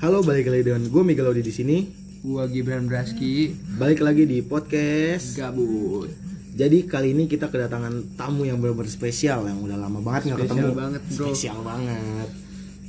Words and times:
Halo, 0.00 0.24
balik 0.24 0.48
lagi 0.48 0.64
dengan 0.64 0.88
gue 0.88 1.02
Miguel 1.04 1.28
Odi 1.28 1.42
di 1.42 1.52
sini. 1.52 1.76
Gua 2.20 2.44
Gibran 2.44 2.84
Braski 2.84 3.56
Balik 3.76 4.00
lagi 4.00 4.24
di 4.24 4.40
podcast. 4.42 5.36
gabut. 5.36 6.08
Jadi 6.52 6.84
kali 6.84 7.12
ini 7.12 7.24
kita 7.24 7.48
kedatangan 7.48 8.12
tamu 8.14 8.44
yang 8.44 8.60
benar-benar 8.60 8.88
spesial 8.88 9.44
yang 9.44 9.56
udah 9.58 9.76
lama 9.78 10.00
banget 10.00 10.28
nggak 10.28 10.38
Spesial 10.38 10.56
ketemu. 10.58 10.76
banget, 10.76 11.00
bro. 11.06 11.16
Spesial 11.16 11.58
banget. 11.62 12.28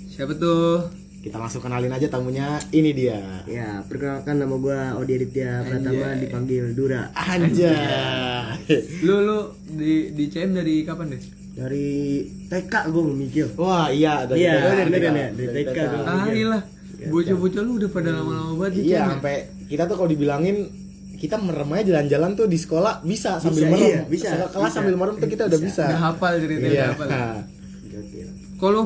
Siapa 0.09 0.33
tuh? 0.35 0.71
Kita 1.21 1.37
langsung 1.37 1.61
kenalin 1.61 1.93
aja 1.93 2.07
tamunya. 2.07 2.59
Ini 2.69 2.91
dia. 2.91 3.19
Ya, 3.45 3.79
perkenalkan 3.85 4.35
nama 4.35 4.55
gua 4.57 4.79
Odi 4.97 5.15
Aditya 5.15 5.63
Pratama 5.63 6.17
dipanggil 6.17 6.73
Dura 6.73 7.11
Anjay. 7.13 8.67
Lu 9.01 9.15
lu 9.21 9.37
di 9.69 10.11
di 10.11 10.23
CM 10.27 10.51
dari 10.53 10.83
kapan 10.83 11.11
deh? 11.11 11.23
dari 11.51 12.23
TK 12.47 12.73
gua 12.89 13.11
mikir. 13.11 13.51
Wah, 13.55 13.91
iya 13.91 14.23
dari 14.23 14.39
Iya, 14.39 14.55
TK, 14.55 14.63
dari 14.63 14.87
TK. 14.87 14.95
TK 14.95 15.03
ya, 15.11 15.27
dari 15.29 15.49
TK 15.51 15.77
dulu. 16.31 16.59
Lah. 17.01 17.09
Bocah-bocah 17.09 17.61
lu 17.61 17.71
udah 17.75 17.89
pada 17.89 18.09
lama-lama 18.11 18.51
banget 18.57 18.73
Iya, 18.79 18.99
CM. 18.99 19.09
sampai 19.11 19.35
kita 19.65 19.83
tuh 19.83 19.95
kalau 19.95 20.07
dibilangin 20.07 20.57
kita 21.15 21.35
merem 21.37 21.69
aja 21.71 21.83
jalan-jalan 21.87 22.31
tuh 22.33 22.45
di 22.45 22.57
sekolah 22.57 23.01
bisa 23.01 23.37
sambil 23.37 23.57
Bisa, 23.59 23.71
merem. 23.71 23.85
iya, 23.87 24.01
bisa, 24.03 24.29
kelas 24.47 24.53
bisa. 24.63 24.69
sambil 24.71 24.95
merem 24.95 25.15
tuh 25.15 25.27
kita 25.27 25.43
udah 25.45 25.59
bisa. 25.59 25.83
Udah 25.83 26.01
hafal 26.03 26.33
ceritanya, 26.37 26.65
Iya. 26.67 26.83
udah 26.83 26.89
hafal. 26.91 27.09
Gokil. 27.83 28.27
Kalau 28.55 28.83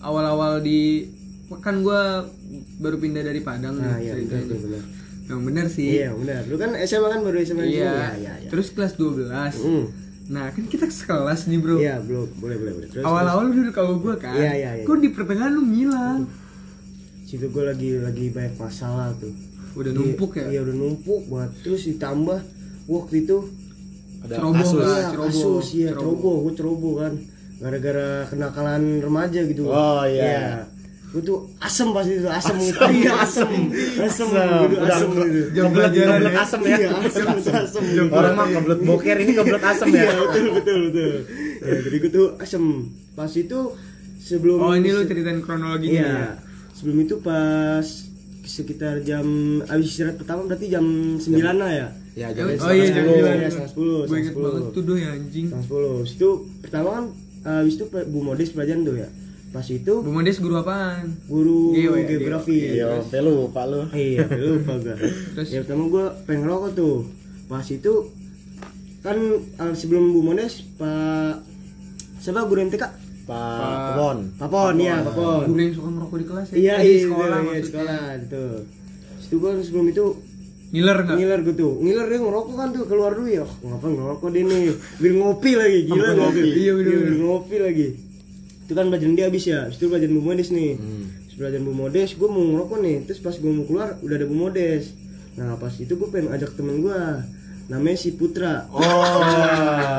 awal-awal 0.00 0.52
di 0.60 1.10
kan 1.56 1.80
gua 1.80 2.26
baru 2.76 2.96
pindah 2.96 3.22
dari 3.22 3.40
Padang 3.40 3.76
Nah, 3.76 3.94
nih 3.94 4.00
iya, 4.00 4.12
ceritanya. 4.12 4.42
betul, 4.42 4.56
betul, 4.56 4.58
benar. 4.64 4.82
Yang 5.24 5.40
bener 5.40 5.66
sih. 5.68 5.88
Iya, 5.92 6.08
benar. 6.12 6.40
Lu 6.44 6.56
kan 6.56 6.70
SMA 6.80 7.08
kan 7.08 7.20
baru 7.20 7.36
SMA. 7.40 7.62
Iya. 7.64 7.82
Ya, 7.82 8.08
ya, 8.14 8.32
ya. 8.36 8.48
Terus 8.48 8.66
kelas 8.70 8.92
12. 8.94 9.54
Hmm. 9.56 9.84
Nah, 10.26 10.48
kan 10.48 10.64
kita 10.64 10.84
sekelas 10.88 11.46
nih, 11.46 11.58
Bro. 11.58 11.76
Iya, 11.78 12.00
bro. 12.00 12.24
Boleh, 12.34 12.56
boleh, 12.56 12.72
boleh. 12.74 12.88
Terus 12.88 13.04
Awal-awal 13.04 13.42
lu 13.44 13.52
duduk 13.54 13.74
sama 13.74 13.94
gua 13.94 14.14
kan. 14.16 14.34
Iya, 14.34 14.52
iya, 14.54 14.70
iya. 14.74 14.84
Kok 14.84 14.96
di 14.96 15.08
pertengahan 15.10 15.52
lu 15.52 15.62
ngilang? 15.64 16.20
terus, 16.24 16.43
situ 17.24 17.48
gua 17.48 17.64
lagi 17.66 17.96
lagi 17.96 18.28
banyak 18.28 18.54
masalah 18.54 19.12
tuh. 19.16 19.32
Udah 19.74 19.90
Di- 19.90 19.98
numpuk 19.98 20.30
ya? 20.34 20.46
Iya, 20.48 20.60
udah 20.62 20.76
numpuk 20.76 21.20
buat 21.26 21.50
terus 21.58 21.82
ditambah 21.84 22.38
waktu 22.86 23.14
itu 23.18 23.38
Ada 24.22 24.34
Ceroboh 24.34 24.56
kasus. 24.58 24.78
lah. 24.78 24.88
iya, 24.90 25.04
ceroboh, 25.06 25.26
kasus 25.26 25.66
iya 25.70 25.88
ceroboh. 25.90 26.00
ceroboh 26.00 26.36
gue 26.40 26.52
ceroboh 26.54 26.92
kan 26.96 27.12
gara-gara 27.54 28.08
kenakalan 28.26 28.82
remaja 28.98 29.40
gitu 29.42 29.62
Oh, 29.66 30.02
iya. 30.04 30.64
gue 31.06 31.22
tuh 31.22 31.38
asem 31.58 31.88
pas 31.90 32.02
itu 32.02 32.24
asem 32.24 32.56
gitu 32.58 32.80
iya 32.90 33.12
asem 33.20 33.50
asem 33.96 34.26
gitu 34.26 34.74
Udah 34.74 34.90
asem 34.90 35.08
gitu 35.12 35.40
Jam 35.52 35.64
ya. 35.70 35.86
asem 36.36 36.60
ya. 36.60 36.74
iya 36.74 36.88
asem 36.98 37.26
asem 37.54 37.82
Orang 38.08 38.32
mah 38.34 38.46
kebelet 38.48 38.80
boker 38.82 39.16
ini 39.18 39.32
kebelet 39.32 39.62
asem 39.62 39.86
ya. 39.88 40.00
iya 40.00 40.12
betul 40.16 40.44
betul 40.54 40.78
betul 40.88 41.12
ya, 41.60 41.74
jadi 41.82 41.96
gue 41.98 42.10
tuh 42.10 42.26
asem 42.36 42.62
pas 43.12 43.30
itu 43.30 43.58
sebelum 44.18 44.56
Oh, 44.58 44.72
ini 44.72 44.88
lu 44.88 45.02
ceritain 45.02 45.38
kronologinya 45.38 46.02
ya. 46.02 46.28
Sebelum 46.74 46.98
itu 47.00 47.14
pas 47.18 47.86
sekitar 48.44 49.00
jam 49.00 49.24
abis 49.64 49.86
istirahat 49.88 50.16
pertama 50.16 50.44
berarti 50.44 50.68
jam 50.68 50.84
9 51.16 51.22
lah 51.54 51.72
ya 51.72 51.88
Ya, 52.14 52.30
Oh, 52.30 52.46
jadi 52.46 52.54
oh 52.54 52.70
iya, 52.70 52.86
jam 52.86 52.94
setengah 52.94 52.94
sepuluh. 52.94 53.10
sembilan. 53.10 53.34
ya, 53.34 53.48
setengah 53.48 53.66
sepuluh, 53.68 53.90
Gue 53.90 54.04
setengah 54.04 54.20
inget 54.20 54.30
sepuluh. 54.30 54.50
banget 54.52 54.66
tuh 54.70 54.82
doh 54.84 54.96
ya 54.96 55.08
anjing. 55.10 55.44
Setengah 55.44 55.64
sepuluh. 55.66 55.90
Habis 55.96 56.12
itu 56.14 56.28
pertama 56.60 56.88
kan 56.88 57.04
habis 57.44 57.74
itu 57.74 57.84
Bu 57.90 58.18
Modis 58.20 58.48
pelajaran 58.48 58.80
tuh 58.80 58.94
ya. 58.96 59.08
Pas 59.50 59.66
itu 59.68 59.94
Bu 59.96 60.10
Modes 60.12 60.36
guru 60.38 60.54
apaan? 60.56 61.06
guru 61.24 61.58
Geo 61.72 61.92
ya, 61.92 62.06
geografi. 62.06 62.58
Iya, 62.72 63.02
saya 63.02 63.22
lupa 63.24 63.66
lu. 63.66 63.82
Iya, 63.90 64.30
lupa 64.30 64.72
gua. 64.76 64.94
Terus? 65.34 65.48
Ya 65.48 65.58
pertama 65.60 65.82
gua 65.88 66.04
pengen 66.22 66.40
ngerokok 66.44 66.70
tuh. 66.72 66.96
Pas 67.44 67.66
itu 67.66 67.92
kan 69.00 69.18
uh, 69.58 69.74
sebelum 69.74 70.10
Bu 70.10 70.22
Modis 70.22 70.62
Pak 70.72 71.42
siapa 72.18 72.46
guru 72.46 72.62
MTK? 72.62 72.84
Pak 73.24 73.96
Won. 73.96 74.18
Papon, 74.36 74.74
iya, 74.76 75.00
Papon. 75.00 75.48
Guru 75.48 75.58
yang 75.58 75.72
suka 75.72 75.88
ngerokok 75.90 76.16
di 76.16 76.26
kelas 76.26 76.46
ya? 76.46 76.54
Iya, 76.54 76.74
di 76.76 76.84
iya, 76.86 76.98
sekolah 77.02 77.24
iya, 77.30 77.40
maksudnya. 77.42 77.64
sekolah. 77.66 78.00
Itu 79.24 79.34
gua 79.34 79.50
sebelum 79.58 79.86
itu 79.88 80.04
Ngiler 80.70 80.98
enggak? 81.00 81.16
ngiler 81.16 81.40
gitu 81.44 81.68
ngiler 81.78 82.06
dia 82.08 82.18
ngerokok 82.18 82.54
kan 82.56 82.68
tuh 82.68 82.82
keluar 82.84 83.14
dulu 83.14 83.30
ya 83.30 83.42
oh, 83.42 83.52
ngapain 83.62 83.94
ngerokok 83.94 84.28
dia 84.28 84.42
nih 84.42 84.60
biar 84.98 85.12
ngopi 85.14 85.50
lagi 85.54 85.78
gila 85.86 86.08
ngopi 86.12 86.40
Iya, 86.42 86.72
biar 86.74 86.86
bener. 86.90 87.14
ngopi 87.20 87.56
lagi 87.58 87.86
itu 88.58 88.72
kan 88.72 88.84
pelajaran 88.88 89.14
dia 89.14 89.26
habis 89.28 89.44
ya 89.44 89.58
habis 89.62 89.76
itu 89.76 89.86
pelajaran 89.86 90.12
Bu 90.12 90.22
Modes 90.24 90.48
nih 90.50 90.74
Hmm. 90.74 91.06
Habis 91.14 91.34
pelajaran 91.36 91.62
Bu 91.62 91.72
Modes 91.72 92.10
gue 92.12 92.26
mau 92.26 92.42
ngerokok 92.44 92.78
nih 92.80 92.96
terus 93.06 93.20
pas 93.22 93.34
gue 93.34 93.52
mau 93.52 93.64
keluar 93.64 93.88
udah 94.00 94.16
ada 94.16 94.26
Bu 94.26 94.34
Modes 94.34 94.84
nah 95.34 95.54
pas 95.54 95.70
itu 95.72 95.92
gue 95.92 96.08
pengen 96.10 96.28
ajak 96.32 96.50
temen 96.52 96.76
gue 96.80 96.98
namanya 97.66 97.96
si 97.96 98.12
Putra 98.12 98.68
Oh, 98.68 98.80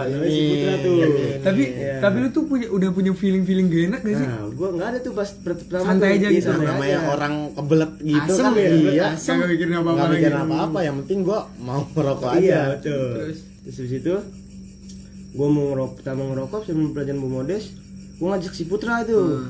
namanya 0.06 0.30
si 0.30 0.42
Putra 0.48 0.74
tuh 0.80 0.96
Tapi 1.42 1.64
Iya. 1.68 1.98
tapi 2.00 2.16
lu 2.20 2.30
tuh 2.30 2.44
punya 2.44 2.68
udah 2.68 2.90
punya 2.90 3.12
feeling-feeling 3.12 3.68
gak 3.68 3.84
enak 3.88 4.00
gak 4.02 4.16
sih? 4.16 4.28
nah 4.28 4.46
gue 4.48 4.68
nggak 4.72 4.88
ada 4.88 5.00
tuh 5.00 5.14
pas 5.14 5.30
pertama 5.32 5.84
Santai 5.84 6.08
tuh. 6.08 6.16
aja 6.16 6.28
Iya, 6.28 6.38
gitu. 6.38 6.50
namanya 6.56 6.86
aja. 6.96 7.10
orang 7.12 7.34
kebelet 7.52 7.92
gitu 8.00 8.32
Asem 8.32 8.44
kan 8.44 8.54
ya, 8.56 8.70
iya. 8.72 9.06
asem. 9.12 9.34
Kagak 9.36 9.48
mikirin 9.52 9.74
apa-apa 9.76 9.98
lagi. 10.00 10.14
mikirin 10.16 10.40
apa-apa, 10.42 10.80
yang 10.82 10.96
penting 11.02 11.20
gua 11.22 11.40
mau 11.58 11.82
merokok 11.88 12.30
aja. 12.32 12.40
Iya 12.40 12.62
betul. 12.72 13.06
Terus? 13.16 13.38
Terus 13.60 13.76
habis 13.76 13.94
itu 13.96 14.16
gue 15.32 15.48
mau 15.50 15.66
ngerokok 15.68 15.94
pertama 15.96 16.22
ngerokok 16.28 16.60
sebelum 16.64 16.90
pelajaran 16.92 17.18
Bu 17.18 17.28
Modes, 17.30 17.64
gue 18.16 18.28
ngajak 18.28 18.54
si 18.54 18.64
Putra 18.64 19.02
itu. 19.02 19.18
Hmm. 19.18 19.50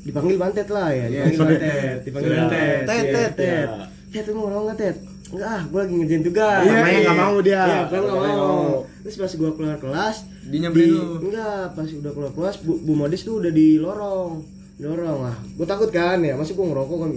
Dipanggil 0.00 0.36
Bantet 0.36 0.68
lah 0.68 0.88
ya, 0.88 1.06
Iya, 1.06 1.22
dipanggil 1.26 1.60
Bantet, 1.60 1.98
dipanggil 2.02 2.30
Iya. 2.30 2.40
Bantet. 2.40 2.80
Tet, 2.82 2.96
Iya, 2.98 3.12
tet, 3.12 3.32
Tet. 3.34 3.68
ya. 3.68 3.84
Tet, 4.14 4.26
mau 4.30 4.42
ngerokok 4.42 4.64
nggak 4.64 4.78
Tet? 4.78 4.96
Enggak 5.28 5.50
ah, 5.50 5.62
gue 5.62 5.78
lagi 5.78 5.94
ngerjain 5.94 6.24
tugas. 6.24 6.60
Iya, 6.60 6.72
Namanya 6.74 7.00
nggak 7.02 7.18
mau 7.18 7.36
dia. 7.38 7.62
Iya, 7.62 7.80
gue 7.84 7.98
nggak 8.00 8.18
mau. 8.18 8.62
Terus 8.98 9.14
pas 9.16 9.32
gue 9.34 9.50
keluar 9.52 9.76
kelas, 9.76 10.16
Dia 10.42 10.58
nyamperin 10.58 10.84
di- 10.84 10.94
lu. 10.94 11.04
Enggak, 11.22 11.64
pas 11.72 11.84
udah 11.86 12.12
keluar 12.12 12.32
kelas, 12.32 12.54
Bu, 12.58 12.72
Bu 12.78 12.92
Modes 12.94 13.20
tuh 13.22 13.34
udah 13.38 13.50
di 13.50 13.68
lorong. 13.76 14.32
Di 14.74 14.84
lorong 14.84 15.20
ah. 15.22 15.36
Gue 15.52 15.64
takut 15.64 15.90
kan 15.90 16.18
ya, 16.18 16.32
masih 16.32 16.52
gue 16.52 16.64
ngerokok 16.64 16.98
kan 16.98 17.10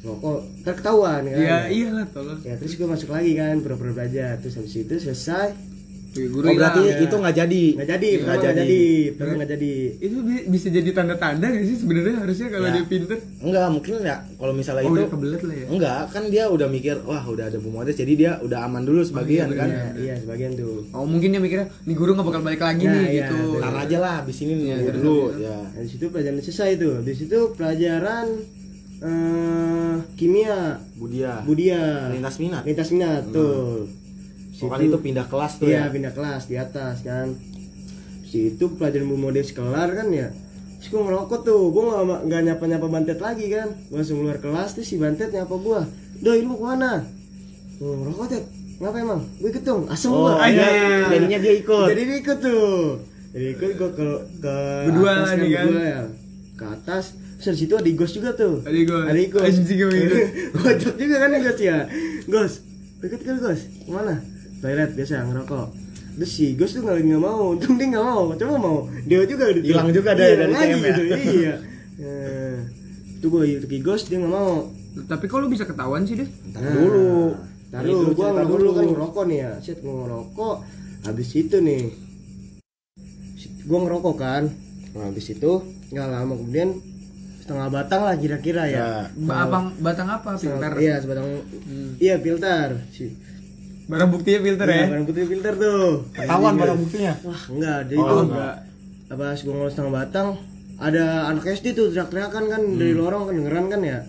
ngerokok 0.00 0.36
ntar 0.62 0.74
ketahuan 0.74 1.22
kan 1.22 1.36
Iya, 1.36 1.58
iyalah 1.68 2.06
tolong. 2.08 2.40
ya 2.40 2.56
terus 2.56 2.72
gue 2.72 2.88
masuk 2.88 3.12
lagi 3.12 3.36
kan 3.36 3.60
pura-pura 3.60 3.92
belajar 3.92 4.40
terus 4.40 4.56
habis 4.56 4.72
itu 4.74 4.94
selesai 4.96 5.52
guru 6.12 6.42
Oh, 6.42 6.52
berarti 6.52 6.80
hilang. 6.82 7.00
itu 7.00 7.14
nggak 7.16 7.36
jadi. 7.36 7.64
nggak 7.72 7.88
jadi 7.88 8.10
Nggak 8.10 8.26
nggak 8.26 8.40
jadi. 8.42 8.58
jadi 8.60 9.30
nggak 9.30 9.50
jadi 9.52 9.74
itu 10.00 10.16
bi- 10.20 10.46
bisa 10.48 10.66
jadi 10.68 10.90
tanda-tanda 10.90 11.46
gak 11.46 11.62
sih 11.62 11.76
sebenarnya 11.76 12.14
harusnya 12.18 12.48
kalau 12.48 12.66
Ya. 12.66 12.72
dia 12.72 12.84
pinter? 12.84 13.18
Enggak, 13.38 13.66
mungkin 13.68 13.92
ya 14.00 14.16
kalau 14.34 14.52
misalnya 14.52 14.80
Oh, 14.80 14.88
itu 14.88 14.96
udah 14.96 15.08
kebelet 15.08 15.40
lah 15.40 15.54
ya. 15.54 15.66
Enggak, 15.68 16.00
kan 16.08 16.22
dia 16.26 16.44
udah 16.46 16.66
mikir, 16.66 16.96
wah 17.00 17.22
udah 17.24 17.44
ada 17.46 17.56
Bu 17.56 17.68
Modes 17.68 17.94
jadi 17.94 18.12
dia 18.12 18.32
udah 18.38 18.58
aman 18.62 18.82
dulu 18.82 19.00
sebagian 19.00 19.48
iya, 19.48 19.56
kan. 19.56 19.68
iya 19.68 19.86
iya 19.96 20.14
sebagian 20.16 20.52
tuh 20.52 20.82
Oh, 20.90 21.04
mungkin 21.04 21.28
dia 21.28 21.38
mikirnya 21.38 21.70
nih 21.80 21.94
guru 21.94 22.10
gak 22.12 22.26
bakal 22.26 22.42
balik 22.42 22.58
lagi 22.60 22.82
Nah, 22.82 22.94
nih 22.96 23.06
iya, 23.06 23.26
gitu. 23.26 23.38
Ntar 23.56 23.74
aja 23.78 23.96
lah, 23.98 24.14
habis 24.20 24.36
ini 24.40 24.54
Iya, 24.66 24.76
terus 24.82 25.00
dulu 25.00 25.24
ya. 25.36 25.56
Nah, 25.64 25.78
di 25.78 25.88
situ 25.88 26.04
pelajaran 26.06 26.38
selesai 26.40 26.70
tuh 26.76 26.94
di 27.00 27.12
situ 27.12 27.38
pelajaran 27.54 28.26
eh 29.00 29.96
kimia 30.12 30.76
Budia. 30.92 31.40
budia 31.40 32.10
Lintas 32.10 32.36
minat. 32.36 32.62
lintas 32.62 32.88
minat 32.90 33.22
tuh 33.30 33.88
Pokoknya 34.62 34.86
itu 34.86 34.98
pindah 35.00 35.26
kelas 35.26 35.52
tuh 35.56 35.66
iya 35.66 35.80
ya. 35.80 35.84
pindah 35.88 36.12
kelas 36.12 36.42
di 36.44 36.56
atas 36.56 36.96
kan 37.00 37.26
situ 38.22 38.64
pelajaran 38.72 39.06
bu 39.06 39.16
modes 39.18 39.50
kelar 39.50 39.90
kan 39.90 40.06
ya 40.08 40.28
terus 40.76 40.88
gue 40.88 41.00
ngerokok 41.00 41.40
tuh 41.42 41.62
gue 41.68 41.82
nggak 41.82 42.00
nggak 42.24 42.40
nyapa 42.42 42.64
nyapa 42.66 42.86
bantet 42.86 43.18
lagi 43.18 43.46
kan 43.48 43.68
gue 43.68 43.96
langsung 43.96 44.18
keluar 44.18 44.38
kelas 44.38 44.70
tuh 44.72 44.82
si 44.82 44.96
bantet 44.96 45.28
nyapa 45.28 45.50
gue 45.52 45.80
doi 46.20 46.40
lu 46.40 46.46
mau 46.46 46.56
ke 46.56 46.66
mana 46.68 46.92
gue 47.74 47.90
ngerokok 47.90 48.26
tet 48.26 48.44
ngapa 48.76 48.96
emang 48.98 49.20
gue 49.36 49.48
ikut 49.50 49.60
dong 49.62 49.82
asem 49.86 50.08
Oh, 50.08 50.24
gua. 50.30 50.46
iya. 50.46 50.64
Iya. 50.64 50.98
Jadinya 51.10 51.38
dia 51.38 51.54
ikut. 51.54 51.86
jadi 51.86 52.02
dia 52.02 52.16
ikut 52.18 52.38
tuh 52.38 52.80
jadi 53.30 53.46
ikut 53.50 53.70
gue 53.72 53.90
ke 53.90 54.04
ke 54.38 54.54
Berdua 54.86 55.10
atas 55.14 55.28
nih 55.36 55.50
kan? 55.50 55.66
berdua 55.66 55.84
ya 55.86 56.00
ke 56.54 56.64
atas 56.66 57.04
terus 57.36 57.56
situ 57.56 57.72
ada 57.72 57.88
Igos 57.88 58.12
juga 58.12 58.30
tuh 58.32 58.60
Ada 58.60 58.78
Igos. 58.78 59.04
ada 59.06 59.16
Igos 59.18 59.42
Anjing, 59.42 59.80
gak. 59.80 60.28
Gojek 60.54 60.94
juga 60.96 61.16
kan 61.18 61.30
Igos 61.34 61.58
ya 61.58 61.78
Gos 62.26 62.52
ikut 63.00 63.20
kan 63.20 63.36
Gos 63.38 63.60
ke 63.64 63.90
mana 63.90 64.14
toilet 64.60 64.90
biasa 64.92 65.24
ngerokok 65.24 65.66
terus 66.12 66.30
si 66.30 66.52
Gos 66.52 66.70
tuh 66.70 66.82
nggak 66.82 66.96
nggak 67.00 67.22
mau 67.22 67.42
untung 67.50 67.74
dia 67.74 67.86
nggak 67.88 68.04
mau 68.04 68.22
coba 68.30 68.54
mau 68.56 68.78
dia 69.02 69.24
juga 69.24 69.44
udah 69.48 69.62
Hilang 69.62 69.88
juga 69.90 70.10
Iya, 70.10 70.18
dari- 70.18 70.36
dari 70.36 70.52
lagi 70.52 70.68
ya. 70.68 70.76
gitu 70.78 71.02
iya 71.34 71.54
Nah, 72.00 72.56
itu 73.12 73.26
gue 73.26 73.42
ikut 73.54 73.70
Igos 73.70 74.02
dia 74.04 74.16
nggak 74.16 74.32
mau 74.32 74.68
Tapi 75.02 75.24
kok 75.24 75.38
lu 75.38 75.48
bisa 75.48 75.62
ketahuan 75.64 76.02
sih 76.02 76.16
deh? 76.16 76.28
Ntar 76.50 76.64
dulu. 76.66 77.36
Ntar 77.68 77.80
Ini 77.80 77.88
dulu, 77.88 78.00
dulu 78.02 78.10
gua 78.10 78.24
cerita 78.26 78.40
ngerokok 78.40 78.58
dulu. 78.58 78.70
kan 78.72 78.84
ngerokok 78.86 79.24
nih 79.24 79.38
ya 79.38 79.52
Set 79.58 79.78
ngerokok 79.80 80.54
Habis 81.02 81.28
itu 81.34 81.56
nih 81.58 81.82
Gua 83.62 83.78
ngerokok 83.80 84.14
kan 84.16 84.42
nah, 84.92 85.04
Habis 85.06 85.26
itu 85.30 85.52
nggak 85.88 86.08
lama 86.08 86.32
kemudian 86.34 86.70
Setengah 87.40 87.68
batang 87.68 88.02
lah 88.02 88.14
kira-kira 88.14 88.62
ya, 88.64 88.78
Ya. 88.78 88.88
Ba- 89.20 89.44
abang 89.44 89.64
batang 89.78 90.08
apa? 90.08 90.36
Filter. 90.36 90.70
Iya 90.76 90.94
sebatang 90.98 91.26
Hmm. 91.60 91.90
Iya 91.96 92.14
filter 92.16 92.68
si, 92.88 93.10
Barang 93.90 94.10
buktinya 94.14 94.38
filter 94.38 94.66
Iya, 94.70 94.78
ya. 94.78 94.86
barang 94.94 95.06
putih 95.10 95.24
filter 95.26 95.52
tuh 95.58 95.82
Ketahuan 96.14 96.54
barang 96.54 96.78
buktinya. 96.78 97.12
Wah 97.26 97.42
enggak 97.50 97.78
Jadi 97.90 97.98
Oh, 97.98 98.06
itu 98.06 98.14
enggak. 98.30 98.54
Apa 99.10 99.24
gua 99.34 99.52
ngerokok 99.58 99.72
setengah 99.74 99.92
batang 99.98 100.28
Ada 100.78 101.04
anak 101.34 101.44
SD 101.50 101.66
tuh 101.74 101.86
teriak-teriakan 101.90 102.44
kan 102.46 102.62
Dari 102.78 102.94
lorong 102.94 103.26
kedengeran 103.26 103.66
kan 103.66 103.82
ya 103.82 104.00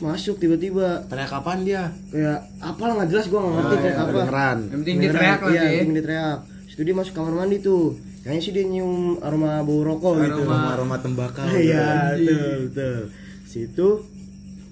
masuk 0.00 0.40
tiba-tiba 0.40 1.04
Teriak 1.04 1.28
kapan 1.28 1.58
dia? 1.68 1.82
Kayak 2.08 2.48
apalah 2.64 2.92
nggak 2.96 3.10
jelas 3.12 3.26
gua 3.28 3.40
nggak 3.44 3.54
ngerti 3.60 3.76
kayak 3.76 3.96
apa 3.96 4.08
Kedengeran. 4.08 4.58
Yang 4.64 4.80
penting 4.80 4.96
dia 4.96 5.10
teriak 5.12 5.40
lah 5.44 5.50
iya, 5.52 5.60
ya. 5.60 5.60
yang 5.60 5.76
penting 5.76 5.92
dia 5.92 6.04
teriak. 6.08 6.38
Itu 6.72 6.80
dia 6.88 6.94
masuk 6.96 7.12
kamar 7.12 7.32
mandi 7.36 7.56
tuh. 7.60 7.84
Kayaknya 8.24 8.40
sih 8.40 8.52
dia 8.56 8.64
nyium 8.64 8.94
aroma 9.20 9.60
bau 9.60 9.80
rokok 9.84 10.12
gitu. 10.24 10.40
Aroma. 10.40 10.56
Aroma 10.56 10.72
aroma 10.72 10.96
tembakau. 10.96 11.44
Iya, 11.52 12.16
betul, 12.16 12.56
betul. 12.72 12.98
Situ 13.44 13.88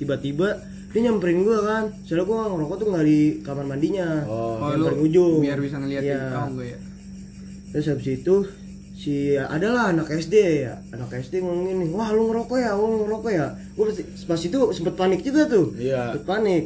tiba-tiba 0.01 0.49
dia 0.91 1.01
nyamperin 1.03 1.41
gua 1.41 1.59
kan 1.61 1.85
soalnya 2.03 2.25
gua 2.25 2.39
ngerokok 2.49 2.77
tuh 2.77 2.87
nggak 2.89 3.05
di 3.05 3.19
kamar 3.41 3.65
mandinya 3.65 4.09
Oh. 4.25 4.59
Oh, 4.59 4.69
yang 4.69 4.79
lu 4.79 4.87
paling 4.89 5.01
ujung 5.05 5.33
biar 5.41 5.59
bisa 5.59 5.77
ngeliat 5.77 6.03
Iya. 6.03 6.21
tahu 6.29 6.49
gue 6.57 6.67
ya 6.67 6.79
terus 7.71 7.87
habis 7.87 8.09
itu 8.13 8.35
si 8.93 9.15
adalah 9.33 9.89
anak 9.89 10.11
SD 10.11 10.35
ya 10.61 10.75
anak 10.91 11.15
SD 11.17 11.41
ngomongin 11.41 11.77
nih 11.79 11.91
wah 11.91 12.11
lu 12.11 12.29
ngerokok 12.29 12.59
ya 12.59 12.75
lu 12.75 13.07
ngerokok 13.07 13.31
ya 13.31 13.47
gue 13.55 13.85
pas 14.27 14.41
itu 14.41 14.59
sempet 14.71 14.95
panik 14.95 15.21
juga 15.21 15.47
tuh 15.47 15.71
Iya. 15.75 16.11
sempet 16.11 16.25
panik 16.27 16.65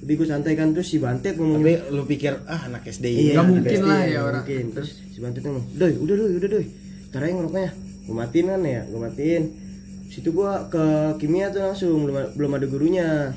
tapi 0.00 0.12
gue 0.16 0.24
santai 0.24 0.54
kan 0.54 0.72
terus 0.72 0.88
si 0.88 0.96
Bantet 0.96 1.36
ngomongin 1.36 1.76
Tapi 1.76 1.92
lu 1.92 2.02
pikir 2.04 2.32
ah 2.46 2.60
anak 2.64 2.82
SD 2.84 3.04
Iya, 3.04 3.12
ini. 3.12 3.30
Nggak 3.30 3.46
mungkin 3.46 3.68
SD, 3.76 3.84
lah 3.84 4.02
ya 4.02 4.20
orang. 4.22 4.42
mungkin. 4.42 4.64
Terus 4.72 4.90
si 5.04 5.18
Bantet 5.20 5.42
ngomong, 5.42 5.64
"Doi, 5.70 5.92
udah 5.94 6.14
doi, 6.16 6.32
udah 6.34 6.48
doi. 6.50 6.66
Aja 7.10 7.26
ngerokoknya." 7.28 7.70
Gue 8.00 8.14
matiin 8.16 8.46
kan 8.48 8.62
ya, 8.64 8.82
gue 8.82 8.96
matiin. 8.98 9.42
Situ 10.10 10.34
gua 10.34 10.66
ke 10.66 11.16
kimia 11.22 11.54
tuh 11.54 11.62
langsung 11.62 12.02
belum 12.02 12.34
belum 12.34 12.50
ada 12.58 12.66
gurunya. 12.66 13.30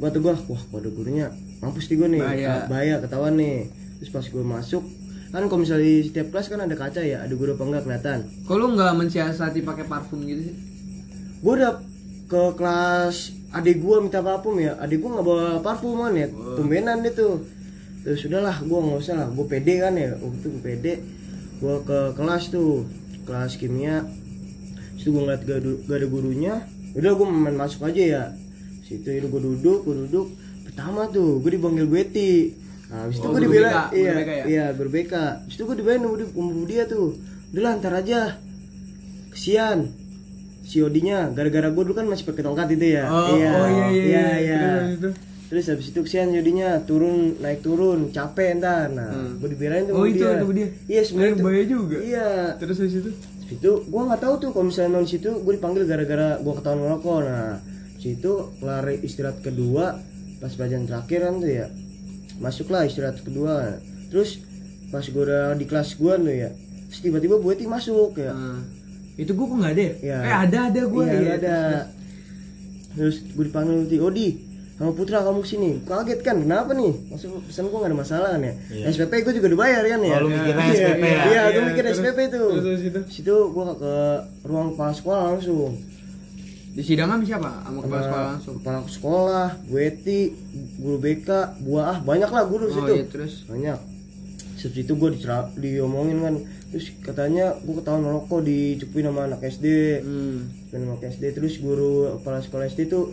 Gua 0.00 0.08
tuh 0.08 0.24
gua, 0.24 0.34
wah, 0.34 0.62
kok 0.62 0.78
ada 0.80 0.90
gurunya. 0.90 1.26
Mampus 1.60 1.92
di 1.92 1.94
gua 2.00 2.08
nih. 2.08 2.22
Bahaya. 2.24 2.48
Ah, 2.48 2.64
bahaya 2.66 2.94
ketahuan 3.04 3.36
nih. 3.36 3.68
Terus 4.00 4.10
pas 4.14 4.24
gua 4.30 4.44
masuk, 4.46 4.80
kan 5.28 5.44
kalau 5.44 5.60
misalnya 5.60 5.84
di 5.84 6.08
setiap 6.08 6.32
kelas 6.32 6.46
kan 6.48 6.60
ada 6.64 6.72
kaca 6.72 7.02
ya, 7.04 7.20
ada 7.20 7.34
guru 7.36 7.52
apa 7.58 7.64
enggak 7.68 7.82
kelihatan. 7.84 8.18
kok 8.46 8.56
lu 8.56 8.66
nggak 8.72 8.92
mensiasati 8.96 9.60
pakai 9.66 9.84
parfum 9.84 10.24
gitu 10.24 10.48
sih 10.48 10.56
Gua 11.42 11.52
udah 11.58 11.72
ke 12.28 12.42
kelas 12.56 13.16
adik 13.48 13.80
gua 13.80 14.04
minta 14.04 14.20
parfum 14.20 14.56
ya 14.60 14.76
adik 14.80 15.00
gua 15.00 15.18
nggak 15.18 15.26
bawa 15.26 15.46
parfum 15.64 15.98
kan 15.98 16.14
ya 16.14 16.28
tumbenan 16.56 17.00
dia 17.00 17.12
tuh 17.12 17.44
terus 18.04 18.20
sudahlah 18.20 18.56
gua 18.64 18.78
nggak 18.84 18.98
usah 19.00 19.14
lah 19.16 19.28
gua 19.32 19.46
pede 19.48 19.74
kan 19.80 19.96
ya 19.96 20.12
waktu 20.20 20.36
itu 20.38 20.48
gua 20.52 20.62
pede 20.62 20.92
gua 21.58 21.74
ke 21.82 21.98
kelas 22.14 22.44
tuh 22.52 22.84
kelas 23.24 23.56
kimia 23.56 24.04
situ 24.98 25.08
gua 25.08 25.22
ngeliat 25.24 25.42
gak, 25.42 25.56
ada- 25.56 25.80
gak 25.80 25.96
ada 25.96 26.06
gurunya 26.06 26.54
udah 26.92 27.10
gua 27.14 27.26
main 27.26 27.54
masuk 27.54 27.80
aja 27.84 28.02
ya. 28.02 28.24
Situ 28.82 29.06
itu 29.06 29.26
gua 29.26 29.40
duduk 29.40 29.80
gua 29.82 29.96
duduk. 30.00 30.26
Pertama 30.64 31.06
tuh 31.06 31.38
gua 31.38 31.50
dipanggil 31.50 31.86
Betty. 31.86 32.52
Nah 32.88 33.04
habis 33.04 33.16
itu 33.16 33.22
Oh, 33.22 33.30
gua 33.30 33.38
guru 33.38 33.46
dibela 33.48 33.70
iya 33.92 34.12
BK 34.14 34.30
ya? 34.32 34.44
iya 34.44 34.64
BK 34.72 35.12
habis 35.38 35.54
itu 35.54 35.62
gua 35.62 35.76
dibelain 35.76 36.00
sama 36.00 36.16
dia- 36.16 36.32
sama 36.32 36.64
dia 36.64 36.82
tuh. 36.84 37.08
Udah 37.48 37.62
lah 37.62 37.72
ntar 37.76 37.94
aja. 37.94 38.20
Kesian. 39.30 39.78
Si 40.62 40.84
Odinya 40.84 41.32
gara-gara 41.32 41.64
gue 41.66 41.80
dulu 41.80 41.94
kan 41.94 42.04
masih 42.04 42.28
pakai 42.28 42.44
tongkat 42.44 42.68
itu 42.70 42.92
ya. 42.92 43.08
Oh, 43.08 43.24
oh, 43.24 43.32
iya, 43.32 43.52
iya, 43.88 43.88
iya. 43.88 44.26
iya. 44.36 44.60
Terus 44.60 44.76
habis 44.76 44.92
itu? 44.94 45.10
terus 45.48 45.64
habis 45.66 45.86
itu 45.88 46.00
kesian 46.04 46.28
Odinya 46.30 46.68
turun 46.84 47.16
naik 47.38 47.64
turun 47.64 48.12
capek 48.12 48.60
ntar. 48.60 48.92
Nah 48.92 49.08
Hmm. 49.08 49.40
gue 49.40 49.48
dibelain 49.48 49.88
tuh 49.88 49.94
Oh, 49.94 50.04
itu, 50.04 50.20
dia. 50.52 50.68
iya 50.84 51.00
sebenarnya 51.00 51.64
juga. 51.64 51.96
iya. 51.98 52.28
Terus 52.54 52.76
habis 52.78 53.00
itu 53.00 53.10
situ 53.48 53.70
gue 53.88 54.02
nggak 54.04 54.20
tahu 54.20 54.34
tuh 54.36 54.50
kalau 54.52 54.68
misalnya 54.68 55.00
non 55.00 55.08
situ 55.08 55.40
gue 55.40 55.52
dipanggil 55.56 55.88
gara-gara 55.88 56.36
gue 56.36 56.52
ketahuan 56.52 56.80
ngerokok 56.84 57.18
nah 57.24 57.56
situ 57.96 58.32
lari 58.60 59.00
istirahat 59.00 59.40
kedua 59.40 59.96
pas 60.38 60.52
pelajaran 60.52 60.84
terakhir 60.84 61.20
kan 61.24 61.34
tuh 61.40 61.50
ya 61.50 61.66
masuklah 62.38 62.84
istirahat 62.84 63.24
kedua 63.24 63.80
terus 64.12 64.44
pas 64.92 65.02
gue 65.02 65.22
udah 65.24 65.56
di 65.56 65.64
kelas 65.64 65.96
gue 65.96 66.12
tuh 66.12 66.34
ya 66.34 66.50
terus 66.88 67.00
tiba-tiba 67.00 67.40
Bu 67.40 67.56
Eti 67.56 67.64
masuk 67.64 68.20
ya 68.20 68.32
Nah, 68.32 68.60
itu 69.18 69.34
gue 69.34 69.46
kok 69.50 69.56
nggak 69.58 69.74
ada 69.74 69.82
ya? 69.82 69.94
Iya. 69.98 70.18
Eh 70.22 70.36
ada 70.46 70.58
ada 70.70 70.82
gue 70.86 71.02
iya, 71.02 71.18
ya. 71.18 71.32
ada 71.42 71.56
terus 72.94 73.16
gue 73.34 73.44
dipanggil 73.48 73.74
nanti 73.82 73.96
Odi 73.98 74.28
sama 74.78 74.94
Putra 74.94 75.20
kamu 75.20 75.42
ke 75.42 75.48
sini. 75.48 75.70
Kaget 75.82 76.22
kan? 76.22 76.38
Kenapa 76.38 76.70
nih? 76.70 76.94
Maksud 77.08 77.42
pesan 77.42 77.66
gue 77.66 77.76
gak 77.76 77.90
ada 77.90 77.98
masalah 77.98 78.28
kan 78.30 78.40
ya? 78.40 78.54
SPP 78.88 79.12
gue 79.20 79.34
juga 79.34 79.48
dibayar 79.48 79.82
kan 79.82 79.98
ya? 80.00 80.14
Oh, 80.14 80.20
lu 80.22 80.28
mikirnya 80.30 80.64
Iya, 80.64 80.72
SPP 80.72 81.02
ya? 81.02 81.18
iya 81.24 81.42
gue 81.44 81.52
Iya, 81.52 81.66
mikir 81.66 81.82
terus- 81.84 81.98
SPP 81.98 82.18
tuh 82.28 82.46
terus 82.56 82.80
itu? 82.80 83.00
situ 83.10 83.34
gue 83.50 83.64
ke 83.74 83.94
ruang 84.44 84.68
kepala 84.72 84.92
sekolah 84.92 85.22
langsung. 85.28 85.74
Di 86.70 86.82
sidang 86.84 87.10
sama 87.10 87.24
siapa? 87.24 87.50
Sama 87.60 87.78
kepala 87.80 88.02
sekolah 88.04 88.26
langsung. 88.30 88.54
kepala 88.56 88.78
sekolah 88.86 89.46
Bu 89.66 89.74
Eti 89.76 90.20
guru 90.78 90.96
BK 90.96 91.28
buah 91.60 91.84
ah 91.84 91.98
banyak 92.00 92.30
lah 92.30 92.44
guru 92.44 92.64
Oh 92.64 92.72
situ. 92.72 92.92
iya 92.94 93.04
terus. 93.04 93.34
banyak. 93.44 93.78
Terus 94.54 94.74
itu 94.76 94.92
gue 94.92 95.10
dicerah, 95.12 95.50
diomongin 95.54 96.18
kan. 96.20 96.34
Terus 96.68 96.86
katanya 97.00 97.50
gue 97.56 97.74
ketahuan 97.74 98.02
ngerokok 98.04 98.40
dicepuin 98.40 99.06
sama 99.06 99.20
anak 99.24 99.42
SD 99.42 99.66
Hmm. 99.98 100.38
sama 100.68 100.98
SD 101.00 101.24
terus 101.32 101.58
guru 101.58 102.14
kepala 102.14 102.38
sekolah 102.38 102.64
SD 102.64 102.86
itu 102.86 103.10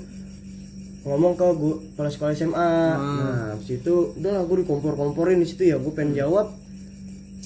ngomong 1.05 1.33
ke 1.33 1.45
guru 1.53 1.75
kepala 1.85 2.09
sekolah 2.09 2.33
SMA 2.33 2.71
nah 2.97 3.53
situ 3.61 4.17
udah 4.17 4.31
lah 4.31 4.43
gue 4.43 4.57
dikompor-komporin 4.61 5.37
di 5.37 5.45
situ 5.45 5.69
ya. 5.69 5.77
Gue 5.77 5.93
pengen 5.93 6.17
jawab 6.17 6.49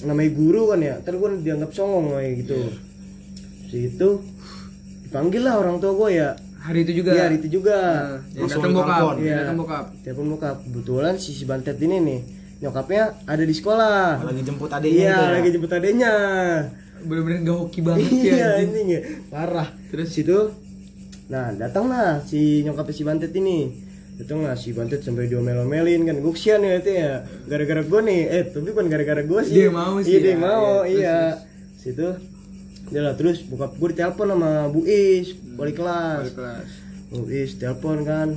namanya 0.00 0.30
guru 0.32 0.62
kan 0.66 0.80
ya. 0.80 0.96
Ntar 0.98 1.14
gue 1.14 1.28
dianggap 1.40 1.70
songong 1.70 2.16
kayak 2.16 2.32
gitu. 2.40 2.58
Situ 3.68 4.08
dipanggil 5.04 5.42
lah 5.42 5.60
orang 5.60 5.76
tua 5.76 5.92
gue 5.94 6.10
ya. 6.16 6.30
Hari 6.60 6.84
itu 6.84 6.92
juga. 6.98 7.10
Iya 7.12 7.22
hari 7.24 7.36
itu 7.36 7.48
juga. 7.50 7.76
Nah, 8.16 8.40
Langsung 8.40 8.62
datang 8.62 8.74
bokap. 8.76 9.16
Iya. 9.18 9.36
datang 9.44 9.56
bokap. 9.56 9.84
telepon 10.00 10.26
bokap. 10.30 10.56
Kebetulan 10.62 11.14
si 11.16 11.30
si 11.32 11.44
Bantet 11.44 11.76
ini 11.80 11.96
nih 12.00 12.20
nyokapnya 12.60 13.02
ada 13.24 13.44
di 13.44 13.52
sekolah. 13.52 14.24
Lagi 14.24 14.40
jemput 14.40 14.68
adiknya 14.68 14.96
iya 14.98 15.12
itu 15.12 15.20
ya? 15.20 15.30
lagi 15.32 15.48
jemput 15.52 15.72
adenya 15.72 16.12
Bener-bener 17.00 17.40
gak 17.40 17.56
hoki 17.56 17.80
banget 17.80 18.04
ya. 18.04 18.12
iya 18.12 18.46
anjing. 18.56 18.68
anjing 18.68 18.86
ya. 18.88 19.00
Parah. 19.28 19.68
Terus? 19.88 20.08
Situ 20.12 20.36
nah 21.30 21.54
datanglah 21.54 22.18
si 22.26 22.66
nyokapnya 22.66 22.94
si 22.94 23.02
Bantet 23.06 23.32
ini. 23.38 23.70
Datanglah 24.18 24.58
si 24.58 24.74
Bantet 24.74 25.00
sampai 25.06 25.30
diomel-omelin 25.30 26.02
kan. 26.04 26.18
Gue 26.18 26.34
kesian 26.34 26.60
ya 26.60 26.82
itu 26.82 26.90
ya. 26.90 27.24
Gara-gara 27.46 27.80
gue 27.86 28.00
nih 28.02 28.20
eh 28.26 28.42
tapi 28.50 28.68
bukan 28.74 28.90
gara-gara 28.90 29.22
gue 29.22 29.40
sih. 29.46 29.54
Dia 29.64 29.70
mau 29.70 29.96
sih 30.02 30.10
iya 30.10 30.18
dia 30.18 30.34
ya, 30.34 30.36
mau 30.36 30.84
iya. 30.84 30.98
iya. 30.98 31.18
situ 31.80 32.04
dia 32.90 33.00
lah 33.06 33.14
terus 33.14 33.46
bokap 33.46 33.78
gue 33.78 33.88
ditelepon 33.94 34.34
sama 34.34 34.68
Bu 34.68 34.82
Is 34.84 35.38
wali 35.54 35.72
kelas. 35.72 36.26
Balik 36.26 36.36
kelas. 36.36 36.68
Bu 37.14 37.24
Is 37.30 37.50
telepon 37.56 38.02
kan. 38.02 38.28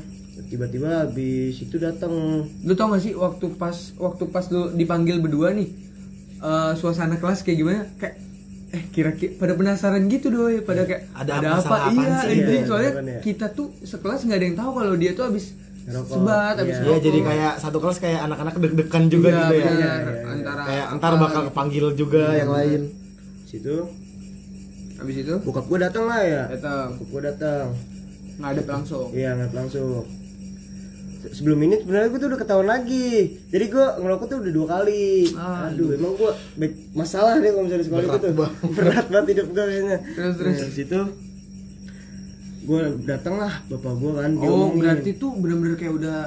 Tiba-tiba 0.48 1.10
habis 1.10 1.58
itu 1.58 1.82
datang. 1.82 2.46
Lu 2.62 2.74
tau 2.78 2.94
gak 2.94 3.02
sih 3.02 3.18
waktu 3.18 3.58
pas 3.58 3.74
waktu 3.98 4.24
pas 4.30 4.46
lu 4.54 4.70
dipanggil 4.78 5.18
berdua 5.18 5.50
nih 5.58 5.74
eh, 6.42 6.72
suasana 6.78 7.18
kelas 7.18 7.42
kayak 7.42 7.58
gimana? 7.58 7.82
Kayak 7.98 8.22
eh 8.74 8.84
kira-kira 8.90 9.32
pada 9.36 9.54
penasaran 9.54 10.02
gitu 10.08 10.28
doi 10.28 10.60
pada 10.60 10.82
kayak 10.84 11.06
Ada 11.14 11.32
ada, 11.36 11.48
apa, 11.56 11.76
apa, 11.80 11.94
iya 11.94 12.18
sih? 12.20 12.36
Iya, 12.36 12.62
soalnya 12.66 12.92
bener. 12.96 13.20
kita 13.22 13.46
tuh 13.50 13.70
sekelas 13.80 14.20
nggak 14.24 14.34
ada 14.34 14.46
yang 14.46 14.58
tahu 14.58 14.72
kalau 14.74 14.94
dia 14.96 15.12
tuh 15.12 15.26
habis 15.26 15.46
Ngerokok. 15.84 16.10
sebat 16.12 16.56
habis 16.56 16.66
Iya. 16.66 16.82
Iya 16.82 16.86
ngerokok. 16.90 17.06
jadi 17.06 17.20
kayak 17.24 17.54
satu 17.60 17.78
kelas 17.78 17.98
kayak 18.00 18.20
anak-anak 18.24 18.54
deg-degan 18.58 19.04
juga 19.08 19.28
Iya, 19.28 19.38
gitu 19.38 19.54
ya. 19.54 19.62
Iya, 19.62 19.70
iya, 19.70 19.94
iya. 19.94 20.24
antara 20.28 20.62
Kayak 20.64 20.86
apa 20.86 20.96
ntar 20.98 21.14
bakal 21.16 21.30
gitu. 21.40 21.50
kepanggil 21.50 21.86
juga 21.94 22.24
yang 22.34 22.52
lain 22.52 22.82
situ 23.46 23.76
habis 24.96 25.16
itu 25.20 25.34
bokap 25.38 25.66
gue 25.68 25.80
datang 25.80 26.06
lah 26.06 26.22
ya 26.24 26.42
datang 26.50 26.86
bokap 26.96 27.10
gue 27.12 27.22
datang 27.24 27.66
ngadep 28.36 28.66
langsung 28.66 29.08
Iya 29.12 29.30
nggak 29.36 29.52
langsung. 29.54 30.02
Se- 31.24 31.32
Sebelum 31.34 31.60
ini 31.62 31.80
sebenarnya 31.80 32.10
gue 32.10 32.20
tuh 32.20 32.28
udah 32.28 32.38
ketahuan 32.38 32.68
lagi. 32.68 33.12
Jadi 33.48 33.66
gue 33.66 33.86
ngerokok 33.98 34.26
tuh 34.26 34.38
udah 34.40 34.54
dua 34.54 34.68
kali. 34.70 35.32
Ah, 35.34 35.66
Aduh, 35.66 35.90
emang 35.92 36.14
gue 36.14 36.28
baik 36.58 36.74
masalah 36.92 37.38
deh 37.38 37.48
kalau 37.48 37.64
misalnya 37.64 37.86
sekolah 37.86 38.04
itu 38.04 38.18
tuh. 38.20 38.32
Berat 38.76 39.08
banget 39.08 39.28
hidup 39.34 39.48
gue 39.50 39.64
kayaknya. 39.64 39.98
Terus, 40.10 40.34
terus. 40.36 40.56
Nah, 40.58 40.70
situ 40.70 41.00
gue 42.64 42.80
datang 43.04 43.36
lah 43.38 43.60
bapak 43.66 43.94
gue 43.94 44.12
kan. 44.14 44.32
oh 44.40 44.72
berarti 44.72 45.12
tuh 45.14 45.36
bener-bener 45.36 45.76
kayak 45.76 45.94
udah 45.94 46.18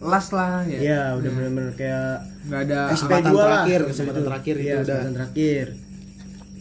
las 0.00 0.28
lah 0.30 0.64
ya 0.64 0.78
Iya 0.80 1.02
udah 1.14 1.30
bener-bener 1.30 1.72
kayak 1.74 2.08
nggak 2.42 2.60
ada 2.64 2.80
SP 2.88 2.92
kesempatan 2.96 3.28
dua 3.28 3.36
lah. 3.36 3.44
terakhir, 3.46 3.78
Gitu. 3.78 3.90
kesempatan 3.90 4.22
terakhir 4.24 4.54
Iya, 4.54 4.64
itu 4.64 4.72
udah. 4.72 4.80
kesempatan 4.80 5.12
terakhir. 5.14 5.66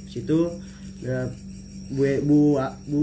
Situ 0.06 0.40
ya 1.00 1.20
bu 1.90 2.04
bu 2.22 2.40
bu 2.86 3.00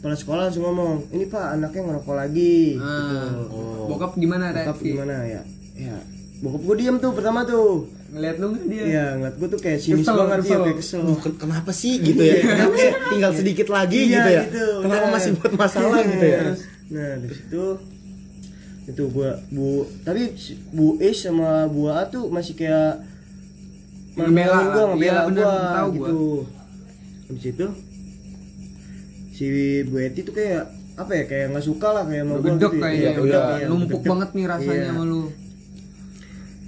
kepala 0.00 0.14
sekolah 0.14 0.42
langsung 0.42 0.64
ngomong 0.64 0.92
ini 1.10 1.24
pak 1.24 1.54
anaknya 1.54 1.82
ngerokok 1.86 2.14
lagi 2.16 2.56
Ah, 2.76 3.28
gitu. 3.36 3.60
bokap 3.86 4.12
gimana 4.14 4.44
Bokap 4.48 4.64
reaksi 4.72 4.86
gimana 4.90 5.14
ya? 5.22 5.40
Ya, 5.74 5.96
bokap 6.40 6.60
gue 6.62 6.76
diem 6.76 6.96
tuh 6.96 7.12
pertama 7.12 7.44
tuh. 7.44 7.84
ngeliat 8.10 8.36
lu 8.36 8.46
nggak 8.50 8.64
dia 8.66 8.82
Iya, 8.82 9.06
ngeliat 9.14 9.36
gue 9.36 9.48
tuh 9.48 9.60
kayak 9.60 9.78
sinis 9.78 10.02
Kesel, 10.02 10.16
banget 10.18 10.36
dia, 10.36 10.42
kesel. 10.42 10.60
kayak 10.62 10.78
kesel. 10.78 11.00
Duh, 11.04 11.18
ken- 11.20 11.38
kenapa 11.38 11.70
sih 11.70 11.94
gitu 11.96 12.18
ya? 12.18 12.34
Kenapa 12.48 12.74
sih 12.76 12.90
tinggal 13.06 13.32
sedikit 13.32 13.68
lagi 13.68 14.00
Iya, 14.00 14.08
gitu 14.10 14.30
ya? 14.30 14.42
gitu, 14.42 14.66
Kenapa 14.80 14.98
bener. 15.00 15.14
masih 15.14 15.30
buat 15.36 15.52
masalah 15.54 15.98
gitu 16.02 16.26
ya? 16.26 16.40
Nah, 16.90 17.10
dari 17.18 17.34
situ 17.36 17.64
itu 18.82 19.02
gua 19.06 19.30
Bu 19.46 19.68
tapi 20.00 20.34
Bu 20.70 20.98
Is 20.98 21.20
sama 21.20 21.50
Bu 21.66 21.86
A 21.86 22.02
tuh 22.04 22.26
masih 22.28 22.56
kayak 22.56 23.04
Ngebela, 24.10 24.58
gue 24.58 24.74
kan? 24.74 24.88
ngebela 24.90 25.12
Iya, 25.14 25.20
bener, 25.24 25.44
gua 25.44 25.54
tahu 25.70 25.88
gua. 25.88 25.94
gitu. 26.02 26.22
Habis 27.28 27.44
itu 27.46 27.66
si 29.40 29.48
Bu 29.82 29.96
Eti 29.98 30.20
tuh 30.20 30.34
kayak 30.34 30.68
apa 30.94 31.12
ya 31.14 31.24
kayak 31.24 31.46
nggak 31.50 31.64
suka 31.64 31.88
lah 31.90 32.04
kayak 32.04 32.24
mau 32.24 32.36
gitu 32.38 32.60
ya. 32.60 32.68
kayaknya 32.68 33.10
Iya, 33.10 33.10
udah 33.18 33.42
iya, 33.54 33.66
numpuk 33.66 33.88
gedek. 33.98 34.10
banget 34.10 34.28
nih 34.30 34.44
rasanya 34.46 34.76
Iya. 34.76 34.88
sama 34.90 35.04
lu 35.06 35.22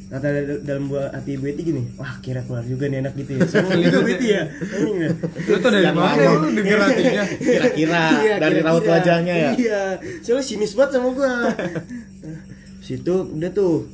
kata 0.08 0.28
dal- 0.28 0.62
dalam 0.62 0.84
buah 0.86 1.08
hati 1.10 1.32
Bu 1.34 1.46
Eti 1.46 1.62
gini 1.62 1.82
wah 1.94 2.16
kira 2.18 2.40
keluar 2.42 2.60
juga 2.62 2.84
nih 2.86 3.00
anak 3.00 3.12
gitu 3.14 3.32
ya 3.34 3.44
sama 3.50 3.72
gitu 3.74 3.96
Bu 3.98 4.08
Eti 4.10 4.26
ya 4.30 4.42
lu 5.42 5.56
tuh 5.58 5.70
dari 5.70 5.88
mana 5.90 6.22
lu 6.34 6.48
denger 6.50 6.78
hatinya 6.80 7.24
Kira-kira 7.46 8.02
Iya, 8.18 8.34
dari 8.38 8.56
kira-kira. 8.56 8.68
raut 8.70 8.84
wajahnya 8.86 9.34
ya? 9.38 9.50
iya 9.54 9.82
soalnya 10.20 10.40
sinis 10.42 10.72
banget 10.72 10.90
sama 10.94 11.08
gua 11.10 11.32
situ 12.84 13.14
udah 13.30 13.50
tuh 13.50 13.84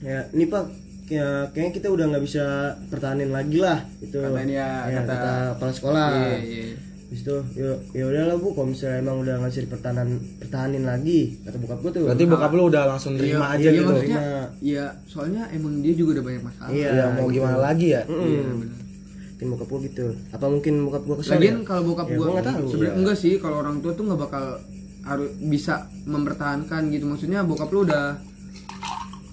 ya 0.00 0.28
ini 0.30 0.44
pak 0.46 0.64
ya, 1.06 1.26
kayaknya 1.50 1.72
kita 1.74 1.88
udah 1.88 2.04
nggak 2.06 2.22
bisa 2.22 2.44
pertahanin 2.86 3.28
lagi 3.28 3.58
lah 3.58 3.80
itu 3.98 4.14
Kata 4.14 4.40
dia, 4.42 4.68
ya, 4.86 4.98
kata- 4.98 5.08
kata 5.10 5.32
kepala 5.56 5.72
sekolah 5.72 6.08
Iya, 6.10 6.36
iya. 6.38 6.64
Habis 7.10 7.20
itu 7.20 7.36
ya 7.56 7.70
ya 7.90 8.04
udahlah 8.06 8.36
bu 8.36 8.54
kalau 8.54 8.70
misalnya 8.70 8.98
emang 9.00 9.18
udah 9.18 9.34
ngasih 9.42 9.66
pertahanan 9.66 10.08
pertahanin 10.38 10.84
lagi 10.84 11.42
kata 11.42 11.58
bokap 11.58 11.78
gue 11.80 11.90
tuh 11.90 12.02
berarti 12.06 12.24
bokap 12.24 12.50
lu 12.52 12.62
udah 12.64 12.82
langsung 12.86 13.12
terima 13.14 13.46
aja 13.50 13.58
iya, 13.60 13.70
gitu 13.74 13.82
maksudnya 13.84 14.20
Terima. 14.20 14.42
ya 14.62 14.84
soalnya 15.04 15.42
emang 15.50 15.72
dia 15.80 15.90
juga 15.92 16.10
udah 16.14 16.24
banyak 16.24 16.42
masalah 16.44 16.70
Iya. 16.70 16.88
ya 16.88 17.04
mau 17.12 17.26
gimana 17.28 17.58
lagi 17.58 17.86
ya 17.90 18.02
Mm-mm. 18.06 18.22
Iya, 18.22 18.42
bener. 18.46 18.78
mungkin 19.26 19.46
bokap 19.50 19.68
gue 19.68 19.80
gitu 19.84 20.06
apa 20.30 20.46
mungkin 20.46 20.74
bokap 20.86 21.02
gue 21.02 21.16
kesel 21.18 21.32
Lagian 21.34 21.50
ya? 21.52 21.66
kalau 21.66 21.82
bokap 21.84 22.06
Ya, 22.06 22.14
gua 22.14 22.22
gua 22.22 22.30
nggak 22.32 22.46
tahu. 22.46 22.64
sebenarnya 22.68 22.86
Iya. 22.86 23.00
enggak 23.02 23.16
sih 23.18 23.32
kalau 23.36 23.56
orang 23.58 23.76
tua 23.80 23.92
tuh 23.92 24.04
nggak 24.06 24.20
bakal 24.20 24.44
harus 25.02 25.30
bisa 25.42 25.74
mempertahankan 26.04 26.82
gitu 26.88 27.04
maksudnya 27.04 27.40
bokap 27.42 27.68
lu 27.68 27.80
udah 27.82 28.04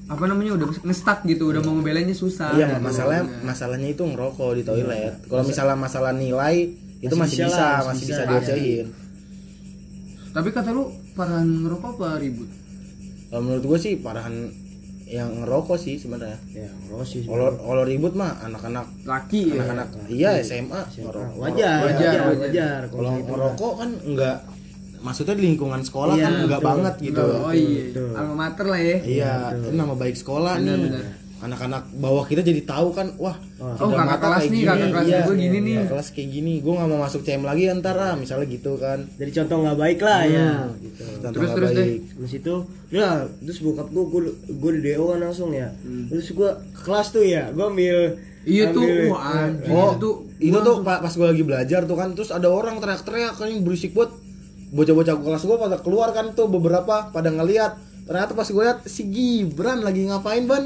apa 0.08 0.24
namanya 0.26 0.56
udah 0.56 0.68
ngestak 0.82 1.20
gitu 1.26 1.52
udah 1.52 1.60
mau 1.60 1.76
ngebelainnya 1.76 2.16
susah 2.16 2.56
iya 2.56 2.74
gitu. 2.74 2.82
masalahnya 2.82 3.24
Iya. 3.28 3.44
masalahnya 3.44 3.88
itu 3.92 4.02
ngerokok 4.02 4.50
di 4.56 4.64
toilet 4.64 5.14
kalau 5.28 5.44
misalnya 5.44 5.76
masalah 5.78 6.10
nilai 6.12 6.74
itu 7.00 7.12
Masih 7.12 7.20
masih 7.20 7.38
bisa 7.40 7.48
bisa 7.48 7.62
lah, 7.62 7.80
masih 7.86 8.06
bisa 8.06 8.14
bisa. 8.18 8.32
diocehin 8.32 8.88
tapi 10.30 10.50
kata 10.52 10.70
lu 10.70 10.86
parahan 11.14 11.66
ngerokok 11.66 11.98
apa 11.98 12.22
ribut? 12.22 12.46
Kalau 13.28 13.42
menurut 13.42 13.64
gue 13.66 13.80
sih 13.82 13.94
parahan 13.98 14.54
yang 15.04 15.34
ngerokok 15.36 15.74
sih 15.76 15.98
sebenarnya. 15.98 16.38
Ya 16.48 16.70
ngerokok 16.70 17.08
sih 17.08 17.20
kalau 17.26 17.82
ribut 17.82 18.14
mah 18.14 18.38
anak-anak 18.40 18.86
laki 19.02 19.50
ya? 19.50 19.54
anak-anak. 19.58 19.88
Iya 20.06 20.30
SMA 20.40 20.78
ngerokok. 20.94 21.42
Wajar 21.42 21.80
Wajar, 21.82 21.90
wajar 21.90 22.20
wajar. 22.22 22.38
wajar. 22.38 22.80
kalau 22.88 23.12
gitu. 23.16 23.26
ngerokok 23.28 23.74
kan 23.74 23.90
enggak 24.04 24.38
maksudnya 24.98 25.34
di 25.34 25.44
lingkungan 25.48 25.82
sekolah 25.82 26.14
Iya, 26.14 26.22
kan 26.22 26.34
enggak 26.40 26.62
betul. 26.62 26.70
banget 26.70 26.96
gitu. 27.02 27.26
Oh 27.40 27.54
iya 27.54 27.82
alma 28.14 28.34
mater 28.38 28.66
lah 28.68 28.80
ya. 28.80 28.98
Iya 29.02 29.32
ini 29.58 29.74
nama 29.74 29.94
baik 29.96 30.16
sekolah 30.16 30.54
Benar, 30.56 30.70
nih. 30.70 30.86
benar. 30.86 31.06
Anak-anak 31.40 31.94
bawah 31.94 32.24
kita 32.24 32.42
jadi 32.42 32.62
tahu 32.64 32.90
kan 32.92 33.14
wah. 33.16 33.38
Oh, 33.58 33.90
kakak 33.90 34.18
kelas 34.18 34.40
kayak 34.40 34.48
nih, 34.48 34.58
gini, 34.58 34.68
kakak 34.68 34.90
kelas 34.90 35.06
iya, 35.08 35.20
gue 35.20 35.36
gini 35.36 35.58
nih. 35.60 35.74
kakak 35.76 35.90
kelas 35.92 36.08
kayak 36.12 36.30
gini 36.32 36.54
gue 36.58 36.74
nggak 36.74 36.88
mau 36.88 37.00
masuk 37.00 37.22
CM 37.22 37.44
lagi 37.44 37.64
antara 37.68 38.08
misalnya 38.14 38.48
gitu 38.48 38.72
kan 38.76 39.00
jadi 39.14 39.32
contoh 39.36 39.58
nggak 39.60 39.78
baik 39.78 40.00
lah 40.00 40.22
ya 40.24 40.48
Hmm. 40.60 40.78
gitu 40.80 41.04
Contoh 41.18 41.32
Terus, 41.36 41.50
terus 41.52 41.70
deh. 41.72 41.78
baik. 41.84 42.00
Terus 42.16 42.32
itu, 42.36 42.54
ya 42.90 43.10
terus 43.38 43.58
bokap 43.60 43.88
gue, 43.88 44.04
gue, 44.08 44.22
gue 44.52 44.72
di 44.72 44.82
DO 44.88 45.04
kan 45.08 45.20
langsung 45.20 45.50
ya. 45.52 45.70
Hmm. 45.78 46.06
Terus 46.08 46.28
gue 46.30 46.50
ke 46.72 46.82
kelas 46.84 47.08
tuh 47.10 47.24
ya, 47.24 47.50
gue 47.50 47.66
ambil. 47.66 47.98
Iya 48.44 48.66
tuh, 48.72 48.82
ambil- 48.82 49.10
wah, 49.10 49.22
anjing. 49.44 49.72
Oh, 49.72 49.92
Itu 49.94 50.10
itu, 50.40 50.58
tuh 50.58 50.76
pa- 50.82 51.00
pas 51.00 51.12
gue 51.12 51.28
lagi 51.28 51.44
belajar 51.44 51.82
tuh 51.84 51.94
kan, 51.94 52.10
terus 52.12 52.30
ada 52.30 52.48
orang 52.48 52.78
teriak-teriak 52.78 53.34
kan 53.34 53.48
yang 53.48 53.62
berisik 53.62 53.92
buat 53.92 54.10
bocah-bocah 54.70 55.16
kelas 55.18 55.44
gue 55.44 55.58
pada 55.58 55.78
keluar 55.78 56.12
kan 56.12 56.32
tuh 56.32 56.48
beberapa 56.48 57.08
pada 57.08 57.30
ngeliat 57.30 57.80
ternyata 58.08 58.32
pas 58.32 58.48
gue 58.48 58.64
liat 58.64 58.80
si 58.86 59.04
Gibran 59.06 59.80
lagi 59.80 60.02
ngapain 60.04 60.44
ban 60.44 60.64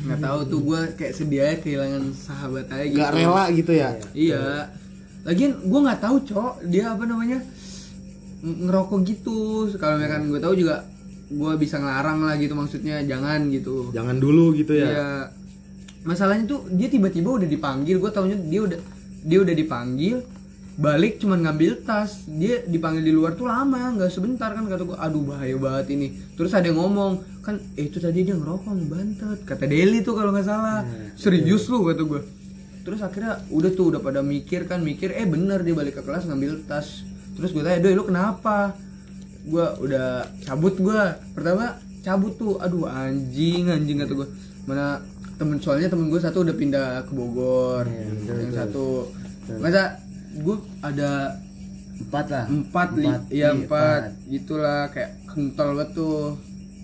nggak 0.00 0.18
tahu 0.18 0.38
tuh 0.44 0.60
gue 0.60 0.80
kayak 0.94 1.14
sedih 1.14 1.40
aja 1.40 1.56
kehilangan 1.56 2.02
sahabat 2.10 2.66
aja 2.68 2.82
gitu 2.84 2.98
nggak 2.98 3.12
rela 3.14 3.44
gitu 3.50 3.72
ya 3.72 3.90
Iya. 4.10 4.42
Lagian 5.20 5.52
gue 5.60 5.80
nggak 5.80 6.00
tahu 6.00 6.16
cok 6.24 6.66
dia 6.66 6.90
apa 6.90 7.04
namanya 7.04 7.38
ng- 8.40 8.58
ngerokok 8.64 9.00
gitu. 9.04 9.38
Kalau 9.76 9.94
misalkan 9.94 10.22
gue 10.26 10.40
tahu 10.40 10.54
juga 10.56 10.82
gue 11.30 11.52
bisa 11.56 11.76
ngelarang 11.76 12.24
lah 12.24 12.34
gitu 12.34 12.52
maksudnya 12.52 13.04
jangan 13.04 13.46
gitu. 13.48 13.92
jangan 13.92 14.16
dulu 14.16 14.50
gitu 14.52 14.72
ya 14.72 14.88
Iya. 14.88 15.08
Masalahnya 16.00 16.48
tuh 16.48 16.64
dia 16.70 16.88
tiba-tiba 16.88 17.36
udah 17.36 17.44
dipanggil. 17.46 17.96
Gue 17.98 18.08
taunya 18.08 18.34
dia 18.34 18.60
udah 18.64 18.80
dia 19.20 19.38
udah 19.38 19.52
dipanggil 19.52 20.24
balik 20.76 21.18
cuman 21.18 21.42
ngambil 21.42 21.82
tas. 21.82 22.26
Dia 22.28 22.62
dipanggil 22.62 23.02
di 23.02 23.12
luar 23.14 23.34
tuh 23.34 23.48
lama 23.48 23.96
nggak 23.96 24.10
sebentar 24.12 24.52
kan 24.52 24.68
kata 24.68 24.82
gue 24.86 24.98
aduh 24.98 25.22
bahaya 25.24 25.56
banget 25.56 25.86
ini. 25.96 26.14
Terus 26.36 26.52
ada 26.54 26.68
yang 26.68 26.78
ngomong 26.78 27.42
kan 27.42 27.56
eh, 27.74 27.88
itu 27.88 27.98
tadi 27.98 28.22
dia 28.22 28.36
ngerokok 28.36 28.70
ngebantet 28.70 29.40
kata 29.48 29.64
Deli 29.64 30.04
tuh 30.04 30.14
kalau 30.14 30.30
nggak 30.30 30.46
salah. 30.46 30.84
Serius 31.16 31.66
lu 31.66 31.86
kata 31.88 32.04
gue 32.04 32.22
terus 32.80 33.04
akhirnya 33.04 33.44
udah 33.52 33.70
tuh 33.76 33.92
udah 33.92 34.00
pada 34.00 34.24
mikir 34.24 34.64
kan 34.64 34.80
mikir 34.80 35.12
eh 35.12 35.28
bener 35.28 35.60
dia 35.60 35.76
balik 35.76 36.00
ke 36.00 36.02
kelas 36.02 36.24
ngambil 36.26 36.64
tas. 36.64 37.04
Terus 37.36 37.52
gue 37.52 37.62
tanya 37.62 37.80
doi 37.80 37.94
lu 37.94 38.08
kenapa? 38.08 38.74
Gue 39.44 39.66
udah 39.84 40.26
cabut 40.44 40.74
gue 40.80 41.00
pertama 41.36 41.76
cabut 42.00 42.32
tuh 42.40 42.56
aduh 42.56 42.88
anjing 42.88 43.68
anjing 43.68 44.00
kata 44.00 44.12
gue 44.16 44.28
mana 44.64 45.04
temen 45.36 45.60
soalnya 45.60 45.88
temen 45.92 46.08
gue 46.08 46.20
satu 46.20 46.44
udah 46.44 46.56
pindah 46.56 47.04
ke 47.04 47.12
Bogor. 47.12 47.84
Yang 48.24 48.56
satu 48.56 49.12
masa 49.60 50.00
gue 50.32 50.56
ada 50.80 51.36
Empat 52.00 52.26
lah. 52.32 52.44
empat, 52.48 52.88
Empat, 52.96 53.20
iya 53.28 53.52
iya, 53.52 53.52
empat, 53.52 54.02
gitulah 54.24 54.88
kayak 54.88 55.20
kental 55.28 55.76
banget 55.76 55.88
tuh. 55.92 56.40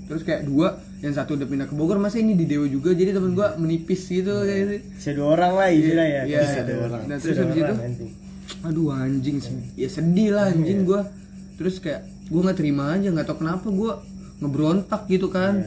Terus 0.07 0.23
kayak 0.23 0.45
dua 0.45 0.77
yang 1.01 1.17
satu 1.17 1.41
udah 1.41 1.49
pindah 1.49 1.67
ke 1.67 1.75
Bogor 1.75 1.97
masa 1.97 2.21
ini 2.21 2.37
di 2.37 2.45
Dewa 2.45 2.69
juga? 2.69 2.93
Jadi 2.93 3.17
temen 3.17 3.33
gue 3.33 3.49
menipis 3.57 4.05
gitu 4.13 4.45
kayak 4.45 4.85
Bisa 4.93 5.17
dua 5.17 5.41
orang 5.41 5.53
lah 5.57 5.69
istilah 5.73 6.07
ya. 6.07 6.23
Iya, 6.29 6.41
Bisa 6.45 6.59
ada 6.61 6.73
dua 6.77 6.85
orang. 6.93 7.03
Nah, 7.09 7.17
terus 7.17 7.37
habis 7.41 7.57
itu? 7.57 7.75
nanti. 7.75 8.07
aduh 8.63 8.95
anjing 8.95 9.37
ya 9.75 9.89
sedih 9.91 10.29
lah 10.37 10.53
anjing 10.53 10.85
gua. 10.85 11.09
Terus 11.57 11.81
kayak 11.83 12.05
gua 12.29 12.41
nggak 12.47 12.59
terima 12.61 12.85
aja 12.93 13.09
nggak 13.11 13.27
tau 13.27 13.41
kenapa 13.41 13.67
gua 13.73 14.05
ngebrontak 14.39 15.09
gitu 15.09 15.33
kan 15.33 15.65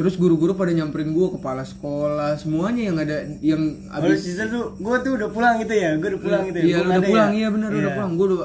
terus 0.00 0.16
guru-guru 0.16 0.56
pada 0.56 0.72
nyamperin 0.72 1.12
gua 1.12 1.28
kepala 1.36 1.60
sekolah 1.60 2.40
semuanya 2.40 2.88
yang 2.88 2.96
ada 2.96 3.20
yang 3.44 3.62
abis 3.92 4.24
sisa 4.24 4.48
tuh, 4.48 4.72
gue 4.80 4.96
tuh 5.04 5.12
udah 5.20 5.28
pulang 5.28 5.60
gitu 5.60 5.76
ya, 5.76 6.00
gue 6.00 6.16
udah 6.16 6.20
pulang 6.24 6.42
gitu 6.48 6.56
ya. 6.56 6.64
iya 6.64 6.76
udah 6.80 6.96
ada 6.96 7.04
pulang 7.04 7.30
ya. 7.30 7.36
iya 7.36 7.48
benar 7.52 7.68
udah 7.68 7.82
Iya. 7.84 7.96
pulang 8.00 8.12
gua 8.16 8.26
udah 8.32 8.40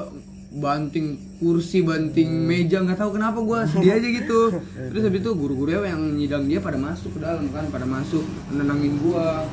banting 0.56 1.06
kursi 1.40 1.80
banting 1.80 2.28
meja 2.44 2.84
nggak 2.84 3.00
tahu 3.00 3.16
kenapa 3.16 3.40
gua 3.40 3.64
sedih 3.64 3.88
aja 3.96 4.04
gitu 4.04 4.40
terus 4.92 5.00
habis 5.00 5.20
itu 5.24 5.30
guru-guru 5.32 5.80
yang 5.80 6.00
nyidang 6.12 6.44
dia 6.44 6.60
pada 6.60 6.76
masuk 6.76 7.16
ke 7.16 7.24
dalam 7.24 7.48
kan 7.48 7.64
pada 7.72 7.88
masuk 7.88 8.20
menenangin 8.52 9.00
gua 9.00 9.48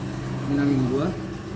menenangin 0.51 0.81
gua 0.91 1.07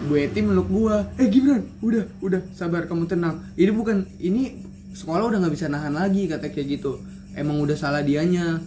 Bu 0.08 0.16
Eti 0.16 0.40
meluk 0.40 0.72
gua 0.72 1.12
eh 1.20 1.28
Gibran 1.28 1.68
udah 1.84 2.08
udah 2.24 2.40
sabar 2.56 2.88
kamu 2.88 3.04
tenang 3.04 3.44
ini 3.60 3.72
bukan 3.76 4.08
ini 4.24 4.64
sekolah 4.96 5.28
udah 5.28 5.44
nggak 5.44 5.54
bisa 5.60 5.68
nahan 5.68 5.92
lagi 5.92 6.32
kata 6.32 6.56
kayak 6.56 6.80
gitu 6.80 7.04
emang 7.36 7.60
udah 7.60 7.76
salah 7.76 8.00
dianya 8.00 8.64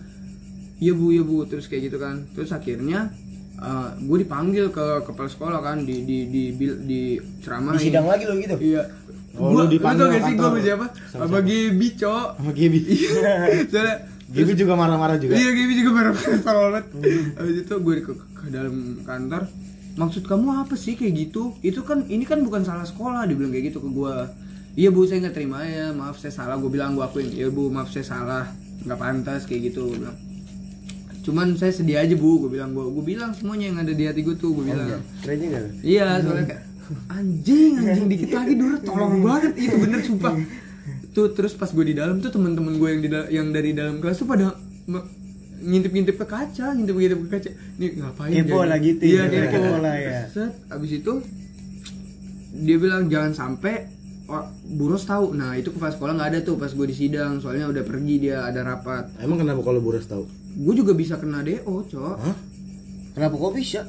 iya 0.81 0.93
bu 0.97 1.13
iya 1.13 1.23
bu 1.23 1.45
terus 1.47 1.69
kayak 1.69 1.93
gitu 1.93 1.99
kan 2.01 2.25
terus 2.35 2.51
akhirnya 2.51 3.13
gue 4.01 4.19
dipanggil 4.25 4.73
ke 4.73 5.05
kepala 5.05 5.29
sekolah 5.29 5.61
kan 5.61 5.85
di 5.85 6.01
di 6.09 6.19
di 6.33 6.43
di, 6.57 6.67
di 6.89 7.01
ceramahin 7.45 7.77
Di 7.77 7.93
sidang 7.93 8.09
lagi 8.09 8.25
lo 8.25 8.35
gitu. 8.41 8.57
Iya. 8.57 8.83
Oh, 9.37 9.55
gua, 9.55 9.63
lu 9.69 9.71
dipanggil 9.71 10.05
lu 10.05 10.11
tau 10.11 10.17
gak 10.17 10.23
sih 10.27 10.35
gue 10.35 10.49
sama 10.49 10.61
siapa? 10.65 10.87
Sama 11.13 11.39
Gibi, 11.45 11.89
Cok. 11.95 12.29
sama 12.41 12.51
Gibi 12.51 12.81
Soalnya 13.71 13.97
Gibi 14.31 14.53
juga 14.59 14.75
marah-marah 14.75 15.17
juga 15.23 15.39
Iya, 15.39 15.51
Gibi 15.55 15.73
juga 15.79 15.91
marah-marah 15.93 16.39
parah 16.47 16.61
banget. 16.67 16.85
Habis 17.39 17.57
itu 17.63 17.75
gue 17.79 17.95
ke, 18.01 18.13
ke 18.17 18.47
dalam 18.51 18.75
kantor. 19.07 19.43
Maksud 20.01 20.23
kamu 20.27 20.49
apa 20.67 20.75
sih 20.75 20.97
kayak 20.99 21.15
gitu? 21.29 21.55
Itu 21.63 21.85
kan 21.87 22.09
ini 22.09 22.25
kan 22.27 22.41
bukan 22.43 22.65
salah 22.65 22.89
sekolah, 22.89 23.29
dia 23.29 23.37
bilang 23.37 23.53
kayak 23.53 23.71
gitu 23.71 23.79
ke 23.85 23.89
gue. 23.93 24.15
Iya 24.79 24.89
bu, 24.95 25.05
saya 25.05 25.19
nggak 25.27 25.35
terima 25.37 25.67
ya, 25.67 25.93
maaf 25.93 26.17
saya 26.19 26.33
salah. 26.35 26.57
Gue 26.57 26.71
bilang 26.73 26.97
gue 26.97 27.05
akuin, 27.05 27.29
iya 27.31 27.51
bu, 27.53 27.69
maaf 27.71 27.91
saya 27.93 28.07
salah, 28.07 28.51
nggak 28.87 28.99
pantas 28.99 29.45
kayak 29.47 29.71
gitu. 29.71 29.93
Gua 29.93 29.99
bilang. 30.09 30.19
Cuman 31.21 31.53
saya 31.61 31.73
sedih 31.73 32.01
aja 32.01 32.15
bu, 32.17 32.41
gue 32.47 32.51
bilang 32.57 32.73
gue, 32.73 32.85
gue 32.85 33.05
bilang 33.05 33.31
semuanya 33.37 33.69
yang 33.69 33.79
ada 33.85 33.93
di 33.93 34.05
hati 34.09 34.25
gue 34.25 34.37
tuh, 34.41 34.57
gue 34.57 34.73
bilang. 34.73 35.05
Keren 35.21 35.37
juga 35.37 35.59
lo. 35.61 35.69
Iya, 35.85 36.07
soalnya 36.25 36.47
kayak 36.49 36.63
anjing, 37.07 37.73
anjing 37.79 38.07
dikit 38.11 38.31
lagi 38.35 38.55
dulu 38.57 38.77
tolong 38.83 39.15
banget 39.23 39.53
itu 39.61 39.77
bener 39.77 40.01
sumpah. 40.01 40.35
Tuh 41.13 41.27
terus 41.37 41.53
pas 41.55 41.69
gue 41.69 41.85
di 41.85 41.95
dalam 41.95 42.19
tuh 42.25 42.33
teman-teman 42.33 42.81
gue 42.81 42.89
yang 42.89 43.01
di 43.05 43.09
yang 43.37 43.47
dari 43.53 43.71
dalam 43.77 44.01
kelas 44.01 44.17
tuh 44.25 44.29
pada 44.31 44.57
ngintip-ngintip 45.61 46.17
ke 46.17 46.27
kaca, 46.27 46.67
ngintip-ngintip 46.73 47.19
ke 47.21 47.29
kaca. 47.29 47.51
Nih 47.77 47.91
ngapain? 48.01 48.33
Kepo 48.33 48.65
lah 48.65 48.79
gitu 48.81 49.03
Iya, 49.05 49.23
ya, 49.29 49.45
kepo. 49.53 49.77
lah 49.77 49.97
ya. 50.01 50.21
Set, 50.33 50.53
abis 50.73 50.91
itu 51.05 51.13
dia 52.51 52.77
bilang 52.81 53.13
jangan 53.13 53.37
sampai 53.37 53.93
oh, 54.25 54.49
Buros 54.65 55.05
tahu. 55.05 55.37
Nah, 55.37 55.53
itu 55.61 55.69
kepala 55.71 55.93
sekolah 55.93 56.13
nggak 56.17 56.31
ada 56.33 56.41
tuh 56.41 56.57
pas 56.57 56.73
gue 56.73 56.87
di 56.89 56.97
sidang, 56.97 57.45
soalnya 57.45 57.69
udah 57.69 57.85
pergi 57.85 58.17
dia 58.25 58.49
ada 58.49 58.65
rapat. 58.65 59.13
emang 59.21 59.45
kenapa 59.45 59.61
kalau 59.61 59.85
Buras 59.85 60.09
tahu 60.09 60.40
Gue 60.53 60.75
juga 60.75 60.93
bisa 60.93 61.15
kena 61.15 61.41
DO, 61.41 61.75
Cok. 61.85 62.17
Hah? 62.17 62.37
Kenapa 63.13 63.35
kok 63.37 63.53
bisa? 63.53 63.81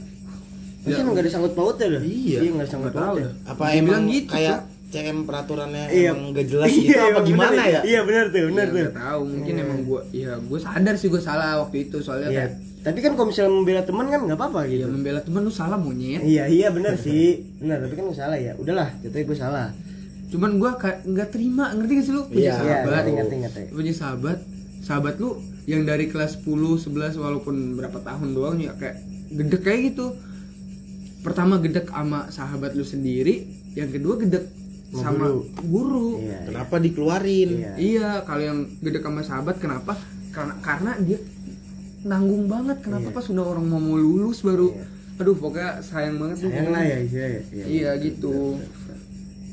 Ya. 0.81 0.87
Pasti 0.87 1.01
nggak 1.03 1.19
ada 1.19 1.31
sangkut 1.31 1.53
pautnya 1.53 1.87
dah. 1.91 2.01
Iya. 2.01 2.39
Iya 2.39 2.49
nggak 2.51 2.67
ada 2.67 2.73
tahu 2.73 2.89
pautnya. 2.91 3.29
apa 3.45 3.63
Dia 3.63 3.73
emang 3.75 3.85
bilang 3.87 4.05
gitu, 4.07 4.29
kayak 4.29 4.57
Cok. 4.57 4.69
CM 4.91 5.19
peraturannya 5.23 5.85
Iya. 5.87 6.09
emang 6.11 6.25
gak 6.29 6.45
jelas 6.45 6.67
gitu 6.67 6.83
Iya, 6.83 6.99
apa 6.99 7.07
emang 7.09 7.23
gimana 7.25 7.51
bener. 7.53 7.69
ya 7.69 7.81
Iya 7.81 7.99
benar 8.03 8.25
tuh, 8.27 8.39
benar 8.43 8.59
Ya, 8.59 8.67
tuh. 8.67 8.75
nggak 8.77 8.97
tahu, 8.97 9.21
mungkin 9.25 9.53
emang 9.57 9.79
gue, 9.81 10.01
ya 10.11 10.31
gue 10.35 10.59
sadar 10.59 10.95
sih 10.95 11.07
gue 11.07 11.21
salah 11.21 11.51
waktu 11.57 11.77
itu 11.81 11.97
soalnya 11.97 12.27
Iya. 12.27 12.39
kayak 12.43 12.51
Tapi 12.81 12.97
kan 12.99 13.11
kalau 13.13 13.27
misalnya 13.29 13.51
membela 13.53 13.81
teman 13.81 14.05
kan 14.09 14.19
nggak 14.19 14.35
apa-apa 14.35 14.59
ya 14.65 14.73
gitu. 14.73 14.89
membela 14.89 15.21
teman 15.21 15.41
lu 15.41 15.53
salah 15.53 15.77
monyet. 15.77 16.19
Iya 16.19 16.43
iya 16.45 16.67
benar 16.67 16.97
sih. 16.97 17.39
Benar, 17.55 17.77
tapi 17.79 17.93
kan 17.93 18.03
gue 18.03 18.17
salah 18.17 18.35
ya. 18.35 18.51
Udahlah, 18.53 18.89
jatuhnya 18.99 19.21
gue 19.23 19.37
salah. 19.37 19.67
Cuman 20.27 20.51
gue 20.57 20.71
nggak 21.05 21.29
terima, 21.29 21.65
ngerti 21.71 21.91
gak 21.93 22.03
sih 22.03 22.11
lu? 22.11 22.23
Punya 22.25 22.35
Iya, 22.35 22.51
Iya, 22.51 22.53
sahabat, 22.57 22.89
ngerti 22.91 23.11
ngerti 23.13 23.35
ngerti. 23.37 23.61
punya 23.69 23.93
sahabat, 23.93 24.37
sahabat 24.81 25.13
lu 25.15 25.29
yang 25.63 25.83
dari 25.83 26.05
kelas 26.05 26.39
10, 26.39 26.47
11 26.81 27.15
walaupun 27.15 27.55
berapa 27.75 27.97
tahun 27.97 28.29
doang 28.31 28.57
ya 28.57 28.73
kayak 28.73 28.97
gedek 29.29 29.61
kayak 29.61 29.81
gitu. 29.89 30.17
Pertama 31.21 31.57
gedek 31.57 31.85
sama 31.87 32.27
sahabat 32.27 32.73
lu 32.73 32.81
sendiri, 32.81 33.45
yang 33.71 33.89
kedua 33.89 34.17
gedek 34.17 34.49
Sama 34.89 34.99
sama 34.99 35.25
guru. 35.27 35.39
guru. 35.63 36.07
Iya. 36.19 36.39
kenapa 36.45 36.75
dikeluarin 36.77 37.49
Iya. 37.53 37.73
Iya, 37.77 38.09
kalau 38.21 38.43
yang 38.43 38.59
gede 38.77 38.99
sama 38.99 39.21
sahabat 39.21 39.55
kenapa? 39.57 39.93
Karena 40.29 40.53
karena 40.59 40.91
dia 40.97 41.19
nanggung 42.01 42.45
banget. 42.45 42.81
Kenapa 42.81 43.07
Iya. 43.07 43.15
pas 43.15 43.25
udah 43.27 43.45
orang 43.47 43.65
mau 43.65 43.79
mau 43.79 43.95
lulus 43.95 44.41
baru 44.41 44.73
Iya. 44.73 44.85
aduh 45.17 45.37
pokoknya 45.37 45.71
sayang 45.79 46.17
banget 46.17 46.37
tuh 46.39 46.49
Sayang 46.49 46.69
lah 46.71 46.81
ya, 46.81 46.97
iya. 46.99 47.27
Iya, 47.53 47.65
Iya 47.69 47.91
gitu. 48.01 48.57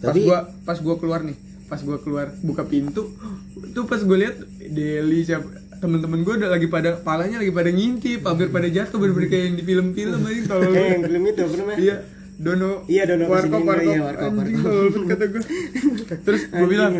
pas 0.00 0.11
Tapi- 0.11 0.25
gua 0.25 0.38
pas 0.65 0.79
gua 0.79 0.97
keluar 0.97 1.21
nih 1.21 1.37
pas 1.69 1.77
gua 1.79 1.99
keluar 1.99 2.33
buka 2.41 2.65
pintu 2.65 3.12
tuh 3.77 3.85
pas 3.85 4.00
gua 4.00 4.17
lihat 4.17 4.41
Deli 4.65 5.21
siapa 5.21 5.58
temen-temen 5.78 6.20
gua 6.26 6.35
udah 6.38 6.50
lagi 6.50 6.66
pada 6.66 6.90
palanya 6.99 7.38
lagi 7.40 7.52
pada 7.54 7.70
ngintip 7.70 8.20
hampir 8.26 8.50
pada 8.50 8.68
jatuh 8.68 8.99
bener-bener 8.99 9.28
kayak 9.30 9.44
yang 9.49 9.56
di 9.56 9.64
film-film 9.64 10.20
aja 10.26 10.40
tolong 10.50 10.75
eh 10.75 10.87
yang 10.94 11.02
film 11.06 11.23
itu 11.25 11.42
namanya? 11.42 11.78
Iya 11.78 11.97
Dono 12.38 12.73
Iya, 12.87 13.02
Dono 13.11 13.25
warkop 13.26 13.62
warkop 13.66 13.94
iya, 13.94 14.00
warkop, 14.06 14.30
anjing 14.38 15.06
kata 15.11 15.25
gua. 15.26 15.42
Terus 16.26 16.42
Anjing. 16.54 16.70
bilang 16.70 16.92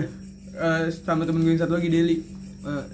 eh, 0.58 0.82
sama 0.90 1.23
temen 1.23 1.40
gue 1.47 1.52
yang 1.54 1.62
satu 1.62 1.78
lagi 1.78 1.88
Deli 1.90 2.16
eh, 2.66 2.85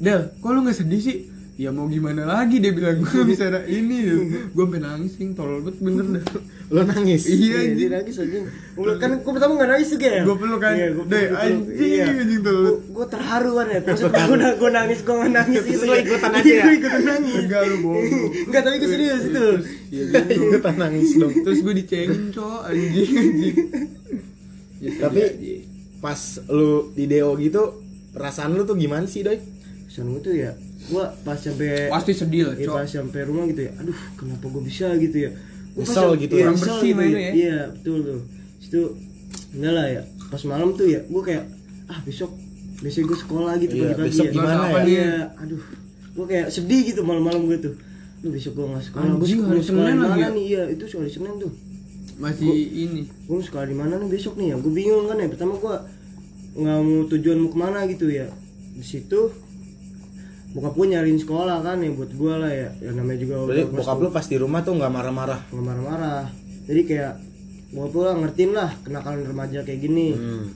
Del 0.00 0.20
kok 0.40 0.50
lu 0.56 0.64
gak 0.64 0.76
sedih 0.76 1.00
sih? 1.04 1.18
Ya 1.60 1.68
mau 1.68 1.84
gimana 1.92 2.24
lagi 2.24 2.56
dia 2.56 2.72
bilang. 2.72 3.04
Gue 3.12 3.28
bisa 3.28 3.52
ada 3.52 3.68
ini 3.68 4.00
gue 4.48 4.64
sampai 4.64 4.80
nangis 4.80 5.12
sing 5.20 5.36
tolol 5.36 5.60
banget 5.60 5.76
bener 5.84 6.06
dah 6.16 6.24
Lo 6.70 6.80
nangis. 6.82 7.26
iya 7.26 7.34
Iya, 7.34 7.56
anjing 7.60 7.74
dia 7.76 7.88
nangis 7.90 8.14
anjing. 8.16 8.44
Gua 8.72 8.94
kan 8.94 9.10
gua 9.18 9.32
pertama 9.34 9.52
enggak 9.54 9.70
nangis 9.70 9.88
juga 9.90 10.08
ya. 10.08 10.22
Gua 10.22 10.36
peluk 10.38 10.60
kan. 10.60 10.72
Iya, 10.72 10.86
gua 10.94 11.04
Deh, 11.04 11.26
anjing. 11.28 11.66
Iya. 11.74 12.04
anjing 12.14 12.40
tuh. 12.40 12.62
Gua, 12.62 12.74
gua 12.94 13.06
terharu 13.10 13.50
kan 13.52 13.66
ya. 13.66 13.80
Terus 13.82 14.00
gua, 14.00 14.36
na- 14.36 14.54
gua 14.54 14.70
nangis, 14.72 14.98
gua 15.00 15.14
nggak 15.18 15.32
nangis 15.34 15.62
gitu. 15.66 15.82
lo 15.82 15.94
ikutan 15.96 16.30
aja 16.32 16.46
ya? 16.48 16.62
Gua 16.62 16.74
ikutan 16.76 17.02
nangis. 17.04 17.34
enggak 17.42 17.62
lu 17.64 17.76
bohong 17.80 18.06
Enggak, 18.46 18.62
tapi 18.62 18.76
gua 18.76 18.88
serius 18.88 19.22
itu. 19.24 19.46
Iya, 19.90 20.02
gitu. 20.06 20.42
Ikutan 20.46 20.74
nangis 20.78 21.08
dong. 21.12 21.32
terus 21.36 21.58
gue 21.60 21.74
dicengin 21.74 22.22
cowok 22.30 22.60
anjing 22.64 23.10
anjing 23.12 23.56
Ya, 24.80 24.90
Tapi 24.98 25.20
pas 25.98 26.16
lu 26.48 26.70
di 26.90 27.04
Deo 27.04 27.36
gitu, 27.36 27.62
perasaan 28.10 28.54
lu 28.54 28.64
tuh 28.64 28.72
gimana 28.74 29.04
sih, 29.04 29.20
Doi? 29.20 29.36
Pesan 29.84 30.08
gua 30.08 30.22
tuh 30.22 30.32
ya, 30.32 30.54
gua 30.86 31.12
pas 31.20 31.34
sampai 31.34 31.90
pasti 31.90 32.14
sedih 32.14 32.46
lah 32.46 32.54
Iya 32.54 32.64
cowok 32.64 32.78
pas 32.78 32.88
sampai 32.88 33.20
rumah 33.22 33.44
gitu 33.44 33.60
ya, 33.60 33.72
aduh 33.74 33.98
kenapa 34.14 34.46
gue 34.46 34.62
bisa 34.62 34.86
gitu 34.96 35.18
ya 35.20 35.30
Nyesel 35.76 36.08
gitu 36.18 36.34
iya, 36.34 36.42
ya. 36.42 36.48
Kurang 36.50 36.56
nyesel 36.56 36.74
bersih 36.74 36.88
gitu 36.90 36.98
mainnya 36.98 37.20
ya. 37.20 37.32
Iya 37.32 37.58
betul 37.74 37.96
tuh 38.02 38.20
Itu 38.60 38.80
enggak 39.54 39.72
lah 39.74 39.86
ya. 39.88 40.02
Pas 40.30 40.42
malam 40.46 40.68
tuh 40.74 40.86
ya 40.86 41.00
gue 41.04 41.22
kayak 41.22 41.44
ah 41.90 41.98
besok 42.06 42.30
besok 42.80 43.02
gue 43.12 43.18
sekolah 43.18 43.52
gitu 43.60 43.74
Iya, 43.76 43.92
pagi-pagi 43.92 44.08
besok 44.08 44.26
ya. 44.26 44.32
gimana 44.32 44.64
ya? 44.66 44.82
Iya 44.86 45.12
aduh 45.36 45.62
gue 46.10 46.26
kayak 46.26 46.46
sedih 46.50 46.80
gitu 46.90 47.00
malam-malam 47.02 47.42
gue 47.46 47.58
tuh. 47.60 47.74
Duh 48.20 48.30
besok 48.30 48.52
gue 48.52 48.66
gak 48.68 48.84
sekolah 48.84 49.16
Gue 49.16 49.28
sekolah, 49.28 49.48
hari 49.48 49.62
sekolah 49.64 49.84
Senin 49.86 49.96
di 49.96 50.02
lagi 50.04 50.12
mana 50.12 50.20
ya? 50.20 50.28
nih? 50.34 50.44
Iya 50.44 50.62
itu 50.76 50.84
sekolah 50.86 51.06
di 51.08 51.14
Senin 51.14 51.32
tuh. 51.40 51.52
Masih 52.20 52.52
ini. 52.68 53.02
Gue 53.24 53.34
mau 53.40 53.44
sekolah 53.44 53.66
di 53.66 53.76
mana 53.76 53.92
nih 53.96 54.08
besok 54.12 54.34
nih? 54.36 54.46
Ya 54.52 54.56
Gue 54.60 54.72
bingung 54.76 55.08
kan 55.08 55.16
ya. 55.16 55.28
Pertama 55.30 55.56
gue 55.56 55.74
nggak 56.50 56.78
mau 56.82 57.00
tujuan 57.08 57.38
mau 57.40 57.48
ke 57.48 57.58
mana 57.58 57.78
gitu 57.88 58.06
ya. 58.12 58.26
Di 58.76 58.84
situ 58.84 59.32
bokap 60.50 60.74
gue 60.74 60.86
nyariin 60.88 61.14
sekolah 61.16 61.58
kan 61.60 61.78
ya 61.78 61.90
buat 61.90 62.10
gue 62.10 62.34
lah 62.36 62.50
ya. 62.50 62.68
Ya 62.76 62.90
namanya 62.90 63.18
juga 63.18 63.34
Berarti 63.44 63.64
bokap 63.70 63.96
lu 63.96 64.08
pas 64.08 64.24
di 64.24 64.36
rumah 64.36 64.60
tuh 64.60 64.74
nggak 64.74 64.88
marah-marah. 64.88 65.40
nggak 65.46 65.64
marah-marah. 65.64 66.22
Jadi 66.64 66.80
kayak 66.84 67.12
bokap 67.70 67.90
gue 67.92 68.04
lah 68.04 68.14
ngertiin 68.18 68.52
lah 68.52 68.70
kenakalan 68.80 69.22
remaja 69.24 69.58
kayak 69.60 69.80
gini. 69.80 70.08
Hmm. 70.12 70.46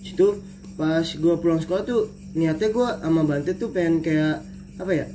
situ 0.00 0.26
pas 0.74 1.04
gue 1.04 1.34
pulang 1.36 1.58
sekolah 1.58 1.84
tuh 1.84 2.02
niatnya 2.32 2.68
gue 2.68 2.88
sama 2.96 3.22
Bante 3.22 3.52
tuh 3.54 3.68
pengen 3.68 4.00
kayak 4.00 4.40
apa 4.76 4.90
ya? 4.90 5.06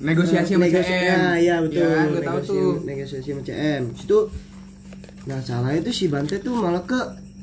Negosiasi 0.00 0.56
sama 0.56 0.64
Negosi- 0.64 0.88
CM 0.88 1.12
Nah, 1.14 1.36
iya 1.36 1.56
betul. 1.60 1.84
Ya, 1.84 2.08
gue 2.08 2.20
tahu 2.20 2.38
negosiasi, 2.40 2.48
tuh. 2.48 2.72
negosiasi 2.82 3.28
sama 3.28 3.42
CM 3.42 3.82
situ 3.92 4.18
nah 5.20 5.36
salahnya 5.38 5.84
tuh 5.84 5.92
si 5.92 6.08
Bante 6.08 6.40
tuh 6.40 6.56
malah 6.56 6.80
ke 6.82 6.96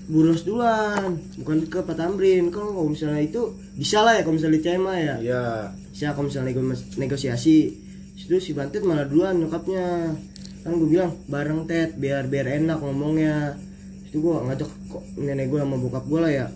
Buros 0.08 0.48
duluan 0.48 1.20
bukan 1.44 1.68
ke 1.68 1.84
Pak 1.84 1.96
Tamrin. 2.00 2.48
Kan 2.48 2.72
kalau 2.72 2.88
misalnya 2.88 3.22
itu 3.24 3.56
bisa 3.76 4.04
lah 4.08 4.16
ya 4.16 4.22
kalau 4.24 4.40
misalnya 4.40 4.56
di 4.60 4.64
mah 4.80 4.98
ya. 4.98 5.16
Iya. 5.20 5.46
bisa 5.92 6.16
kalau 6.16 6.32
misalnya 6.32 6.56
nego- 6.56 6.88
negosiasi. 6.96 7.76
Situ 8.18 8.40
si 8.40 8.52
Bantet 8.56 8.88
malah 8.88 9.06
duluan 9.06 9.38
nyokapnya. 9.38 10.16
Kan 10.64 10.72
gue 10.80 10.90
bilang 10.90 11.12
bareng 11.28 11.68
Ted 11.68 12.00
biar 12.00 12.32
biar 12.32 12.48
enak 12.64 12.80
ngomongnya. 12.80 13.60
Itu 14.08 14.24
gue 14.24 14.36
ngajak 14.48 14.70
kok 14.88 15.04
nenek 15.20 15.52
gue 15.52 15.60
sama 15.60 15.76
bokap 15.76 16.08
gue 16.08 16.20
lah 16.24 16.32
ya. 16.32 16.48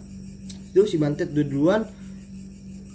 Itu 0.71 0.87
si 0.87 0.95
Bantet 0.95 1.35
udah 1.35 1.45
duluan 1.47 1.81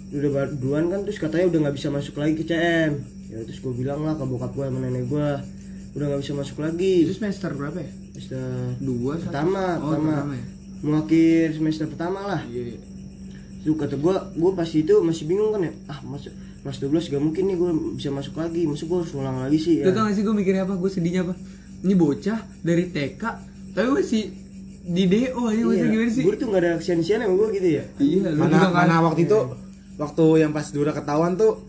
udah 0.07 0.55
duluan 0.55 0.87
kan 0.87 1.03
terus 1.03 1.19
katanya 1.19 1.51
udah 1.51 1.59
nggak 1.67 1.75
bisa 1.75 1.91
masuk 1.91 2.15
lagi 2.15 2.39
ke 2.39 2.47
CM 2.47 3.03
ya 3.27 3.43
terus 3.43 3.59
gue 3.59 3.73
bilang 3.75 4.07
lah 4.07 4.15
ke 4.15 4.23
bokap 4.23 4.55
gue 4.55 4.65
sama 4.71 4.79
nenek 4.79 5.11
gue 5.11 5.27
udah 5.99 6.05
nggak 6.07 6.21
bisa 6.23 6.33
masuk 6.37 6.55
itu 6.55 6.63
lagi 6.63 6.93
semester 7.11 7.51
berapa 7.51 7.77
ya? 7.81 7.91
Semester 8.15 8.47
dua 8.79 9.13
pertama 9.19 9.63
oh, 9.83 9.91
pertama. 9.91 10.15
pertama 10.23 10.33
ya 10.39 10.45
mau 10.85 11.01
akhir 11.01 11.57
semester 11.57 11.85
pertama 11.89 12.25
lah 12.25 12.41
iya 12.49 12.77
Tuh 13.65 13.75
kata 13.75 13.99
gue, 13.99 14.15
gue 14.39 14.51
pas 14.55 14.69
itu 14.69 14.95
masih 15.03 15.27
bingung 15.27 15.51
kan 15.51 15.59
ya 15.59 15.73
Ah 15.91 15.99
masuk 15.99 16.31
kelas 16.63 16.77
12 16.79 17.11
gak 17.11 17.19
mungkin 17.19 17.43
nih 17.51 17.57
gue 17.59 17.71
bisa 17.99 18.09
masuk 18.15 18.39
lagi 18.39 18.63
Masuk 18.63 18.87
gue 18.87 18.97
harus 19.03 19.11
ulang 19.11 19.43
lagi 19.43 19.59
sih 19.59 19.83
ya 19.83 19.91
tau 19.91 20.07
gak 20.07 20.15
sih 20.15 20.23
gue 20.23 20.31
mikirnya 20.31 20.63
apa? 20.63 20.79
Gue 20.79 20.87
sedihnya 20.87 21.27
apa? 21.27 21.35
Ini 21.83 21.93
bocah 21.99 22.39
dari 22.63 22.87
TK 22.87 23.23
Tapi 23.75 23.89
masih 23.91 24.23
di 24.87 25.03
DO 25.03 25.41
aja 25.51 25.61
masih 25.67 25.87
gimana 25.91 26.11
sih? 26.15 26.23
Gue 26.23 26.35
tuh 26.39 26.47
gak 26.47 26.61
ada 26.63 26.71
kesian-kesian 26.79 27.27
sama 27.27 27.33
gue 27.35 27.47
gitu 27.59 27.67
ya 27.75 27.83
Iya, 27.99 28.23
lu 28.31 28.39
Mana 28.39 28.55
juga 28.55 28.67
kan 28.71 28.87
mana 28.87 28.95
waktu 29.03 29.21
itu 29.27 29.39
waktu 29.97 30.25
yang 30.45 30.51
pas 30.53 30.67
Dura 30.71 30.93
ketahuan 30.95 31.35
tuh 31.35 31.67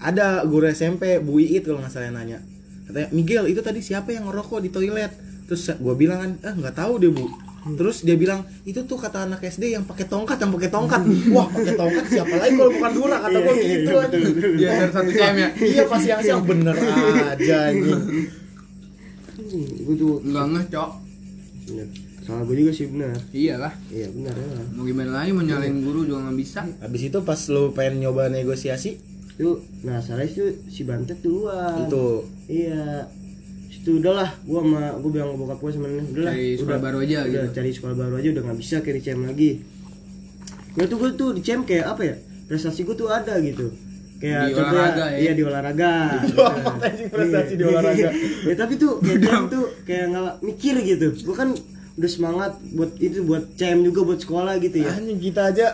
ada 0.00 0.42
guru 0.46 0.70
SMP 0.70 1.18
Bu 1.18 1.42
Iit 1.42 1.66
kalau 1.66 1.82
nggak 1.82 1.92
salah 1.92 2.06
yang 2.12 2.16
nanya. 2.18 2.38
Katanya, 2.84 3.08
"Miguel, 3.10 3.44
itu 3.48 3.60
tadi 3.64 3.80
siapa 3.80 4.12
yang 4.12 4.28
ngerokok 4.28 4.60
di 4.62 4.70
toilet?" 4.70 5.10
Terus 5.48 5.74
gue 5.74 5.94
bilang 5.96 6.18
kan, 6.20 6.30
"Ah, 6.44 6.54
nggak 6.54 6.76
tahu 6.76 7.00
deh, 7.00 7.10
Bu." 7.10 7.26
Terus 7.64 8.04
dia 8.04 8.16
bilang, 8.20 8.44
"Itu 8.68 8.84
tuh 8.84 9.00
kata 9.00 9.24
anak 9.24 9.40
SD 9.40 9.72
yang 9.72 9.88
pakai 9.88 10.04
tongkat, 10.04 10.36
yang 10.36 10.52
pakai 10.52 10.68
tongkat." 10.68 11.00
Wah, 11.32 11.48
pakai 11.48 11.74
tongkat 11.80 12.04
siapa 12.12 12.34
lagi 12.36 12.52
kalau 12.60 12.72
bukan 12.76 12.92
Dura? 12.92 13.16
Kata 13.24 13.38
gue 13.40 13.54
gitu 13.56 13.92
aja. 13.96 14.16
Iya, 14.20 14.70
dari 14.84 14.92
satu 14.92 15.10
CM 15.10 15.36
ya. 15.40 15.48
Iya, 15.56 15.82
pas 15.88 16.00
siang-siang. 16.04 16.42
Bener 16.44 16.76
aja 16.76 17.56
anjing. 17.72 18.02
Gue 19.88 19.94
tuh 19.96 20.20
Enggak 20.20 20.44
ngeh, 20.52 20.64
Cok. 20.68 20.90
Salah 22.24 22.40
gue 22.48 22.56
juga 22.56 22.72
sih 22.72 22.88
benar 22.88 23.12
Iyalah. 23.36 23.72
Iya 23.92 24.08
benar 24.08 24.32
ya. 24.32 24.48
Mau 24.72 24.84
gimana 24.88 25.20
lagi, 25.20 25.30
mau 25.36 25.44
nyalain 25.44 25.76
guru 25.84 26.08
juga 26.08 26.24
gak 26.24 26.36
bisa. 26.40 26.60
Habis 26.80 27.12
itu 27.12 27.18
pas 27.20 27.40
lu 27.52 27.72
pengen 27.76 28.00
nyoba 28.00 28.32
negosiasi, 28.32 28.96
Itu 29.36 29.60
Nah 29.84 30.00
salah 30.00 30.24
itu 30.24 30.64
si 30.72 30.88
Bantet 30.88 31.20
duluan. 31.20 31.84
Itu. 31.84 32.24
Iya 32.48 33.08
Situ 33.74 33.98
udahlah 33.98 34.30
Gue 34.46 34.62
sama 34.62 34.94
Gue 35.02 35.10
bilang 35.10 35.34
ke 35.34 35.38
bokap 35.42 35.58
gue 35.58 35.70
nenek 35.74 36.06
Udahlah 36.14 36.32
Cari 36.32 36.48
sekolah 36.54 36.78
baru 36.78 36.98
aja 37.02 37.18
udah 37.26 37.42
gitu. 37.42 37.54
cari 37.54 37.70
sekolah 37.74 37.94
baru 37.98 38.14
aja 38.16 38.28
udah 38.30 38.42
gak 38.46 38.58
bisa 38.58 38.76
kayak 38.78 38.94
di 38.94 39.02
CM 39.02 39.20
lagi. 39.26 39.50
Gue 40.74 40.86
tuh 40.86 40.96
gue 40.98 41.10
tuh 41.14 41.30
di 41.34 41.40
CM 41.42 41.62
kayak 41.62 41.86
apa 41.88 42.02
ya 42.02 42.14
Prestasi 42.44 42.80
gue 42.82 42.94
tuh 42.94 43.08
ada 43.08 43.34
gitu. 43.40 43.66
Kayak 44.14 44.42
Di 44.46 44.52
contohnya, 44.54 44.78
olahraga 44.78 45.04
ya? 45.10 45.18
iya 45.18 45.32
di 45.34 45.42
olahraga. 45.42 45.92
Prestasi 47.14 47.52
di 47.58 47.64
olahraga. 47.64 48.08
ya 48.48 48.54
tapi 48.54 48.74
tuh 48.76 48.92
kayak 49.00 49.18
CM 49.20 49.44
tuh 49.50 49.64
kayak 49.82 50.04
nggak 50.12 50.32
mikir 50.40 50.74
gitu. 50.86 51.06
Gue 51.24 51.34
kan 51.34 51.50
udah 51.94 52.10
semangat 52.10 52.52
buat 52.74 52.90
itu 52.98 53.22
buat 53.22 53.54
CM 53.54 53.82
juga 53.82 54.00
buat 54.02 54.20
sekolah 54.20 54.54
gitu 54.58 54.82
ya. 54.82 54.90
Anjing 54.92 55.18
kita 55.18 55.50
aja 55.50 55.66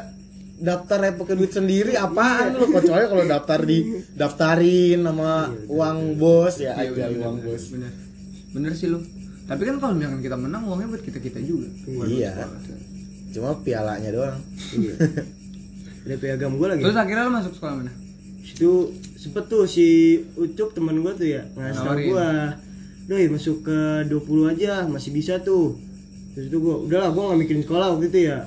daftar 0.61 0.99
ya 1.01 1.13
pakai 1.17 1.35
duit 1.35 1.51
sendiri 1.51 1.97
apaan 1.97 2.55
lu? 2.55 2.69
Kecuali 2.69 3.05
kalau 3.09 3.25
daftar 3.25 3.61
di 3.65 3.79
daftarin 4.13 5.01
sama 5.01 5.49
uang 5.67 5.99
bos. 6.15 6.61
Ya 6.61 6.77
Iya, 6.77 6.93
aja 6.93 7.05
uang 7.11 7.37
bener, 7.41 7.47
bos. 7.49 7.63
Bener. 7.73 7.93
Bener 8.53 8.73
sih 8.77 8.89
lu. 8.89 9.01
Tapi 9.45 9.63
kan 9.65 9.77
kalau 9.81 9.97
misalkan 9.97 10.21
kita 10.21 10.37
menang 10.37 10.63
uangnya 10.69 10.89
buat 10.89 11.03
kita-kita 11.03 11.41
juga. 11.41 11.67
Buat 11.89 12.09
Iya. 12.09 12.33
cuma 13.31 13.55
pialanya 13.63 14.11
doang. 14.11 14.39
Iya. 14.75 14.95
Ada 16.05 16.17
piagam 16.17 16.57
gue 16.57 16.67
lagi. 16.67 16.83
Terus 16.83 16.97
akhirnya 16.97 17.25
lu 17.25 17.33
masuk 17.33 17.55
sekolah 17.57 17.75
mana? 17.77 17.93
itu 18.51 18.93
sempet 19.17 19.49
tuh 19.49 19.65
si 19.65 20.21
Ucup 20.37 20.77
teman 20.77 21.01
gue 21.01 21.13
tuh 21.15 21.25
ya 21.25 21.49
ngasih 21.55 21.81
tau 21.81 21.97
gue 21.97 22.29
doi 23.07 23.25
masuk 23.31 23.65
ke 23.65 23.79
20 24.05 24.53
aja 24.53 24.85
masih 24.85 25.15
bisa 25.15 25.41
tuh. 25.41 25.81
Terus 26.37 26.51
itu 26.51 26.59
gue 26.59 26.75
udahlah 26.85 27.09
gue 27.09 27.23
gak 27.25 27.39
mikirin 27.41 27.63
sekolah 27.65 27.87
waktu 27.97 28.07
itu 28.11 28.19
ya 28.29 28.45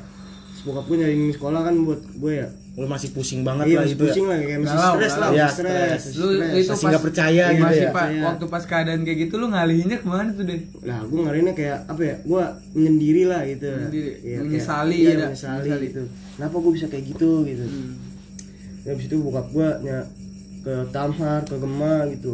bokap 0.64 0.86
gue 0.86 0.98
nyariin 0.98 1.32
sekolah 1.32 1.62
kan 1.62 1.76
buat 1.84 2.02
gue 2.14 2.34
ya 2.34 2.48
lu 2.74 2.90
masih 2.90 3.14
pusing 3.14 3.46
banget 3.46 3.66
iya 3.68 3.76
lah 3.76 3.82
masih 3.84 3.94
itu 3.94 4.02
pusing 4.02 4.26
ya 4.26 4.30
lah 4.30 4.38
kayak 4.40 4.60
masih 4.60 4.74
Galau, 4.74 4.94
stres 4.96 5.14
lah 5.14 5.30
Iya, 5.30 5.48
stres 5.48 5.54
stres. 5.54 6.04
Lu 6.16 6.28
stres. 6.32 6.54
itu 6.58 6.72
Masih 6.74 6.86
nggak 6.90 7.04
percaya 7.04 7.44
gitu 7.46 7.62
masih 7.62 7.78
ya? 7.78 7.90
Pak, 7.90 8.02
Percaya. 8.02 8.22
waktu 8.26 8.46
pas 8.50 8.64
keadaan 8.66 9.02
kayak 9.04 9.20
gitu 9.22 9.34
lu 9.36 9.48
ngalihinnya 9.48 9.98
ke 10.00 10.08
mana 10.08 10.30
tuh 10.32 10.44
deh? 10.44 10.60
Nah, 10.82 11.00
gue 11.04 11.20
ngarahinnya 11.22 11.54
kayak 11.54 11.78
apa 11.86 12.02
ya? 12.02 12.16
Gue 12.24 12.44
menyendiri 12.74 13.24
lah 13.24 13.42
gitu. 13.46 13.70
Menyendiri. 13.70 14.10
Iya, 14.24 14.38
Menyesali 14.42 14.90
kayak, 14.90 15.06
iya, 15.06 15.14
ada. 15.14 15.26
menyesali, 15.30 15.54
Menyesali. 15.62 15.86
gitu. 15.86 16.04
Kenapa 16.34 16.56
gue 16.58 16.72
bisa 16.74 16.86
kayak 16.90 17.04
gitu 17.14 17.30
gitu? 17.46 17.64
Hmm. 17.64 17.94
Ya, 18.82 18.90
habis 18.90 19.06
itu 19.06 19.16
bokap 19.22 19.48
gue 19.48 19.68
nya 19.84 19.98
ke 20.64 20.74
Tamhar, 20.90 21.40
ke 21.44 21.56
Gema 21.56 21.96
gitu. 22.10 22.34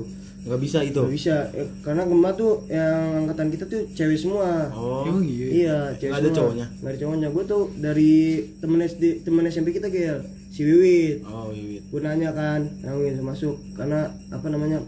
Nggak 0.50 0.60
bisa 0.60 0.80
itu 0.82 1.00
Gak 1.00 1.14
bisa, 1.14 1.36
eh, 1.54 1.70
karena 1.80 2.02
Gema 2.04 2.30
tuh 2.34 2.66
yang 2.66 3.22
angkatan 3.22 3.48
kita 3.54 3.64
tuh 3.64 3.86
cewek 3.94 4.18
semua. 4.18 4.66
oh 4.74 5.06
Emang 5.06 5.22
iya. 5.22 5.46
Iya, 5.46 5.78
cewek 5.94 6.10
Nggak 6.10 6.18
ada 6.18 6.26
semua. 6.26 6.38
cowoknya? 6.42 6.66
Nggak 6.74 6.90
ada 6.90 7.00
cowoknya. 7.00 7.28
Gue 7.30 7.44
tuh 7.46 7.64
dari 7.78 8.14
temen 8.58 8.80
SD, 8.82 9.04
temen 9.22 9.46
SMP 9.46 9.68
kita 9.72 9.88
kayak 9.88 10.26
si 10.50 10.66
Wiwit. 10.66 11.22
oh 11.24 11.54
iya 11.54 11.80
Gue 11.86 12.00
nanya 12.02 12.30
kan, 12.34 12.66
yang 12.82 12.98
bisa 12.98 13.22
masuk 13.22 13.56
karena 13.78 14.10
apa 14.28 14.48
namanya 14.50 14.82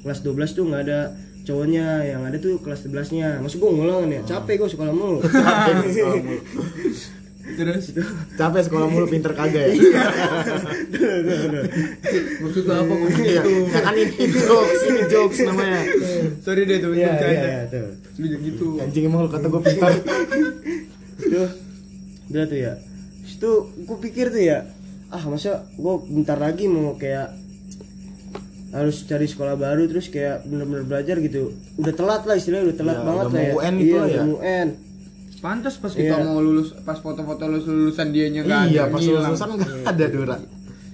kelas 0.00 0.20
12 0.20 0.52
tuh 0.52 0.64
nggak 0.64 0.82
ada 0.88 1.00
cowoknya 1.44 2.08
yang 2.08 2.24
ada 2.24 2.40
tuh 2.40 2.56
kelas 2.56 2.88
11 2.88 3.12
nya 3.12 3.28
masuk 3.36 3.60
gue 3.60 3.70
ngulang 3.70 4.08
ya 4.08 4.24
capek 4.24 4.64
gue 4.64 4.68
sekolah 4.72 4.92
mulu 4.92 5.20
Terus 7.44 7.92
capek 8.34 8.62
sekolah 8.62 8.86
mulu 8.86 9.06
pinter 9.06 9.30
kagak 9.30 9.68
ya 9.68 9.76
maksud 12.40 12.62
lu 12.62 12.72
apa 12.72 12.84
ngomong 12.86 13.10
Iya, 13.14 13.42
gitu? 13.42 13.52
ya 13.68 13.80
kan 13.80 13.94
ini, 13.94 14.14
jokes 14.34 14.80
ini 14.82 15.02
jokes 15.06 15.38
namanya 15.42 15.80
Sorry 16.40 16.62
deh 16.64 16.78
tuh, 16.78 16.90
Iya, 16.92 17.08
bercanda. 17.10 17.28
iya, 17.30 17.44
iya, 17.44 17.60
tuh. 17.68 17.86
Lu 18.14 18.24
jangan 18.26 18.44
gitu. 18.44 18.66
anjing 18.78 19.04
emang 19.04 19.20
lu 19.20 19.30
kata 19.30 19.46
gue 19.46 19.62
pintar 19.62 19.90
itu 21.16 21.42
udah 22.26 22.44
tuh 22.44 22.58
ya 22.58 22.72
itu 23.24 23.50
gue 23.76 23.98
pikir 24.00 24.26
tuh 24.28 24.42
ya 24.42 24.58
ah 25.08 25.22
masa 25.24 25.50
gue 25.70 25.94
bentar 26.08 26.34
lagi 26.36 26.64
mau 26.64 26.94
kayak 26.94 27.36
harus 28.70 29.04
cari 29.04 29.24
sekolah 29.24 29.54
baru 29.54 29.84
terus 29.84 30.08
kayak 30.08 30.42
bener-bener 30.42 30.82
belajar 30.82 31.20
gitu 31.20 31.50
udah 31.76 31.92
telat 31.92 32.22
lah 32.24 32.34
istilahnya 32.34 32.64
udah 32.66 32.76
telat 32.76 32.96
Ya, 32.96 33.04
banget 33.04 33.24
udah 33.24 33.32
lah 33.32 33.42
ya 33.42 33.52
UN 33.54 33.74
itu 33.76 33.84
iya 33.86 34.00
udah 34.00 34.10
ya. 34.10 34.22
UN 34.26 34.68
Pantas 35.44 35.76
pas 35.76 35.92
kita 35.92 36.16
Iya. 36.16 36.24
mau 36.24 36.40
lulus, 36.40 36.72
pas 36.80 36.96
foto-foto 36.96 37.44
lulus 37.44 37.68
lulusan 37.68 38.08
dianya 38.10 38.40
nggak 38.42 38.60
ada. 38.62 38.64
iya 38.66 38.82
pas 38.88 38.96
lulusan 38.98 39.48
nggak 39.52 39.70
ada 39.84 40.04
Dora 40.08 40.36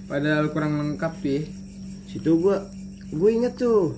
Padahal 0.05 0.45
kurang 0.51 0.73
lengkap 0.75 1.13
ya. 1.23 1.39
situ 2.05 2.31
gue 2.35 2.55
gue 3.09 3.29
inget 3.31 3.55
tuh 3.55 3.95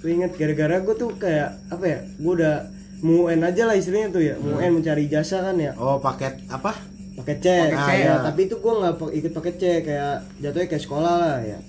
gue 0.00 0.10
inget 0.10 0.32
gara-gara 0.32 0.80
gue 0.80 0.94
tuh 0.94 1.12
kayak 1.14 1.60
apa 1.68 1.84
ya 1.84 1.98
gue 2.16 2.32
udah 2.34 2.56
mau 3.00 3.28
UN 3.28 3.44
aja 3.44 3.62
lah 3.64 3.76
istilahnya 3.76 4.08
tuh 4.08 4.22
ya 4.22 4.34
mau 4.34 4.56
UN 4.56 4.80
mencari 4.80 5.04
jasa 5.04 5.40
kan 5.42 5.56
ya 5.56 5.76
oh 5.76 5.96
paket 5.96 6.40
apa 6.48 6.72
pakai 7.12 7.36
C, 7.36 7.46
Ah, 7.68 7.84
C. 7.84 7.90
ya, 8.00 8.14
tapi 8.22 8.48
itu 8.48 8.56
gue 8.56 8.72
nggak 8.72 8.96
ikut 8.96 9.32
pakai 9.34 9.52
C 9.52 9.62
kayak 9.82 10.14
jatuhnya 10.40 10.66
kayak 10.66 10.80
sekolah 10.80 11.14
lah 11.14 11.36
ya 11.42 11.60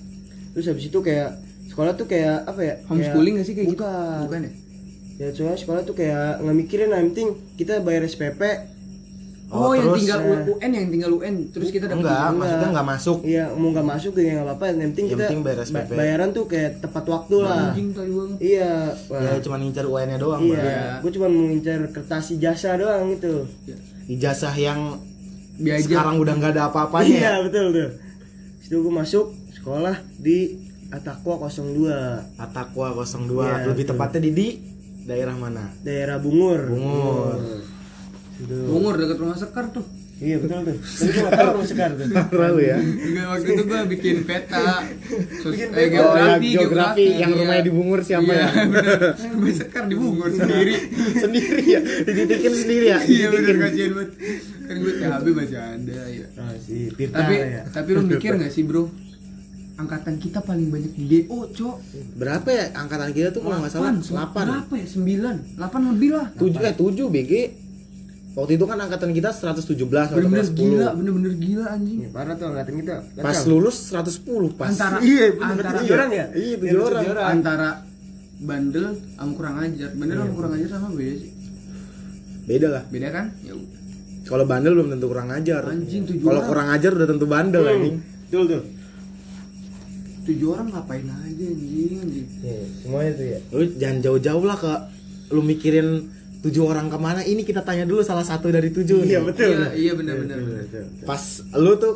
terus 0.50 0.64
habis 0.66 0.88
itu 0.88 0.98
kayak 0.98 1.36
sekolah 1.68 1.92
tuh 1.92 2.04
kayak 2.06 2.40
apa 2.42 2.60
ya 2.62 2.74
Homeschooling 2.84 3.36
nggak 3.36 3.44
sih 3.44 3.52
kayak 3.52 3.68
gitu? 3.68 3.76
bukan. 3.78 4.20
Bukan 4.24 4.40
ya? 4.40 4.52
Ya 5.14 5.28
soalnya 5.30 5.56
sekolah 5.56 5.82
tuh 5.82 5.94
kayak 5.94 6.40
nggak 6.40 6.56
mikirin 6.56 6.88
lah 6.88 6.98
yang 6.98 7.10
penting 7.10 7.28
kita 7.54 7.80
bayar 7.80 8.02
SPP 8.04 8.42
Oh, 9.48 9.68
Oh, 9.68 9.72
yang 9.76 9.92
tinggal 9.92 10.16
eh, 10.22 10.48
UN 10.48 10.70
yang 10.72 10.86
tinggal 10.88 11.10
UN 11.12 11.34
terus 11.46 11.68
kita 11.68 11.84
dapat 11.84 12.00
enggak 12.00 12.16
izin. 12.22 12.36
maksudnya 12.40 12.68
nggak 12.72 12.88
masuk 12.88 13.18
iya 13.22 13.44
mau 13.52 13.68
nggak 13.68 13.84
masuk 13.86 14.12
ya 14.16 14.32
nggak 14.32 14.46
apa-apa 14.48 14.64
yang 14.64 14.78
penting 14.82 15.04
Yang 15.04 15.12
kita 15.12 15.22
penting 15.22 15.40
bayar 15.42 15.58
SPP. 15.60 15.76
ba- 15.76 15.88
bayaran 15.94 16.28
tuh 16.30 16.44
kayak 16.46 16.70
tepat 16.78 17.04
waktu 17.06 17.36
lah 17.38 17.60
Anjing 17.68 17.88
tadi 17.92 18.10
banget. 18.10 18.36
iya 18.40 18.72
wah. 19.06 19.20
ya 19.20 19.32
cuma 19.38 19.56
ngincar 19.58 19.84
UN 19.86 20.06
nya 20.06 20.16
doang 20.16 20.40
iya 20.40 20.56
Bang. 20.56 20.96
gue 20.98 21.10
cuma 21.12 21.26
ngincar 21.28 21.78
kertas 21.90 22.24
ijazah 22.32 22.74
doang 22.74 23.02
gitu 23.12 23.34
ijazah 24.08 24.54
yang 24.54 24.80
Biajar. 25.54 25.84
sekarang 25.84 26.16
udah 26.16 26.32
nggak 26.34 26.50
ada 26.50 26.62
apa-apanya 26.66 27.04
ya? 27.06 27.20
iya 27.20 27.32
betul 27.44 27.64
tuh 27.70 27.88
situ 28.58 28.76
gue 28.78 28.94
masuk 28.94 29.26
sekolah 29.52 30.00
di 30.16 30.64
Atakwa 30.88 31.36
02 31.42 31.92
Atakwa 32.36 32.88
02 32.92 33.04
Iya, 33.38 33.56
lebih 33.66 33.84
betul. 33.84 33.88
tepatnya 33.90 34.20
di, 34.22 34.30
di 34.30 34.48
daerah 35.04 35.34
mana 35.34 35.64
daerah 35.80 36.16
Bungur 36.16 36.60
Bungur. 36.64 37.38
Situ. 38.32 38.56
Bungur 38.64 38.94
dekat 38.96 39.16
rumah 39.16 39.34
Sekar 39.34 39.70
tuh. 39.70 39.84
Iya 40.16 40.38
betul 40.38 40.62
tuh. 40.62 40.78
Tapi 40.78 41.10
gue 41.10 41.18
gak 41.20 41.32
tau 41.34 41.50
rumah 41.52 41.66
sekar 41.66 41.90
tuh. 41.92 42.06
Tahu 42.38 42.56
ya 42.56 42.78
Juga 42.78 43.22
waktu 43.28 43.48
itu 43.48 43.62
gua 43.64 43.80
bikin 43.84 44.16
peta, 44.22 44.86
sos- 45.36 45.50
Bikin 45.50 45.68
eh, 45.68 45.74
peta. 45.74 45.98
Oh, 45.98 46.14
ya, 46.14 46.38
geografi, 46.38 46.48
geografi, 46.54 47.04
yang 47.12 47.30
iya. 47.32 47.40
rumahnya 47.42 47.64
di 47.66 47.72
Bungur 47.72 48.00
siapa 48.00 48.30
Iya, 48.30 48.38
ya? 48.38 48.48
Rumah 49.34 49.50
Sekar 49.52 49.84
di 49.84 49.96
Bungur 49.96 50.30
sendiri. 50.38 50.74
sendiri 51.12 51.62
ya 51.66 51.80
dititikin 52.06 52.52
sendiri 52.54 52.84
ya 52.86 52.98
Iya 53.00 53.26
dititikin 53.28 53.56
kasihan 53.58 53.90
banget. 53.92 54.10
Kan 54.62 54.74
gue 54.78 54.92
THB 54.94 55.26
masih 55.34 55.58
ada 55.58 55.98
ya. 56.08 56.26
Ah 56.36 56.54
si 56.56 56.76
Tirta 56.92 57.16
Tapi 57.18 57.34
ya. 57.34 57.62
tapi 57.68 57.88
lu 57.90 58.02
mikir 58.06 58.32
gak 58.32 58.48
sih 58.48 58.62
bro? 58.62 58.82
Angkatan 59.82 60.14
kita 60.16 60.38
paling 60.40 60.68
banyak 60.68 60.92
di 60.94 61.04
DO, 61.20 61.38
cok. 61.50 61.76
berapa 62.14 62.46
ya 62.46 62.64
angkatan 62.72 63.10
kita 63.10 63.28
tuh 63.30 63.42
kalau 63.42 63.58
nggak 63.58 63.72
salah 63.72 63.90
8 63.90 64.06
Berapa 64.30 64.72
ya? 64.72 64.86
9. 64.86 65.58
8 65.58 65.90
lebih 65.90 66.10
lah. 66.12 66.26
7 66.32 66.54
eh 66.62 66.72
7 66.72 67.02
BG 67.08 67.32
waktu 68.32 68.52
itu 68.54 68.64
kan 68.64 68.78
angkatan 68.78 69.10
kita 69.10 69.28
117 69.28 69.74
atau 69.74 70.16
Bener-bener 70.16 70.46
110 70.46 70.54
gila, 70.54 70.88
bener-bener 70.94 71.32
gila 71.36 71.66
anjing. 71.68 71.98
Ini 71.98 72.08
parah 72.08 72.34
tuh 72.34 72.46
angkatan 72.48 72.74
kita. 72.78 72.94
pas 73.18 73.34
Kacau. 73.34 73.50
lulus 73.50 73.76
110 73.90 74.54
pas 74.54 74.68
Antara 74.68 74.96
Iya, 75.00 75.24
bener, 75.32 75.52
antara 75.58 75.70
tujuh 75.76 75.92
orang 75.92 76.10
ya? 76.10 76.26
Iya, 76.32 76.54
tujuh 76.56 76.72
Iya, 76.72 77.10
orang. 77.10 77.26
antara 77.28 77.68
bandel 78.40 78.86
sama 79.12 79.32
kurang 79.34 79.56
ajar. 79.58 79.90
Bandel 79.92 80.16
sama 80.16 80.32
kurang 80.32 80.52
ajar 80.54 80.68
sama 80.70 80.88
beda 80.92 81.14
sih. 81.16 81.30
beda 82.42 82.68
lah 82.68 82.82
Beda 82.88 83.08
kan? 83.08 83.26
Ya 83.40 83.52
udah. 83.52 83.78
kalau 84.24 84.44
bandel 84.44 84.72
belum 84.72 84.88
tentu 84.90 85.06
kurang 85.06 85.28
ajar 85.28 85.62
Anjing, 85.64 86.02
tujuh 86.04 86.22
kalau 86.22 86.38
orang. 86.38 86.48
kurang 86.48 86.68
ajar 86.70 86.90
udah 86.92 87.08
tentu 87.08 87.26
bandel 87.26 87.62
Hmm, 87.62 87.72
anjing 87.72 87.96
Betul 88.24 88.42
tuh. 88.48 88.62
Tujuh 90.22 90.48
orang 90.48 90.66
ngapain 90.68 91.02
aja 91.02 91.44
anjing 91.44 91.98
anjing. 91.98 92.26
Iya, 92.40 92.62
semuanya 92.78 93.12
tuh 93.12 93.26
ya. 93.26 93.38
lu 93.50 93.64
jangan 93.74 93.98
jauh-jauh 94.00 94.44
lah 94.44 94.54
ke 94.54 94.72
lu 95.30 95.40
mikirin 95.40 95.88
tujuh 96.40 96.62
orang 96.62 96.86
ke 96.86 96.96
mana 96.96 97.20
ini 97.22 97.42
kita 97.42 97.62
tanya 97.62 97.82
dulu 97.82 98.02
salah 98.02 98.22
satu 98.22 98.46
dari 98.48 98.68
tujuh 98.68 99.02
Iya 99.02 99.18
nih. 99.18 99.26
betul. 99.26 99.50
Iya, 99.52 99.68
iya 99.74 99.92
benar. 99.92 100.14
betul, 100.18 100.38
betul. 100.60 100.84
pas 101.02 101.22
lu 101.54 101.72
tuh 101.76 101.94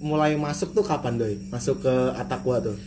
mulai 0.00 0.32
masuk 0.34 0.72
tuh 0.72 0.80
kapan 0.80 1.14
doi 1.14 1.36
masuk 1.48 1.82
ke 1.82 1.94
Atakwa 2.16 2.58
tuh 2.60 2.78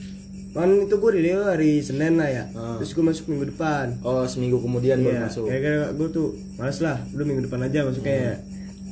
Kan 0.53 0.69
itu 0.79 0.95
gue 0.95 1.11
di 1.17 1.21
Dewa 1.25 1.49
hari 1.49 1.81
Senin 1.81 2.13
lah 2.13 2.29
ya. 2.29 2.45
Ah. 2.53 2.77
Terus 2.77 2.93
gue 2.93 3.01
masuk 3.01 3.25
minggu 3.25 3.49
depan. 3.49 3.97
oh 4.01 4.21
seminggu 4.23 4.61
kemudian 4.61 5.01
baru 5.01 5.15
Iya, 5.15 5.21
masuk 5.25 5.43
gara-gara 5.47 5.87
gue 5.91 6.07
tuh 6.13 6.27
males 6.55 6.77
lah, 6.77 6.97
udah 7.09 7.25
minggu 7.25 7.41
depan 7.47 7.59
aja 7.63 7.79
masuknya 7.83 8.13
ya. 8.13 8.35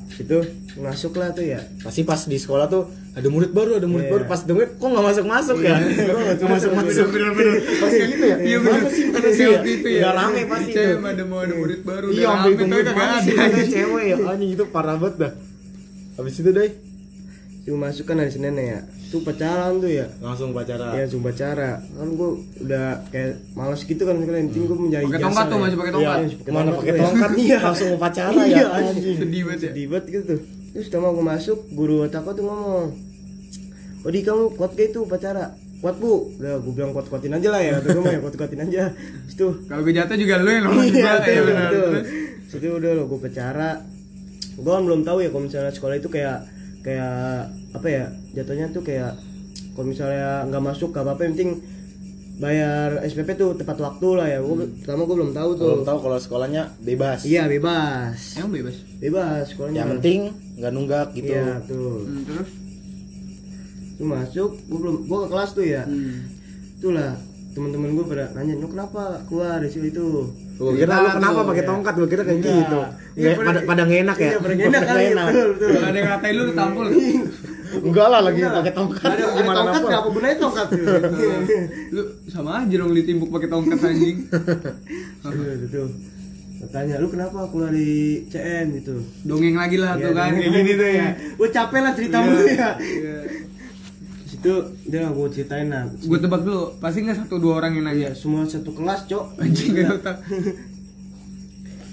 Situ 0.09 0.39
masuk 0.77 1.13
lah 1.15 1.29
tuh 1.31 1.45
ya. 1.45 1.61
pasti 1.79 2.01
pas 2.01 2.17
di 2.19 2.35
sekolah 2.35 2.65
tuh 2.65 2.89
ada 3.11 3.27
murid 3.27 3.51
baru 3.51 3.71
ada 3.75 3.85
murid 3.85 4.05
Iya. 4.05 4.13
baru 4.13 4.23
pas 4.23 4.41
denger 4.41 4.67
kok 4.73 4.87
nggak 4.87 5.05
masuk 5.05 5.25
masuk 5.25 5.57
ya 5.59 5.75
nggak 5.75 6.15
masuk 6.47 6.71
masuk 6.71 7.07
pasti 7.77 8.01
gitu 8.07 8.23
ya 8.23 8.37
Iya 8.39 8.57
Mana 8.57 8.71
benar. 8.73 8.89
sih 8.89 9.03
mana 9.05 9.27
sih 9.27 9.35
Kayak 9.37 9.43
ya 9.43 9.51
waktu 9.53 9.69
itu 9.73 9.87
ya. 9.87 9.99
udah 9.99 10.13
rame 10.15 10.41
pasti 10.45 10.69
Cewek 10.71 10.87
tuh 10.93 11.07
ada 11.09 11.23
mau 11.25 11.39
ada 11.39 11.53
murid 11.53 11.79
baru. 11.81 12.07
iya 12.09 12.27
tapi 12.33 12.53
kagak 12.57 12.95
mana 12.95 13.15
sih 13.19 13.33
ada. 13.33 13.45
ada 13.49 13.63
cewek 13.65 14.03
ya 14.05 14.15
anjing 14.25 14.51
itu 14.51 14.63
parah 14.65 14.95
banget 14.95 15.15
dah 15.19 15.31
habis 16.13 16.35
itu 16.35 16.49
deh 16.49 16.71
Itu 17.61 17.77
masuk 17.77 18.03
kan 18.03 18.17
hari 18.17 18.31
Senin 18.31 18.57
ya. 18.57 18.81
Tuh 19.07 19.21
pacaran 19.21 19.77
tuh 19.77 19.91
ya. 19.91 20.09
langsung 20.17 20.49
pacaran 20.49 20.95
Ya 20.95 21.05
cuma 21.05 21.29
cara 21.29 21.77
kan 21.77 22.07
gue 22.09 22.29
udah 22.59 22.85
kayak 23.07 23.37
malas 23.53 23.83
gitu 23.83 24.01
kan 24.01 24.17
sekarang 24.17 24.49
penting 24.49 24.65
gue 24.65 24.77
mencari 24.79 25.05
Pakai 25.05 25.21
tongkat 25.21 25.45
tuh 25.45 25.51
ya. 25.51 25.61
masih 25.61 25.77
pakai 25.77 25.91
Iya, 25.91 25.93
tongkat. 25.93 26.17
pakai 26.33 26.49
mana 26.49 26.63
tongkat 26.63 26.79
pakai 26.79 26.89
ya. 26.89 27.01
tongkat 27.03 27.31
iya 27.43 27.57
langsung 27.61 27.89
upacara 27.91 28.39
ya 28.39 28.45
Iya, 28.47 28.65
anjing 28.73 29.15
Sedih 29.15 29.41
banget 29.43 29.59
ya. 29.59 29.69
sedih 29.69 29.85
banget 29.85 30.05
gitu 30.09 30.23
tuh 30.25 30.39
terus 30.71 30.87
sama 30.87 31.11
gue 31.11 31.25
masuk 31.25 31.59
guru 31.71 32.03
otak 32.03 32.23
tuh 32.23 32.43
ngomong 32.43 32.95
Odi 34.01 34.25
kamu 34.25 34.57
kuat 34.57 34.73
gak 34.73 34.89
itu 34.89 35.05
upacara? 35.05 35.53
Kuat 35.77 36.01
bu. 36.01 36.33
Udah 36.41 36.57
gue 36.57 36.73
bilang 36.73 36.89
kuat 36.89 37.05
kuatin 37.05 37.37
aja 37.37 37.53
lah 37.53 37.61
ya 37.61 37.77
kata 37.77 37.93
gue 37.93 38.01
mah 38.01 38.13
ya 38.13 38.19
kuat 38.19 38.33
kuatin 38.33 38.61
aja 38.65 38.83
tuh 39.37 39.53
Kalau 39.69 39.81
gue 39.85 39.93
jatuh 39.93 40.17
juga 40.17 40.41
lu 40.41 40.49
yang 40.49 40.65
juga. 40.65 40.81
iya 40.81 41.13
Iya 41.21 41.41
betul 41.45 41.81
benar. 41.85 42.03
Situ 42.49 42.67
udah 42.67 42.91
lo 42.97 43.03
gue 43.05 43.19
pacara 43.21 43.69
gue 44.51 44.67
kan 44.67 44.83
belum 44.83 45.01
tahu 45.05 45.21
ya 45.21 45.29
kalau 45.29 45.43
misalnya 45.45 45.69
sekolah 45.69 45.95
itu 45.95 46.09
kayak 46.09 46.37
kayak 46.81 47.45
apa 47.71 47.87
ya 47.87 48.05
jatuhnya 48.33 48.73
tuh 48.73 48.81
kayak 48.81 49.13
kalau 49.71 49.85
misalnya 49.87 50.49
nggak 50.49 50.63
masuk 50.65 50.89
gak 50.91 51.05
apa-apa 51.05 51.21
yang 51.23 51.33
penting 51.37 51.51
bayar 52.41 52.99
SPP 53.03 53.29
tuh 53.35 53.53
tepat 53.53 53.77
waktu 53.77 54.07
lah 54.11 54.27
ya 54.27 54.39
gue 54.39 54.55
pertama 54.79 55.01
gue 55.03 55.15
belum 55.15 55.31
tahu 55.31 55.49
tuh 55.53 55.67
belum 55.71 55.83
tahu 55.83 55.97
kalau 56.01 56.17
sekolahnya 56.17 56.73
bebas 56.79 57.21
iya 57.23 57.45
bebas 57.45 58.17
Emang 58.35 58.49
bebas. 58.51 58.75
bebas 58.97 59.43
sekolahnya 59.47 59.77
yang 59.77 59.89
penting 59.95 60.19
nggak 60.57 60.71
nunggak 60.71 61.07
gitu 61.13 61.31
iya 61.31 61.61
tuh 61.63 62.01
Hmm, 62.01 62.23
terus? 62.23 62.49
tuh 63.93 64.07
masuk 64.07 64.49
gue 64.59 64.79
belum 64.79 64.95
gue 65.03 65.17
ke 65.19 65.27
kelas 65.29 65.49
tuh 65.51 65.65
ya 65.67 65.83
Hmm. 65.83 66.17
itulah 66.75 67.13
teman-teman 67.51 67.89
gue 67.93 68.05
pada 68.07 68.25
nanya 68.33 68.53
lu 68.55 68.67
kenapa 68.67 69.01
keluar 69.23 69.59
dari 69.59 69.69
situ 69.69 69.87
itu 69.87 70.07
Gue 70.53 70.77
kira 70.77 70.93
lu 70.95 71.09
kenapa 71.11 71.41
pakai 71.43 71.63
ya. 71.63 71.67
tongkat? 71.67 71.93
Gue 71.95 72.05
kira 72.07 72.21
kayak 72.21 72.37
Enggak. 72.37 72.53
gitu. 72.55 72.79
Iya, 73.17 73.29
Nggak- 73.33 73.37
pada 73.41 73.59
pada 73.65 73.81
nggak 73.83 73.99
enak 73.99 74.17
ya. 74.19 74.29
iya 74.29 74.37
pada 74.39 74.53
enak 74.55 74.81
kali 74.83 75.03
enak. 75.07 75.25
betul 75.27 75.45
betul 75.49 75.67
Kalau 75.67 75.81
ada 75.83 75.97
yang 75.97 76.09
ngatain 76.11 76.33
lu 76.33 76.43
lu 76.43 76.53
tampol. 76.53 76.85
Enggak 77.71 78.07
lah 78.07 78.19
lagi 78.21 78.39
pakai 78.41 78.73
tongkat. 78.73 79.07
ada, 79.07 79.23
Gimana 79.31 79.57
tongkat 79.63 79.81
nggak 79.81 80.01
apa 80.01 80.09
gunanya 80.11 80.37
tongkat. 80.37 80.67
Tuh 80.67 80.79
Lu 81.95 82.01
sama 82.27 82.51
aja 82.59 82.75
dong 82.75 82.91
ditimbuk 82.91 83.29
pakai 83.29 83.47
tongkat 83.47 83.79
anjing. 83.79 84.17
Itu 85.71 85.83
tanya 86.69 87.01
lu 87.01 87.09
kenapa 87.09 87.49
keluar 87.49 87.73
di 87.73 88.21
CN 88.29 88.69
gitu. 88.77 89.01
Dongeng 89.25 89.57
lagi 89.57 89.81
lah 89.81 89.97
Iya, 89.97 90.03
tuh 90.05 90.13
kan. 90.13 90.29
kayak 90.29 90.51
gini 90.53 90.71
tuh 90.77 90.89
ya. 90.93 91.07
gue 91.17 91.49
capek 91.49 91.79
lah 91.81 91.93
cerita 91.97 92.17
ya. 92.21 92.69
Iya. 92.77 93.17
situ 94.29 94.53
dia 94.85 95.09
gue 95.09 95.27
ceritain 95.33 95.67
lah. 95.67 95.89
Gue 95.91 96.17
tebak 96.17 96.45
dulu, 96.45 96.77
pasti 96.77 97.01
nggak 97.01 97.17
satu 97.17 97.35
dua 97.35 97.59
orang 97.59 97.75
yang 97.75 97.85
nanya. 97.89 98.01
ya 98.07 98.11
semua 98.13 98.45
satu 98.45 98.71
kelas 98.71 99.09
cok. 99.09 99.41
Anjing 99.41 99.73
gak. 99.75 99.89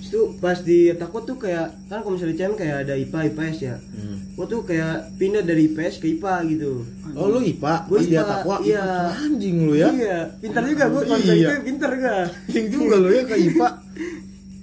itu 0.08 0.20
pas 0.36 0.56
di 0.56 0.88
takut 0.94 1.22
tuh 1.22 1.36
kayak 1.36 1.68
kan 1.86 2.00
kalau 2.00 2.16
misalnya 2.16 2.32
di 2.32 2.38
CN 2.38 2.54
kayak 2.54 2.76
ada 2.82 2.94
IPA 2.94 3.18
IPS 3.28 3.58
ya 3.62 3.76
Hmm. 3.78 4.16
gue 4.32 4.46
tuh 4.46 4.60
kayak 4.62 4.94
pindah 5.14 5.42
dari 5.42 5.68
IPS 5.68 5.98
ke 5.98 6.06
IPA 6.10 6.34
gitu 6.48 6.72
Oh 7.12 7.26
lu 7.26 7.42
IPA? 7.42 7.74
Gua 7.84 7.98
IPA, 7.98 8.22
takwa 8.22 8.56
iya. 8.62 8.84
Anjing 9.10 9.56
lu 9.60 9.74
ya. 9.74 9.90
Iya, 9.90 10.18
pintar 10.38 10.62
juga 10.62 10.84
gue 10.86 11.02
konsep 11.02 11.34
Iya. 11.34 11.48
itu 11.50 11.54
pintar 11.66 11.90
gak? 11.92 12.26
Anjing 12.46 12.66
juga 12.68 12.94
lu 12.96 13.08
ya 13.10 13.22
ke 13.22 13.34
IPA. 13.34 13.68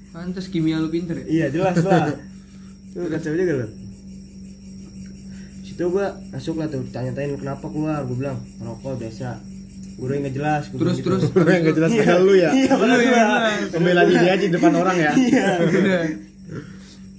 Pantes 0.09 0.47
kimia 0.47 0.77
lu 0.77 0.87
pinter 0.87 1.15
ya. 1.19 1.25
Iya 1.27 1.45
jelas 1.51 1.75
lah. 1.79 2.07
Tuh 2.95 3.05
kacau 3.05 3.33
juga 3.33 3.53
lo. 3.55 3.67
Situ 5.61 5.83
gue 5.83 6.07
masuk 6.31 6.55
lah 6.55 6.67
tuh 6.67 6.87
tanya-tanya 6.87 7.35
kenapa 7.35 7.65
keluar, 7.67 8.01
gue 8.01 8.15
bilang 8.15 8.39
merokok 8.55 8.95
biasa. 8.97 9.35
Guru 9.95 10.11
yang 10.11 10.23
nggak 10.27 10.35
jelas. 10.35 10.63
Terus 10.67 10.75
bilang 10.75 10.97
terus 10.99 11.23
gitu. 11.23 11.39
Lu 11.39 11.49
yang 11.55 11.63
gak 11.63 11.75
jelas 11.79 11.91
padahal 11.95 12.21
lu 12.21 12.33
ya. 12.35 12.49
Iya, 12.51 12.71
Lu 12.71 12.77
gua. 12.77 12.87
yang 12.91 12.99
jelas. 13.07 13.71
Pembela 13.71 14.01
diri 14.03 14.27
aja 14.27 14.43
di 14.43 14.51
depan 14.51 14.71
orang 14.75 14.97
ya. 14.99 15.11
Iya. 15.15 15.47
Udah. 15.63 16.01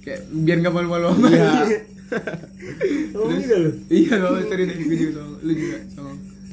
Kayak 0.05 0.21
biar 0.31 0.57
gak 0.61 0.73
malu-malu 0.73 1.05
amat. 1.11 1.31
Iya. 1.33 1.51
Ngomong 3.17 3.39
juga 3.41 3.55
lu. 3.59 3.71
Iya, 3.89 4.11
gak 4.15 4.29
apa 4.29 4.39
tadi 4.45 4.63
dari 4.63 4.83
gue 4.83 4.97
juga 4.97 5.11
sama. 5.17 5.35
Lu 5.41 5.51
juga 5.51 5.77
sama. 5.89 6.11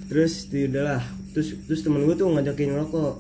Terus 0.09 0.33
ya 0.49 0.65
udahlah. 0.67 1.03
Terus 1.35 1.49
terus 1.67 1.81
temen 1.83 2.01
gue 2.03 2.17
tuh 2.17 2.27
ngajakin 2.31 2.69
ngerokok. 2.73 3.15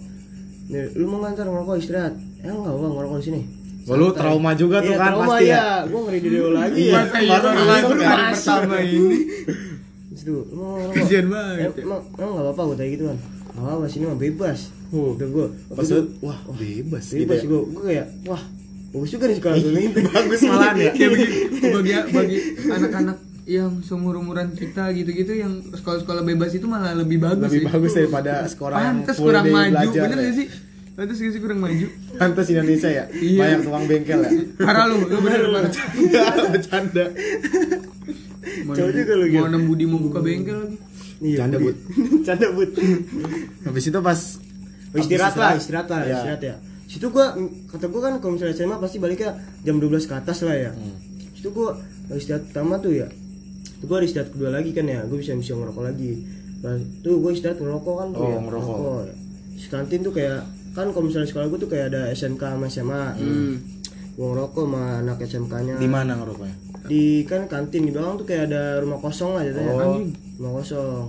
Nih, 0.64 0.84
lu 0.96 1.04
mau 1.06 1.18
ngantar 1.20 1.44
ngerokok 1.44 1.74
istirahat? 1.76 2.14
Eh 2.40 2.48
enggak, 2.48 2.72
gua 2.72 2.88
ngerokok 2.88 3.18
di 3.20 3.26
sini. 3.28 3.42
Wah, 3.84 3.96
lu 4.00 4.08
trauma 4.16 4.56
juga 4.56 4.80
tuh 4.80 4.96
Iya, 4.96 4.98
kan 4.98 5.10
trauma 5.12 5.26
pasti 5.28 5.44
ya. 5.44 5.52
ya. 5.52 5.68
Gue 5.92 6.00
ngeri 6.08 6.18
di 6.24 6.28
lagi 6.32 6.80
Iya, 6.80 6.92
ya. 6.96 7.02
Iya 7.20 7.36
baru 7.36 7.60
hari 8.00 8.24
pertama 8.32 8.76
ini 8.80 9.18
Situ, 10.24 10.36
emang 10.48 10.88
Kasian 10.90 11.26
banget 11.28 11.56
Em- 11.68 11.84
Emang 11.84 12.00
emang 12.14 12.32
nggak 12.32 12.46
apa-apa 12.46 12.62
gue 12.64 12.76
tanya 12.78 12.90
gitu 12.90 13.04
kan. 13.04 13.18
Nggak 13.46 13.60
apa-apa 13.62 13.84
sini 13.86 14.04
mah 14.04 14.16
bebas. 14.18 14.58
Oh. 14.88 15.12
Udah 15.12 15.28
gue. 15.28 15.46
Pas 15.68 15.88
wah, 16.18 16.38
bebas 16.50 17.04
gitu 17.04 17.20
Bebas 17.20 17.38
ya. 17.38 17.46
gue. 17.46 17.60
Gue 17.68 17.82
kayak 17.84 18.06
wah 18.24 18.42
bagus 18.90 19.10
juga 19.10 19.24
nih 19.26 19.36
sekolah 19.36 19.56
gue 19.58 19.72
gitu. 19.74 19.98
Bagus 20.08 20.40
malahan 20.44 20.76
ya. 20.78 20.90
Kayak 20.96 21.10
bagi, 21.12 21.26
bagi, 21.60 21.92
bagi 22.08 22.38
anak-anak 22.64 23.16
yang 23.44 23.70
seumur 23.78 24.16
umuran 24.16 24.48
kita 24.50 24.88
gitu-gitu 24.90 25.36
yang 25.36 25.52
sekolah-sekolah 25.68 26.24
bebas 26.24 26.50
itu 26.50 26.64
malah 26.64 26.94
lebih 26.94 27.20
bagus 27.20 27.44
Lebih 27.46 27.60
sih. 27.60 27.66
bagus 27.68 27.92
daripada 27.92 28.32
sekolah 28.46 28.78
yang 28.78 28.96
Pantes 28.98 29.16
full 29.18 29.28
kurang 29.28 29.44
day 29.44 29.52
maju, 29.52 29.72
belajar 29.76 30.00
bener 30.00 30.16
ya. 30.16 30.24
gak 30.24 30.34
sih? 30.34 30.46
Pantes 30.94 31.16
gak 31.18 31.28
sih 31.28 31.40
kurang 31.42 31.58
maju? 31.58 31.86
Pantes 32.14 32.46
Indonesia 32.48 32.88
ya. 32.88 33.04
Iya. 33.12 33.36
Banyak 33.36 33.60
tukang 33.60 33.84
bengkel 33.84 34.20
ya. 34.22 34.30
Parah 34.56 34.84
lu, 34.86 34.96
lu 35.02 35.18
bener 35.20 35.40
parah. 35.44 35.72
Enggak, 35.92 36.26
bercanda. 36.54 37.04
Mau 38.62 38.72
Jauh 38.72 38.90
juga 38.90 39.12
lu. 39.14 39.24
Mau 39.30 39.46
nem 39.46 39.62
Budi 39.62 39.84
mau 39.84 39.98
buka 39.98 40.18
bengkel 40.18 40.56
lagi. 40.58 40.76
Iya, 41.20 41.36
Canda, 41.40 41.56
Budi. 41.56 41.72
Bud. 41.72 41.76
Canda 42.26 42.48
but. 42.50 42.70
Habis 43.64 43.84
itu 43.86 44.00
pas 44.00 44.20
Oh, 44.86 44.98
istirahat 45.00 45.34
lah, 45.34 45.52
istirahat 45.54 45.88
lah, 45.88 46.00
Iya. 46.00 46.14
istirahat 46.14 46.42
ya. 46.44 46.54
Situ 46.86 47.06
gua 47.08 47.34
kata 47.66 47.86
gua 47.88 48.00
kan 48.04 48.12
kalau 48.18 48.32
misalnya 48.32 48.54
SMA 48.54 48.78
pasti 48.78 48.96
baliknya 48.96 49.34
jam 49.60 49.76
12 49.76 50.04
ke 50.04 50.14
atas 50.14 50.38
lah 50.40 50.54
ya. 50.54 50.70
Hmm. 50.70 50.94
Situ 51.34 51.50
gua 51.50 51.74
istirahat 52.08 52.46
pertama 52.46 52.78
tuh 52.78 52.94
ya. 52.94 53.10
Itu 53.74 53.84
gua 53.84 53.98
ada 53.98 54.06
istirahat 54.06 54.30
kedua 54.30 54.50
lagi 54.50 54.70
kan 54.70 54.84
ya. 54.84 55.02
Gua 55.02 55.18
bisa 55.18 55.34
bisa 55.34 55.52
ngerokok 55.52 55.82
lagi. 55.82 56.22
Pas 56.60 56.78
tuh 57.00 57.18
gua 57.18 57.30
istirahat 57.30 57.58
ngerokok 57.58 57.94
kan 57.96 58.08
tuh 58.08 58.20
Oh, 58.20 58.30
ya. 58.30 58.38
ngerokok. 58.38 58.98
ya. 59.02 59.14
Di 59.54 59.66
kantin 59.68 60.00
tuh 60.00 60.12
kayak 60.12 60.38
kan 60.72 60.86
kalau 60.88 61.04
misalnya 61.04 61.26
sekolah 61.26 61.46
gua 61.48 61.58
tuh 61.58 61.66
kayak 61.68 61.86
ada 61.88 62.02
SMK 62.10 62.42
sama 62.44 62.66
SMA. 62.68 63.02
Hmm. 63.18 63.54
Gua 64.14 64.26
ngerokok 64.30 64.62
sama 64.62 64.82
anak 65.00 65.16
SMK-nya. 65.20 65.74
di 65.74 65.88
mana 65.88 66.14
ngerokoknya? 66.14 66.56
Di 66.84 67.02
kan 67.24 67.44
kantin 67.44 67.82
di 67.82 67.90
belakang 67.90 68.16
tuh 68.16 68.26
kayak 68.26 68.42
ada 68.46 68.78
rumah 68.78 68.98
kosong 68.98 69.34
lah 69.34 69.42
jadinya. 69.42 69.72
Oh. 69.74 70.04
Rumah 70.36 70.52
kosong. 70.58 71.04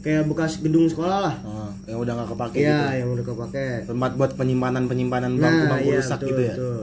Kayak 0.00 0.22
bekas 0.26 0.56
gedung 0.58 0.86
sekolah 0.86 1.18
lah. 1.20 1.34
Oh, 1.42 1.68
yang 1.84 2.00
udah 2.00 2.12
nggak 2.14 2.28
kepake 2.30 2.56
Iya, 2.58 2.72
gitu. 2.72 2.96
yang 2.96 3.08
udah 3.12 3.24
kepake. 3.26 3.66
Tempat 3.84 4.10
buat 4.16 4.30
penyimpanan-penyimpanan 4.34 5.32
bangku-bangku 5.36 5.90
rusak 5.92 6.18
betul, 6.18 6.28
gitu 6.30 6.40
ya. 6.40 6.54
Betul. 6.56 6.82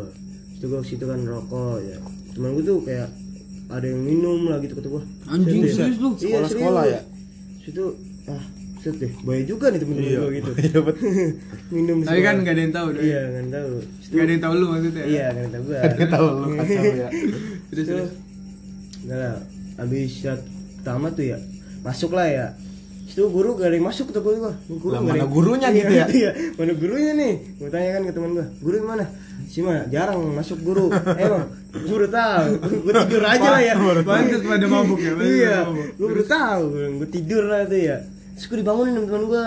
Itu 0.54 0.65
gua 0.67 0.82
situ 0.82 1.04
kan 1.04 1.19
rokok 1.19 1.78
ya. 1.82 1.97
Temen 2.32 2.50
gua 2.54 2.63
tuh 2.63 2.78
kayak 2.84 3.10
ada 3.67 3.84
yang 3.84 4.00
minum 4.00 4.39
lah 4.45 4.58
gitu 4.60 4.73
kata 4.73 4.88
gua. 4.88 5.02
Anjing 5.28 5.62
Serius, 5.65 5.76
serius 5.76 5.97
lu. 5.97 6.10
Iya, 6.12 6.21
Sekolah-sekolah 6.21 6.84
serius. 6.84 6.93
ya? 6.93 7.02
Situ 7.60 7.84
ah, 8.28 8.43
set 8.78 8.95
deh. 8.95 9.12
Bahaya 9.19 9.43
juga 9.43 9.65
nih 9.67 9.80
temen 9.82 9.95
Iya. 9.97 10.17
gua 10.19 10.30
gitu. 10.30 10.52
Iya, 10.54 10.80
minum 11.76 11.97
Tapi 12.00 12.19
kan 12.21 12.36
sekolah. 12.38 12.45
gak 12.45 12.54
ada 12.54 12.62
yang 12.62 12.73
tahu 12.76 12.88
deh. 12.93 13.02
Iya, 13.02 13.21
kan 13.28 13.45
tahu. 13.50 13.71
Situ 13.97 14.13
Gak 14.13 14.21
ada 14.21 14.32
yang 14.32 14.43
tahu 14.45 14.54
lu 14.54 14.65
maksudnya. 14.69 15.04
Iya, 15.04 15.26
kan 15.34 15.45
tahu 15.50 15.63
gua. 15.65 15.80
Dia 15.89 16.08
tahu 16.08 16.28
lu 16.30 16.47
kacau 16.54 16.84
ya. 16.93 17.10
Terus 17.73 17.88
Enggak 19.08 19.20
lah. 19.24 19.39
Habis 19.80 20.20
saat 20.20 20.43
pertama 20.84 21.08
tuh 21.15 21.26
ya. 21.32 21.38
Masuk 21.80 22.12
lah 22.12 22.28
ya. 22.28 22.46
Situ 23.08 23.24
guru 23.32 23.56
gak 23.56 23.72
ada 23.72 23.80
yang 23.80 23.88
masuk 23.88 24.12
tuh 24.12 24.20
gua. 24.20 24.52
Guru 24.67 24.91
Lah, 24.91 25.00
mana 25.00 25.24
ada 25.24 25.28
gurunya 25.32 25.72
gitu 25.72 25.93
ya? 25.96 26.06
Iya, 26.12 26.30
mana 26.60 26.76
gurunya 26.76 27.12
nih? 27.15 27.34
Gua 27.56 27.70
tanya 27.72 27.89
kan 27.96 28.02
ke 28.04 28.12
teman 28.12 28.30
gua, 28.36 28.46
"Guru 28.60 28.76
mana?" 28.84 29.06
Si 29.48 29.63
mah 29.63 29.88
jarang 29.88 30.20
masuk 30.36 30.60
guru. 30.60 30.91
Emang 30.91 31.48
gua 31.72 31.88
baru 31.88 32.08
tahu. 32.12 32.48
Gua 32.84 32.93
tidur 33.08 33.24
aja 33.24 33.48
lah 33.48 33.62
ya. 33.63 33.74
Pada 33.80 34.67
mabuk 34.67 35.00
ya. 35.00 35.12
Iya, 35.24 35.56
pada 35.63 35.72
mabuk. 35.72 35.88
gua 35.96 36.08
baru 36.12 36.24
tahu. 36.28 36.63
Gua 36.67 36.88
gua 37.00 37.08
tidur 37.08 37.43
lah 37.48 37.62
tuh 37.63 37.80
ya. 37.80 37.98
Terus 38.36 38.46
gua 38.52 38.58
dibangunin 38.60 38.91
sama 38.91 39.08
teman 39.08 39.24
gua. 39.32 39.46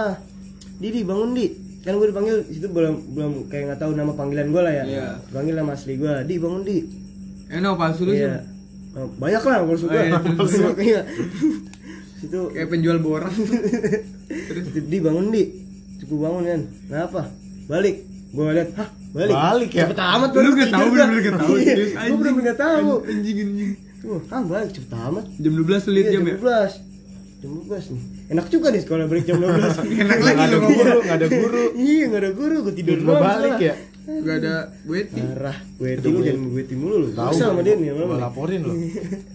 Didi 0.80 1.00
bangun 1.04 1.30
di. 1.36 1.46
Kan 1.84 1.92
gua 2.00 2.08
dipanggil 2.08 2.36
situ 2.48 2.68
belum 2.72 2.94
belum 3.12 3.32
kayak 3.52 3.64
nggak 3.76 3.80
tahu 3.84 3.92
nama 3.92 4.12
panggilan 4.16 4.48
gua 4.56 4.62
lah 4.64 4.72
ya. 4.72 4.84
Iya. 4.88 5.06
Panggil 5.36 5.52
nama 5.52 5.76
asli 5.76 6.00
gua. 6.00 6.24
Di 6.24 6.34
bangun 6.40 6.64
di. 6.64 6.78
Eh 7.52 7.60
no 7.60 7.76
palsu 7.76 8.08
lu 8.08 8.16
sih. 8.16 8.24
Iya. 8.90 8.98
Oh, 8.98 9.08
banyak 9.12 9.42
lah 9.42 9.56
kalau 9.60 9.76
suka. 9.76 9.94
Oh, 9.94 10.02
iya. 10.02 10.18
Makanya. 10.66 11.00
Situ 12.16 12.40
Kayak 12.50 12.68
penjual 12.68 12.98
borak. 12.98 13.32
Terus 14.28 14.64
di 14.76 14.98
bangun 14.98 15.30
di, 15.30 15.42
gua 16.04 16.28
bangun 16.28 16.42
kan, 16.44 16.60
kenapa? 16.84 17.20
Balik, 17.64 17.96
gua 18.30 18.50
lihat, 18.50 18.70
hah 18.74 18.88
balik. 19.10 19.32
Balik 19.32 19.70
ya? 19.72 19.84
Cepet 19.86 20.00
amat 20.00 20.28
Lu 20.28 20.36
baru 20.36 20.48
nggak 20.50 20.68
tidur 20.68 20.76
tahu, 20.76 20.86
gua. 20.86 20.92
bener-bener 20.92 21.20
nggak 21.22 21.38
tahu, 21.38 21.54
Iya, 21.54 21.64
serius, 21.66 21.90
Gua 21.90 22.00
anjing. 22.00 22.18
bener-bener 22.18 22.44
nggak 22.44 22.58
tahu. 22.58 22.90
Anjing 23.06 23.36
anjing. 23.40 23.70
Tuh, 24.00 24.20
ah 24.28 24.42
balik 24.42 24.70
cepet 24.70 24.92
amat. 24.92 25.24
Jam 25.34 25.52
12 25.54 25.86
lu 25.86 25.90
lihat 25.92 26.04
Iya, 26.04 26.12
jam 26.12 26.22
ya. 26.22 26.34
12 26.36 26.72
Jam 27.40 27.50
12 27.56 27.84
nih. 27.88 28.02
Enak 28.30 28.46
juga 28.46 28.66
nih 28.68 28.82
sekolah 28.84 29.04
break 29.06 29.24
jam 29.24 29.36
12. 29.38 29.48
Enak 30.04 30.18
Nggak 30.20 30.20
lagi 30.20 30.44
lu 30.46 30.58
guru, 30.62 30.98
nggak 31.00 31.16
ada 31.16 31.28
guru. 31.30 31.64
iya, 31.74 32.02
enggak 32.04 32.20
ada 32.20 32.32
guru, 32.32 32.56
gua 32.60 32.74
tidur 32.74 32.98
doang 32.98 33.22
balik 33.22 33.56
ya. 33.58 33.74
Gak 34.08 34.36
ada 34.42 34.54
waiting. 34.88 35.26
Parah, 35.36 35.58
gue 35.76 35.88
lu 36.00 36.20
jangan 36.24 36.42
gue 36.50 36.76
mulu 36.76 36.96
lu. 37.04 37.08
Tahu 37.12 37.32
sama 37.36 37.60
dia 37.60 37.76
nih, 37.76 37.92
nih. 37.92 38.18
laporin 38.18 38.60
lo. 38.64 38.74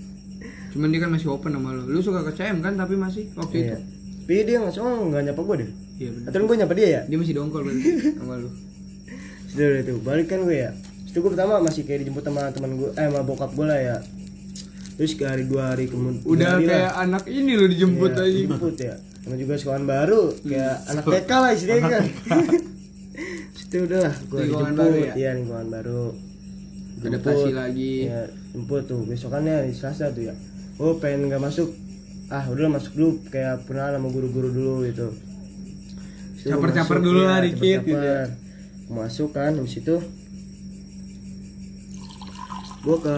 Cuman 0.76 0.88
dia 0.92 1.00
kan 1.00 1.10
masih 1.14 1.28
open 1.32 1.52
sama 1.56 1.70
lu. 1.72 1.84
Lu 1.88 2.00
suka 2.02 2.26
ke 2.26 2.32
CM 2.36 2.60
kan 2.60 2.76
tapi 2.76 3.00
masih 3.00 3.32
waktu 3.38 3.56
itu. 3.62 3.68
Iya. 3.72 3.78
Tapi 4.26 4.34
dia 4.42 4.58
nggak 4.58 4.74
soal 4.74 5.08
nggak 5.08 5.24
nyapa 5.32 5.42
gue 5.46 5.56
deh. 5.64 5.70
Iya 6.02 6.10
benar. 6.12 6.28
Atau 6.34 6.40
gue 6.50 6.58
nyapa 6.60 6.74
dia 6.76 6.88
ya? 6.90 7.02
Dia 7.08 7.18
masih 7.22 7.34
dongkol 7.38 7.62
berarti 7.64 7.90
sama 8.20 8.34
lu. 8.42 8.50
Sudah 9.48 9.66
udah 9.72 9.84
tuh, 9.88 9.98
balik 10.04 10.28
kan 10.28 10.40
gue 10.44 10.58
ya. 10.58 10.72
Itu 11.08 11.18
gue 11.24 11.32
pertama 11.32 11.64
masih 11.64 11.82
kayak 11.88 12.00
dijemput 12.04 12.24
sama 12.28 12.52
teman 12.52 12.72
gue, 12.76 12.90
eh 12.92 13.06
sama 13.08 13.22
bokap 13.24 13.52
gue 13.56 13.66
lah 13.70 13.80
ya. 13.80 13.98
Terus 14.96 15.12
ke 15.16 15.24
hari 15.28 15.44
dua 15.48 15.76
hari 15.76 15.92
kemudian 15.92 16.24
Udah 16.24 16.56
kayak 16.60 16.94
anak 17.00 17.24
ini 17.28 17.52
lu 17.56 17.68
dijemput 17.68 18.12
Iya, 18.16 18.24
aja. 18.24 18.40
Jemput 18.48 18.76
ya. 18.80 18.96
Sama 19.24 19.36
juga 19.40 19.54
sekolahan 19.56 19.86
baru, 19.88 20.22
kayak 20.44 20.76
anak 20.92 21.04
TK 21.08 21.32
lah 21.32 21.52
istilahnya 21.56 21.88
kan. 21.88 22.04
Situ 23.66 23.90
udah 23.90 24.14
gue 24.30 24.40
dijemput, 24.46 24.78
baru 24.78 24.98
ya? 25.02 25.14
iya 25.18 25.32
lingkungan 25.34 25.74
baru. 25.74 26.14
Adaptasi 27.02 27.50
lagi. 27.50 28.06
Ya, 28.06 28.30
jemput 28.54 28.86
tuh 28.86 29.02
besokannya 29.10 29.66
di 29.66 29.74
Selasa 29.74 30.14
tuh 30.14 30.30
ya. 30.30 30.38
Oh 30.78 31.02
pengen 31.02 31.34
nggak 31.34 31.42
masuk, 31.42 31.74
ah 32.30 32.46
udah 32.46 32.70
masuk 32.70 32.94
dulu 32.94 33.26
kayak 33.34 33.66
pernah 33.66 33.90
sama 33.90 34.14
guru-guru 34.14 34.54
dulu 34.54 34.74
gitu. 34.86 35.10
Caper-caper 36.46 37.02
dulu 37.02 37.26
iya, 37.26 37.30
lah 37.34 37.40
dikit 37.42 37.82
gitu 37.90 37.98
ya. 37.98 38.30
Masuk 38.86 39.34
kan 39.34 39.58
di 39.58 39.66
situ. 39.66 39.98
Gue 42.86 42.98
ke 43.02 43.18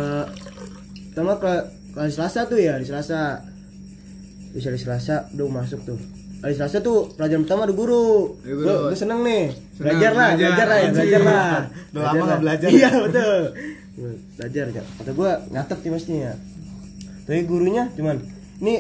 pertama 1.12 1.36
ke 1.44 1.54
hari 1.92 2.12
Selasa 2.16 2.48
tuh 2.48 2.56
ya, 2.56 2.80
hari 2.80 2.88
Selasa. 2.88 3.44
Terus 4.56 4.64
hari 4.64 4.80
Selasa 4.80 5.28
udah 5.36 5.52
masuk 5.52 5.84
tuh. 5.84 6.00
Hari 6.38 6.54
Selasa 6.54 6.80
tuh 6.86 7.10
pelajaran 7.18 7.44
pertama 7.44 7.66
ada 7.66 7.74
guru. 7.74 8.38
Guru. 8.46 8.94
Gue 8.94 8.98
seneng 8.98 9.26
nih. 9.26 9.52
Seneng, 9.74 9.82
belajar 9.82 10.12
lah, 10.14 10.30
belajar. 10.34 10.38
belajar 10.38 10.68
lah 10.68 10.78
ya, 10.78 10.90
belajar 10.94 11.22
lah. 11.22 11.52
Udah 11.92 12.02
lama 12.06 12.24
nggak 12.24 12.42
belajar 12.46 12.68
Iya 12.70 12.80
ya? 12.80 12.90
betul. 13.02 13.42
Belajar 14.38 14.66
ya. 14.70 14.84
Kata 15.02 15.12
gue 15.18 15.32
nyatet 15.50 15.78
sih 15.82 15.92
mestinya. 15.92 16.32
Tapi 17.26 17.42
gurunya 17.44 17.84
cuman 17.98 18.22
ini 18.62 18.76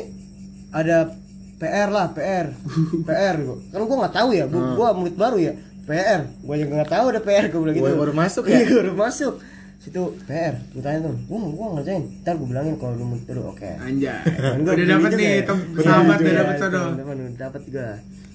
ada 0.72 1.12
PR 1.58 1.89
lah, 1.89 2.13
PR. 2.13 2.54
PR 3.02 3.36
gua. 3.41 3.58
Kan 3.74 3.82
gua 3.89 3.98
nggak 4.06 4.15
tahu 4.15 4.30
ya, 4.38 4.46
gua, 4.46 4.62
gua 4.78 4.88
murid 4.93 5.17
baru 5.17 5.38
ya. 5.41 5.54
PR. 5.89 6.22
Gua 6.46 6.56
juga 6.56 6.72
nggak 6.78 6.91
tahu 6.93 7.06
ada 7.10 7.22
PR 7.26 7.46
gua 7.50 7.60
bilang 7.65 7.76
gitu. 7.76 7.84
Gua 7.89 7.98
baru 7.98 8.13
masuk 8.13 8.43
ya? 8.46 8.62
Iya, 8.62 8.70
baru 8.86 8.93
masuk. 8.93 9.34
Situ 9.78 10.04
PR. 10.26 10.54
Gua 10.74 10.82
tanya 10.82 11.00
tuh, 11.06 11.16
gua 11.30 11.38
gua 11.54 11.66
ngerjain. 11.78 12.04
Ntar 12.26 12.34
gua 12.42 12.48
bilangin 12.50 12.76
kalau 12.82 12.94
lu 12.98 13.06
baru, 13.24 13.42
oke. 13.54 13.72
Anjay. 13.78 14.22
Kan 14.54 14.60
gua 14.66 14.74
Udah 14.74 14.86
juga 14.86 15.10
nih 15.13 15.28
ya. 15.30 15.44
sahabat 15.86 16.18
udah 16.18 16.32
iya, 16.34 16.40
dapat 16.42 16.56
sodo. 16.58 16.80
teman-teman 16.82 17.16
udah 17.22 17.38
dapat 17.38 17.62
juga. 17.70 17.86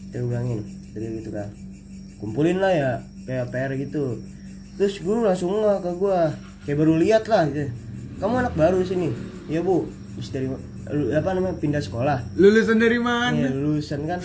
Kita 0.09 0.16
bilangin 0.28 0.59
dari 0.92 1.07
gitu 1.18 1.31
kan. 1.33 1.48
Kumpulin 2.20 2.59
lah 2.61 2.72
ya 2.72 2.90
kayak 3.26 3.46
PR 3.50 3.70
gitu. 3.81 4.05
Terus 4.78 4.94
guru 5.02 5.26
langsung 5.26 5.50
nggak 5.59 5.78
ke 5.83 5.90
gua. 5.98 6.31
Kayak 6.62 6.78
baru 6.78 6.94
lihat 7.02 7.24
lah 7.26 7.42
gitu. 7.50 7.66
Kamu 8.22 8.35
anak 8.38 8.55
baru 8.55 8.78
di 8.78 8.87
sini. 8.87 9.09
Iya, 9.50 9.66
Bu. 9.66 9.90
Terus 10.14 10.28
dari 10.31 10.46
apa 11.11 11.28
namanya 11.35 11.57
pindah 11.59 11.83
sekolah. 11.83 12.38
Lulusan 12.38 12.78
dari 12.78 13.02
mana? 13.02 13.50
lulusan 13.50 14.07
kan. 14.07 14.20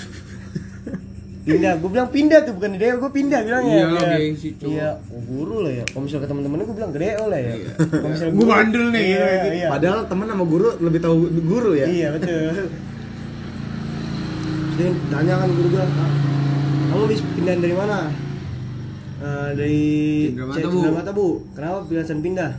Pindah, 1.50 1.74
gue 1.76 1.90
bilang 1.90 2.10
pindah 2.10 2.40
tuh 2.42 2.54
bukan 2.54 2.70
di 2.70 2.80
DO, 2.80 2.96
gue 2.98 3.12
pindah 3.14 3.40
bilangnya. 3.42 3.72
Iya 3.74 3.86
lah, 3.88 4.02
Iya. 4.04 4.18
gengsi, 4.22 4.50
cowok. 4.54 4.70
Iya, 4.70 4.90
oh, 5.08 5.22
guru 5.24 5.56
lah 5.60 5.72
ya. 5.74 5.84
Kalau 5.86 6.02
misalnya 6.04 6.22
ke 6.22 6.30
temen-temennya 6.30 6.66
gue 6.66 6.76
bilang 6.76 6.92
ke 6.92 7.00
DO 7.00 7.24
lah 7.26 7.40
ya. 7.40 7.54
Kalau 7.80 8.10
misalnya 8.10 8.34
Gua 8.34 8.48
bandel 8.50 8.86
nih, 8.90 9.04
Iya, 9.04 9.24
gitu. 9.24 9.50
iya. 9.56 9.68
Padahal 9.70 10.00
temen 10.06 10.26
sama 10.28 10.44
guru 10.44 10.68
lebih 10.78 11.00
tahu 11.00 11.16
guru 11.42 11.72
ya. 11.74 11.86
Iya 11.86 12.08
betul. 12.12 12.38
Terus 14.70 14.78
dia 14.78 14.90
tanya 15.10 15.34
kan 15.38 15.50
guru 15.50 15.68
"Ah, 15.76 15.90
kamu 16.88 17.02
habis 17.04 17.22
pindah 17.34 17.56
dari 17.58 17.74
mana? 17.74 17.98
"Eh, 19.18 19.50
dari 19.56 19.82
Cendramata, 20.30 20.58
Cek- 21.02 21.10
Bu." 21.10 21.16
Bu. 21.16 21.28
Kenapa 21.52 21.78
pilihan 21.84 22.22
pindah? 22.22 22.52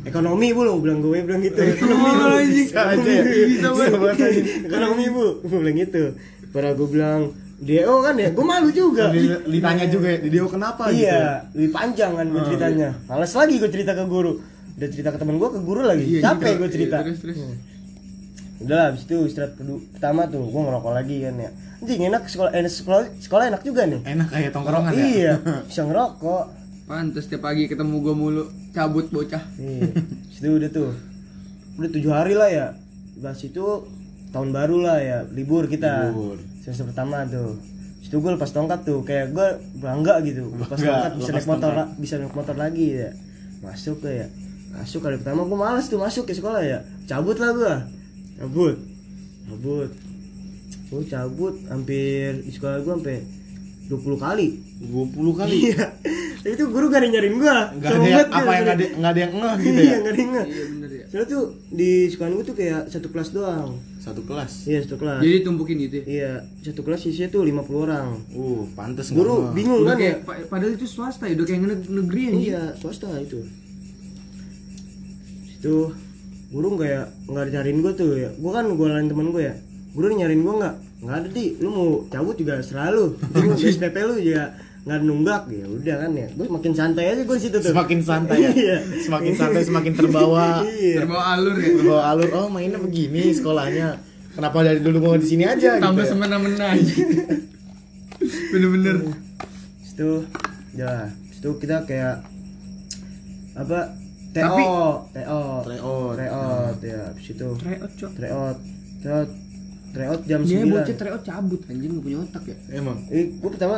Ekonomi 0.00 0.48
bu 0.48 0.60
lo 0.62 0.78
bilang 0.78 1.02
gue 1.02 1.18
bilang 1.20 1.42
gitu. 1.42 1.60
Ekonomi 1.74 2.00
Oh, 2.00 2.14
bu. 2.14 2.24
anjing. 2.32 2.64
Bisa 2.64 2.80
aja 2.88 3.10
ya. 3.10 3.22
Bisa 3.26 3.68
banget. 3.68 4.32
Ekonomi 4.64 5.04
bu. 5.10 5.26
Gue 5.42 5.58
bilang 5.60 5.76
gitu. 5.76 6.02
Padahal 6.50 6.74
gue 6.74 6.88
bilang 6.88 7.20
DO 7.60 7.94
kan 8.00 8.16
ya, 8.16 8.28
gue 8.30 8.40
malu 8.42 8.68
juga. 8.70 9.12
Di- 9.12 9.44
Ditanya 9.50 9.84
juga 9.84 10.08
ya, 10.08 10.18
di 10.18 10.28
Dio 10.28 10.48
kenapa 10.48 10.88
gitu. 10.88 11.04
Iya, 11.04 11.44
lebih 11.52 11.70
panjang 11.70 12.12
kan 12.14 12.26
gue 12.26 12.42
ceritanya. 12.42 12.88
Males 13.04 13.32
lagi 13.32 13.54
gue 13.56 13.68
cerita 13.68 13.92
ke 13.92 14.04
guru. 14.04 14.32
Udah 14.74 14.88
cerita 14.88 15.08
ke 15.10 15.18
temen 15.18 15.36
gue 15.36 15.48
ke 15.50 15.60
guru 15.60 15.82
lagi. 15.82 16.04
Iya, 16.06 16.20
Capek 16.24 16.52
gue 16.56 16.68
cerita. 16.68 16.96
Iya, 16.98 17.04
Terus 17.04 17.18
terus. 17.20 17.36
Udah 18.60 18.76
lah, 18.76 18.86
habis 18.88 19.04
itu 19.04 19.16
istirahat 19.24 19.56
kedua, 19.56 19.80
pertama 19.90 20.24
tuh 20.26 20.40
gue 20.42 20.60
ngerokok 20.62 20.92
lagi 20.92 21.16
kan 21.20 21.34
ya. 21.38 21.50
Anjing 21.80 22.02
enak 22.06 22.22
sekolah, 22.26 22.50
eh, 22.52 22.64
sekolah 22.64 23.00
sekolah 23.18 23.44
enak 23.48 23.62
juga 23.62 23.82
nih. 23.84 24.00
Enak 24.04 24.28
kayak 24.28 24.50
tongkrongan 24.52 24.92
ya. 24.92 25.00
Iya, 25.02 25.32
bisa 25.68 25.82
ngerokok. 25.82 26.44
Pantes 26.84 27.24
tiap 27.24 27.40
pagi 27.40 27.64
ketemu 27.64 28.02
gua 28.02 28.12
mulu 28.12 28.42
cabut 28.72 29.06
bocah. 29.08 29.40
Iya. 29.54 29.94
Situ 30.28 30.48
udah 30.50 30.68
tuh. 30.68 30.90
Udah 31.76 31.88
tujuh 31.88 32.10
hari 32.10 32.34
lah 32.34 32.50
ya. 32.50 32.66
Pas 33.16 33.36
itu 33.36 33.64
tahun 34.28 34.50
baru 34.50 34.76
lah 34.80 34.98
ya, 34.98 35.18
libur 35.28 35.64
kita. 35.64 36.10
Libur. 36.10 36.36
Semester 36.60 36.84
pertama 36.86 37.24
tuh. 37.24 37.56
Situ 38.00 38.16
gue 38.16 38.32
lepas 38.32 38.48
tongkat 38.48 38.80
tuh, 38.82 39.00
kayak 39.00 39.32
gue 39.32 39.48
bangga 39.76 40.20
gitu. 40.22 40.48
Lepas 40.54 40.78
tongkat 40.78 41.12
bisa 41.16 41.30
naik 41.32 41.48
motor, 41.48 41.70
la- 41.74 41.90
bisa 41.94 42.14
naik 42.16 42.32
motor 42.32 42.56
lagi 42.56 42.86
ya. 42.96 43.10
Masuk 43.60 44.00
ke 44.00 44.10
ya. 44.14 44.26
Masuk 44.70 45.00
kali 45.00 45.16
pertama 45.16 45.42
gue 45.42 45.58
males 45.58 45.84
tuh 45.84 45.96
masuk 45.96 46.24
ke 46.24 46.32
sekolah 46.32 46.60
ya. 46.60 46.78
Cabut 47.04 47.36
lah 47.36 47.50
gue. 47.50 47.74
Cabut. 48.38 48.76
Cabut. 49.44 49.90
Gue 50.86 51.02
cabut 51.04 51.54
hampir 51.66 52.40
di 52.40 52.50
sekolah 52.50 52.80
gue 52.80 52.92
sampai 52.94 53.18
20 53.90 53.98
kali. 54.16 54.48
20 54.80 55.10
kali 55.34 55.56
Iya. 55.66 55.86
Tapi 56.40 56.56
itu 56.56 56.64
guru 56.66 56.86
gak 56.86 56.98
ada 56.98 57.04
yang 57.04 57.14
nyariin 57.14 57.36
gua. 57.36 57.56
nggak 57.70 57.90
ada 57.90 58.06
yang, 58.06 58.28
apa 58.30 58.40
yang 58.48 58.62
nggak 58.62 58.72
ada 58.72 58.86
nggak 58.96 59.10
ada 59.10 59.20
yang 59.20 59.32
ngeh 59.34 59.54
gitu 59.58 59.68
Iya, 59.74 59.82
ya 59.82 59.96
nggak 59.98 60.08
ada 60.08 60.20
yang 60.20 60.30
ngeh. 60.30 60.46
Iya 60.46 60.64
bener 60.70 60.90
ya. 60.90 61.04
Soalnya 61.04 61.28
tuh 61.28 61.42
di 61.68 61.90
sekolah 62.06 62.30
gua 62.30 62.44
tuh 62.44 62.56
kayak 62.56 62.80
satu 62.86 63.08
kelas 63.08 63.28
doang. 63.30 63.70
satu 64.00 64.20
kelas 64.22 64.52
Iya, 64.64 64.78
satu 64.80 64.96
kelas. 64.96 65.20
Jadi 65.20 65.38
tumpukin 65.42 65.76
gitu 65.78 65.94
ya. 65.96 66.04
Iya, 66.06 66.32
satu 66.62 66.80
kelas 66.80 67.00
isinya 67.04 67.28
tuh 67.28 67.42
50 67.42 67.60
orang. 67.82 68.06
uh 68.30 68.62
pantes 68.72 69.06
nggak 69.06 69.18
Guru 69.18 69.34
bingung 69.52 69.82
Udah 69.82 69.92
kan 69.92 70.00
ya? 70.00 70.14
padahal 70.46 70.72
itu 70.72 70.86
swasta 70.86 71.24
ya, 71.24 71.34
udah 71.34 71.44
kayak 71.44 71.60
neg- 71.60 71.90
negeri 71.90 72.22
ya. 72.22 72.32
Iya, 72.32 72.62
swasta 72.74 73.10
itu. 73.18 73.42
Itu 75.52 75.92
guru 76.48 76.66
nggak 76.74 76.88
ya 76.88 77.02
nggak 77.26 77.46
nyariin 77.52 77.78
gua 77.80 77.92
tuh 77.92 78.16
ya. 78.16 78.30
Gua 78.34 78.52
kan 78.54 78.64
gua 78.72 78.88
lain 78.92 79.06
temen 79.06 79.28
gua 79.28 79.42
ya. 79.44 79.54
Guru 79.90 80.06
nyariin 80.12 80.40
gua 80.40 80.54
nggak? 80.56 80.74
Nggak 81.00 81.16
ada 81.16 81.28
di. 81.28 81.44
Lu 81.58 81.68
mau 81.68 81.88
cabut 82.06 82.34
juga 82.34 82.60
selalu. 82.60 83.04
Lu 83.16 83.52
SPP 83.54 83.96
lu 84.00 84.16
juga 84.16 84.44
nggak 84.80 84.96
ada 84.96 85.04
nunggak 85.04 85.42
ya 85.50 85.66
udah 85.68 85.96
kan 85.98 86.10
ya 86.14 86.24
gue 86.32 86.46
makin 86.48 86.72
santai 86.72 87.12
aja 87.12 87.20
gue 87.20 87.36
di 87.36 87.42
situ 87.42 87.52
tuh 87.54 87.68
semakin 87.68 88.00
santai 88.00 88.38
ya 88.40 88.50
Iya. 88.50 88.78
semakin 89.04 89.32
santai 89.36 89.60
semakin 89.60 89.92
terbawa 89.92 90.64
iya 90.64 91.04
Terbawa 91.04 91.36
alur 91.36 91.52
ya. 91.52 91.68
terbawa 91.76 92.02
alur 92.08 92.28
oh 92.32 92.48
mainnya 92.48 92.80
begini 92.80 93.28
sekolahnya 93.28 94.00
kenapa 94.32 94.64
dari 94.64 94.80
dulu 94.80 94.98
mau 95.04 95.20
di 95.20 95.28
sini 95.28 95.44
aja 95.44 95.76
Tambah 95.76 96.00
gitu 96.00 96.00
ya? 96.00 96.10
semena-mena 96.16 96.66
aja. 96.72 96.94
Bener-bener. 98.50 98.96
itu 99.84 100.10
ya 100.72 100.92
itu 101.28 101.48
kita 101.60 101.76
kayak 101.84 102.24
apa 103.52 103.80
TO 104.32 104.48
TO 105.12 105.40
Tryout. 105.60 106.14
tryout 106.16 106.78
ya 106.80 106.98
habis 107.04 107.26
itu 107.28 107.48
Tryout 107.52 108.56
cok. 109.04 109.28
Tryout 109.90 110.22
jam 110.22 110.40
Dia 110.40 110.62
9 110.62 110.70
bocah 110.70 110.96
tryout 110.96 111.22
cabut 111.22 111.60
anjing 111.64 111.90
gak 111.92 112.02
punya 112.02 112.18
otak 112.20 112.44
ya. 112.44 112.56
emang 112.72 112.96
eh 113.08 113.24
gue 113.32 113.50
pertama 113.50 113.76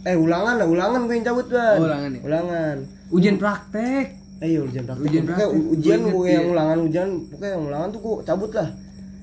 eh 0.00 0.16
ulangan 0.16 0.54
lah 0.56 0.66
ulangan 0.66 1.00
gue 1.04 1.14
yang 1.14 1.26
cabut 1.26 1.46
ban 1.46 1.76
Oh, 1.76 1.84
ulangan 1.84 2.10
ya? 2.10 2.20
ulangan 2.22 2.76
Ujian 3.08 3.36
praktek. 3.36 4.06
eh 4.38 4.48
iya 4.48 4.60
ujian 4.60 4.84
praktek 4.84 5.04
Ujian 5.04 5.22
pokoknya 5.22 5.36
praktek. 5.38 5.58
u- 5.58 5.68
ujian 5.72 6.00
Gua 6.00 6.12
gue 6.14 6.26
yang 6.28 6.38
iya. 6.40 6.52
ulangan 6.52 6.78
ujian 6.82 7.08
pokoknya 7.26 7.50
yang 7.50 7.64
ulangan 7.64 7.88
tuh 7.90 8.00
gue 8.00 8.14
cabut 8.22 8.50
lah 8.52 8.68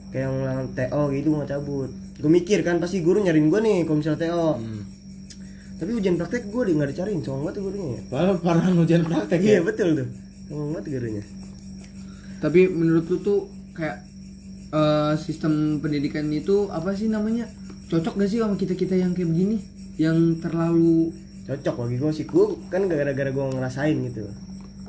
kayak 0.08 0.24
yang 0.24 0.36
ulangan 0.38 0.66
TO 0.72 1.02
gitu 1.12 1.28
gue 1.30 1.46
cabut 1.48 1.90
gue 2.16 2.32
mikir 2.32 2.60
kan 2.62 2.76
pasti 2.78 2.98
guru 3.00 3.18
nyariin 3.20 3.48
gue 3.48 3.60
nih 3.60 3.78
kalau 3.84 3.98
misalnya 3.98 4.22
TO 4.22 4.50
Hmm. 4.56 4.82
tapi 5.76 5.92
ujian 5.92 6.16
praktek 6.16 6.44
gue 6.46 6.64
di 6.64 6.74
nggak 6.74 6.90
dicariin 6.90 7.20
soalnya 7.20 7.42
banget 7.42 7.54
tuh 7.54 7.64
gurunya 7.66 7.88
ya. 7.90 8.02
Padahal 8.06 8.36
parah 8.40 8.66
ujian 8.74 9.02
praktek 9.04 9.40
iya 9.40 9.54
ya 9.54 9.62
betul 9.62 9.90
tuh 9.94 10.08
sombong 10.46 10.70
banget 10.72 10.86
gurunya 10.94 11.24
Tapi 12.38 12.60
menurut 12.70 13.06
lu 13.06 13.18
tuh 13.20 13.40
kayak 13.74 14.05
eh, 14.76 15.14
sistem 15.16 15.80
pendidikan 15.80 16.28
itu 16.36 16.68
apa 16.68 16.92
sih 16.92 17.08
namanya? 17.08 17.48
Cocok 17.88 18.20
gak 18.20 18.30
sih 18.30 18.44
sama 18.44 18.60
kita-kita 18.60 19.00
yang 19.00 19.16
kayak 19.16 19.32
begini? 19.32 19.58
Yang 19.96 20.44
terlalu 20.44 21.16
cocok 21.48 21.76
bagi 21.88 21.96
gue 22.02 22.12
sih. 22.12 22.26
Gue 22.28 22.60
kan 22.68 22.92
gara-gara 22.92 23.32
gue 23.32 23.46
ngerasain 23.56 23.96
gitu. 24.12 24.28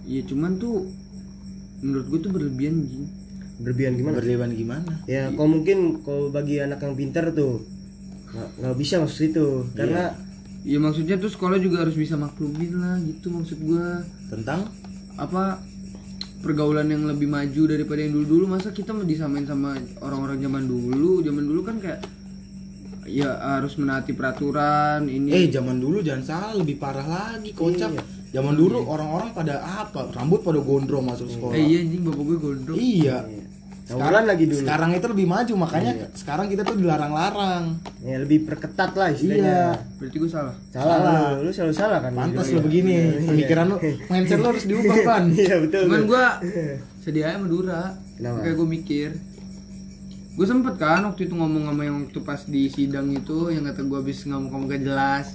Ya 0.06 0.20
cuman 0.26 0.58
tuh 0.58 0.90
menurut 1.84 2.06
gue 2.10 2.20
tuh 2.26 2.32
berlebihan 2.34 2.76
berlebihan 3.62 3.94
gimana? 3.94 4.14
Berlebihan 4.18 4.52
gimana? 4.52 4.92
Ya 5.06 5.30
kalau 5.30 5.48
mungkin 5.60 6.02
kalau 6.02 6.34
bagi 6.34 6.58
anak 6.58 6.82
yang 6.82 6.98
pintar 6.98 7.30
tuh 7.30 7.62
nggak 8.36 8.76
bisa 8.76 9.00
masuk 9.00 9.16
situ 9.16 9.46
karena 9.72 10.12
Ya 10.66 10.82
maksudnya 10.82 11.14
tuh 11.14 11.30
sekolah 11.30 11.62
juga 11.62 11.86
harus 11.86 11.94
bisa 11.94 12.18
maklumin 12.18 12.74
lah 12.82 12.98
gitu 12.98 13.30
maksud 13.30 13.62
gua. 13.62 14.02
Tentang? 14.26 14.66
Apa 15.14 15.62
pergaulan 16.40 16.88
yang 16.90 17.08
lebih 17.08 17.28
maju 17.30 17.62
daripada 17.68 18.00
yang 18.04 18.12
dulu-dulu 18.16 18.44
masa 18.56 18.70
kita 18.70 18.92
mau 18.92 19.04
disamain 19.06 19.46
sama 19.46 19.76
orang-orang 20.02 20.38
zaman 20.40 20.64
dulu? 20.68 21.22
Zaman 21.24 21.44
dulu 21.44 21.60
kan 21.64 21.76
kayak 21.80 22.00
ya 23.06 23.30
harus 23.58 23.78
menaati 23.78 24.12
peraturan 24.12 25.06
ini. 25.06 25.30
Eh 25.32 25.46
zaman 25.48 25.78
dulu 25.78 26.02
jangan 26.02 26.24
salah 26.26 26.52
lebih 26.58 26.76
parah 26.76 27.06
lagi 27.06 27.54
kocak. 27.54 27.96
Zaman 28.34 28.52
dulu 28.52 28.84
orang-orang 28.84 29.32
pada 29.32 29.64
apa? 29.64 30.12
Rambut 30.12 30.44
pada 30.44 30.60
gondrong 30.60 31.06
masuk 31.08 31.30
sekolah. 31.30 31.54
Eh 31.56 31.64
iya 31.64 31.78
anjing 31.86 32.02
bapak 32.04 32.22
gue 32.26 32.38
gondrong. 32.38 32.76
Iya 32.76 33.45
tawuran 33.86 34.24
lagi 34.26 34.44
dulu. 34.44 34.60
Sekarang 34.60 34.90
itu 34.92 35.06
lebih 35.06 35.26
maju 35.26 35.52
makanya 35.56 35.92
sekarang 36.12 36.46
kita 36.50 36.62
tuh 36.62 36.74
dilarang-larang. 36.74 37.78
Ya 38.02 38.18
lebih 38.18 38.42
perketat 38.42 38.92
lah 38.92 39.14
istilahnya. 39.14 39.78
Berarti 39.96 40.16
gue 40.18 40.30
salah? 40.30 40.54
Salah, 40.68 41.38
Lu, 41.38 41.46
lu 41.46 41.50
selalu 41.50 41.70
salah 41.72 41.98
kan? 42.02 42.10
Pantas 42.10 42.50
lo 42.50 42.60
begini. 42.60 43.22
Pemikiran 43.24 43.66
lo 43.70 43.76
mindset 44.10 44.42
lo 44.42 44.50
harus 44.50 44.66
diubah 44.66 44.98
kan 45.00 45.22
iya 45.38 45.56
betul 45.58 45.86
cuman 45.86 46.00
tuh. 46.02 46.06
gua 46.10 46.24
sedih 46.98 47.22
aja 47.22 47.38
Madura 47.38 47.94
Kenapa? 48.18 48.38
kayak 48.42 48.54
gue 48.54 48.68
mikir. 48.68 49.10
Gue 50.36 50.44
sempet 50.44 50.74
kan 50.76 51.00
waktu 51.00 51.22
itu 51.24 51.34
ngomong 51.34 51.64
sama 51.64 51.82
yang 51.82 51.96
waktu 52.04 52.20
pas 52.20 52.42
di 52.44 52.68
sidang 52.68 53.08
itu 53.08 53.48
yang 53.48 53.64
kata 53.64 53.80
gue 53.80 53.98
habis 54.02 54.26
ngomong-ngomong 54.26 54.68
gak 54.68 54.82
jelas. 54.82 55.26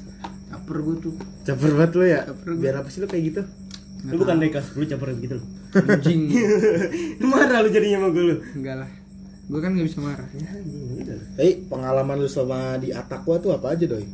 Caper 0.51 0.77
gue 0.77 0.95
tuh. 0.99 1.13
Caper 1.41 1.71
banget 1.73 1.91
lo 1.95 2.03
ya? 2.03 2.21
Caper 2.27 2.49
biar 2.53 2.75
apa 2.77 2.89
sih 2.91 2.99
lo 2.99 3.07
kayak 3.07 3.23
gitu? 3.31 3.41
Lu 4.03 4.19
bukan 4.19 4.37
dari 4.37 4.49
kelas 4.49 4.73
10 4.73 4.91
caper 4.91 5.15
gitu 5.15 5.39
lu 5.39 5.45
anjing. 5.73 6.21
Lu 7.19 7.25
marah 7.33 7.59
lu 7.63 7.69
jadinya 7.69 8.03
sama 8.03 8.09
gue 8.11 8.23
lu. 8.23 8.35
Enggak 8.55 8.75
lah. 8.83 8.89
Gue 9.47 9.59
kan 9.59 9.71
gak 9.73 9.87
bisa 9.87 9.99
marah 9.99 10.27
ya. 10.31 10.47
Eh 11.37 11.63
pengalaman 11.65 12.15
lu 12.17 12.27
selama 12.27 12.77
di 12.77 12.91
Atakwa 12.91 13.35
tuh 13.37 13.51
apa 13.51 13.73
aja 13.73 13.85
doi? 13.85 14.05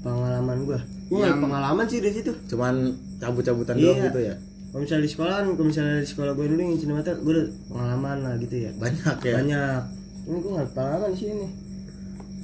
Pengalaman 0.00 0.64
gua? 0.64 0.80
Gua 1.12 1.28
ada 1.28 1.36
pengalaman 1.36 1.84
sih 1.84 2.00
dari 2.00 2.14
situ. 2.14 2.32
Cuman 2.48 2.88
cabut-cabutan 3.18 3.76
Iya. 3.76 3.84
doang 3.84 4.00
gitu 4.08 4.20
ya? 4.22 4.34
Kalau 4.70 4.80
misalnya 4.80 5.02
di 5.02 5.10
sekolah 5.10 5.34
kalau 5.42 5.66
misalnya 5.66 5.96
di 5.98 6.08
sekolah 6.08 6.32
gue 6.32 6.46
dulu 6.46 6.60
yang 6.62 6.78
Cinemata 6.78 7.10
gue 7.18 7.32
udah 7.34 7.46
pengalaman 7.68 8.16
lah 8.22 8.34
gitu 8.38 8.56
ya. 8.56 8.70
Banyak 8.72 9.16
ya? 9.20 9.34
Banyak. 9.42 9.80
Ini 10.24 10.36
gue 10.38 10.50
nggak 10.54 10.68
pengalaman 10.72 11.08
di 11.10 11.18
sini. 11.18 11.46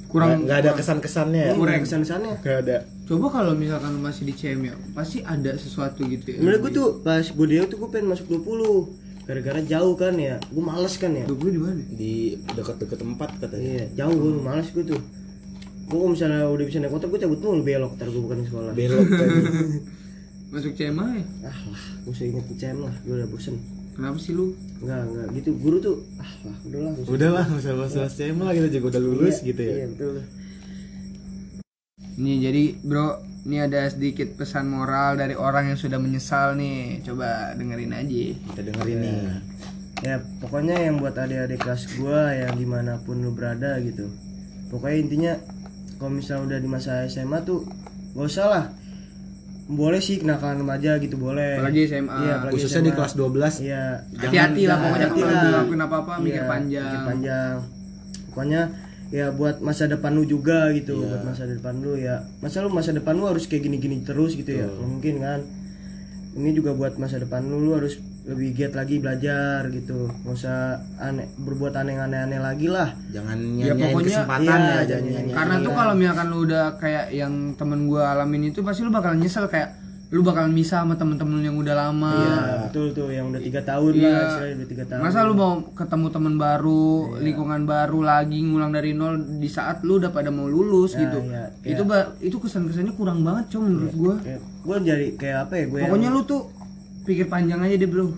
Kurang 0.07 0.29
nggak 0.43 0.57
ada 0.61 0.71
kesan-kesannya 0.75 1.41
ya? 1.41 1.53
Kurang 1.55 1.81
kesan 1.81 2.01
kesannya 2.03 2.33
nggak 2.43 2.57
ada 2.67 2.77
coba 3.07 3.25
kalau 3.31 3.53
misalkan 3.53 3.89
lu 3.89 4.01
masih 4.01 4.23
di 4.23 4.33
CM 4.33 4.61
ya 4.61 4.75
pasti 4.91 5.23
ada 5.23 5.55
sesuatu 5.55 6.03
gitu 6.03 6.27
ya. 6.29 6.37
Menurut 6.37 6.59
gue 6.61 6.71
tuh 6.73 6.87
pas 7.01 7.23
gue 7.23 7.47
dia 7.47 7.63
tuh 7.63 7.77
gue 7.77 7.89
pengen 7.89 8.11
masuk 8.11 8.27
20 8.29 8.43
gara-gara 9.23 9.59
jauh 9.61 9.95
kan 9.95 10.13
ya. 10.13 10.35
Gue 10.45 10.59
males 10.61 10.93
kan 10.93 11.11
ya. 11.11 11.23
20 11.25 11.39
di 11.49 11.59
mana? 11.59 11.81
Di 11.89 12.13
dekat-dekat 12.49 12.97
tempat 12.97 13.29
katanya. 13.37 13.63
Iya 13.63 13.85
jauh 13.97 14.11
gue 14.13 14.31
males 14.37 14.67
gue 14.67 14.83
tuh. 14.85 14.99
Gue 15.85 15.97
kalau 15.97 16.11
misalnya 16.11 16.45
udah 16.45 16.65
bisa 16.65 16.77
naik 16.77 16.91
motor 16.91 17.07
gue 17.07 17.19
cabut 17.21 17.39
mulu 17.39 17.61
belok. 17.61 17.91
Ntar 17.95 18.07
gue 18.07 18.21
bukan 18.21 18.37
di 18.37 18.45
sekolah. 18.45 18.71
Belok 18.71 19.05
tadi 19.07 19.37
masuk 20.47 20.71
CM 20.73 20.95
aja 20.95 21.19
ah 21.43 21.59
lah 21.67 21.83
gue 22.01 22.11
usah 22.11 22.23
inget 22.23 22.45
CM 22.53 22.77
lah 22.79 22.95
gue 23.01 23.13
udah 23.13 23.27
bosen. 23.27 23.55
Kenapa 23.91 24.15
sih 24.17 24.31
lu? 24.31 24.55
Enggak 24.79 25.03
enggak 25.05 25.27
gitu. 25.33 25.49
Guru 25.55 25.77
tuh 25.77 25.95
ah 26.15 26.31
lah 26.43 26.55
udah 26.61 26.79
lah 26.81 26.91
gua- 26.93 27.07
udah 27.09 27.29
lah 27.33 27.45
bahas 27.87 28.11
CM 28.11 28.37
lah 28.37 28.51
kita 28.51 28.67
juga 28.69 28.85
udah 28.93 29.01
lulus 29.01 29.35
Iya, 29.37 29.47
gitu 29.47 29.61
ya. 29.61 29.73
iya 29.73 29.87
betul 29.87 30.11
Nih 32.17 32.37
jadi 32.39 32.63
bro, 32.79 33.07
ini 33.43 33.57
ada 33.59 33.85
sedikit 33.85 34.33
pesan 34.33 34.67
moral 34.67 35.15
dari 35.15 35.33
orang 35.33 35.69
yang 35.69 35.77
sudah 35.77 35.95
menyesal 35.95 36.53
nih. 36.53 37.01
Coba 37.01 37.53
dengerin 37.53 37.93
aja. 37.93 38.23
kita 38.33 38.61
dengerin 38.63 38.97
nih 38.97 39.15
ya 39.97 40.13
pokoknya 40.37 40.77
yang 40.79 41.01
buat 41.01 41.17
adik-adik 41.17 41.57
kelas 41.57 41.89
gua 41.95 42.29
yang 42.29 42.53
di 42.53 42.65
mana 42.65 43.01
pun 43.01 43.17
lu 43.17 43.33
berada 43.33 43.81
gitu 43.81 44.05
pokoknya 44.69 44.97
intinya 44.99 45.33
kalau 45.97 46.13
misalnya 46.13 46.43
udah 46.45 46.59
di 46.61 46.69
masa 46.69 46.91
SMA 47.07 47.41
tuh 47.41 47.65
gak 48.13 48.27
usah 48.27 48.45
lah 48.45 48.63
boleh 49.65 49.97
sih 49.97 50.21
kenakalan 50.21 50.61
remaja 50.61 51.01
gitu 51.01 51.17
boleh 51.17 51.57
Apalagi 51.57 51.89
SMA. 51.89 52.13
iya, 52.13 52.33
apalagi 52.37 52.53
khususnya 52.53 52.79
di 52.79 52.85
SMA. 52.85 52.97
kelas 53.01 53.13
12 53.17 53.65
iya 53.65 53.83
Hati-hati 54.15 54.61
lah 54.63 54.77
pokoknya 54.77 54.93
hati-hati 55.03 55.17
kalau 55.17 55.25
lah. 55.25 55.41
lu 55.41 55.49
ngelakuin 55.49 55.81
apa-apa 55.81 56.13
mikir 56.19 56.29
Iya, 56.35 56.45
panjang. 56.45 56.85
mikir 56.85 57.01
panjang 57.03 57.53
pokoknya 58.29 58.61
ya 59.07 59.31
buat 59.31 59.59
masa 59.59 59.85
depan 59.85 60.11
lu 60.11 60.23
juga 60.23 60.67
gitu 60.71 60.97
Iya. 60.97 61.07
buat 61.09 61.23
masa 61.25 61.43
depan 61.45 61.75
lu 61.77 61.95
ya. 61.95 62.15
Masa 62.39 62.59
lu 62.59 62.69
masa 62.69 62.91
depan 62.91 63.13
lu 63.13 63.25
harus 63.25 63.45
kayak 63.45 63.63
gini-gini 63.63 64.01
terus 64.01 64.33
gitu 64.33 64.51
ya? 64.51 64.67
Nggak 64.67 64.83
mungkin 64.83 65.15
kan. 65.19 65.39
Ini 66.33 66.49
juga 66.53 66.71
buat 66.71 66.95
masa 66.95 67.17
depan 67.17 67.41
lu 67.43 67.57
lu 67.59 67.71
harus 67.73 67.97
lebih 68.23 68.51
giat 68.53 68.75
lagi 68.75 68.99
belajar 68.99 69.65
gitu. 69.69 70.11
Nggak 70.21 70.35
usah 70.35 70.83
aneh 70.97 71.31
berbuat 71.33 71.73
aneh-aneh 71.73 72.37
lagi 72.37 72.67
lah. 72.67 72.91
Jangan 73.09 73.37
Ya, 73.57 73.71
pokoknya- 73.73 74.21
kesempatan 74.21 74.59
iya, 74.59 74.69
ya 74.69 74.83
jangan 74.85 75.03
nyanyain. 75.07 75.33
Karena 75.33 75.55
tuh 75.63 75.73
kalau 75.73 75.93
misalkan 75.95 76.27
lu 76.27 76.37
udah 76.43 76.65
kayak 76.75 77.05
yang 77.09 77.33
temen 77.55 77.79
gua 77.87 78.11
alamin 78.11 78.51
itu 78.51 78.59
pasti 78.61 78.83
lu 78.83 78.91
bakal 78.91 79.15
nyesel 79.15 79.47
kayak 79.47 79.86
lu 80.07 80.21
bakal 80.21 80.47
misah 80.47 80.81
sama 80.81 80.93
temen-temen 80.93 81.41
yang 81.41 81.53
udah 81.53 81.73
lama 81.75 82.11
Iya, 82.15 82.37
betul 82.63 82.85
tuh 82.91 83.09
yang 83.09 83.27
udah 83.27 83.37
tiga 83.37 83.59
tahun 83.61 83.91
Iya. 83.91 84.05
lah, 84.05 84.25
istilahnya 84.25 84.53
udah 84.55 84.69
tiga 84.69 84.83
tahun. 84.85 84.99
Masa 85.03 85.17
lu 85.21 85.33
mau 85.33 85.51
ketemu 85.69 86.05
temen 86.07 86.33
baru, 86.37 86.85
Iya. 87.11 87.17
lingkungan 87.21 87.61
baru 87.63 87.99
lagi 88.01 88.37
ngulang 88.39 88.71
dari 88.71 88.91
nol 88.91 89.13
di 89.35 89.47
saat 89.47 89.81
lu 89.81 89.97
udah 89.97 90.07
pada 90.07 90.29
mau 90.29 90.45
lulus 90.45 90.93
Nah, 90.93 90.99
gitu. 91.03 91.17
iya, 91.25 91.43
Itu 91.65 91.81
ba- 91.83 92.13
itu 92.19 92.33
kesan-kesannya 92.33 92.93
kurang 92.93 93.21
banget, 93.21 93.43
Cong 93.49 93.61
menurut 93.65 93.93
gua. 93.93 94.13
Kayak, 94.17 94.39
gue 94.63 94.75
jadi 94.81 95.05
kayak 95.13 95.37
apa 95.43 95.53
ya 95.53 95.63
gue 95.65 95.79
Pokoknya 95.81 96.09
lu 96.09 96.19
tuh 96.23 96.41
pikir 97.03 97.25
panjang 97.25 97.59
aja 97.59 97.75
deh, 97.75 97.85
Bro. 97.85 98.13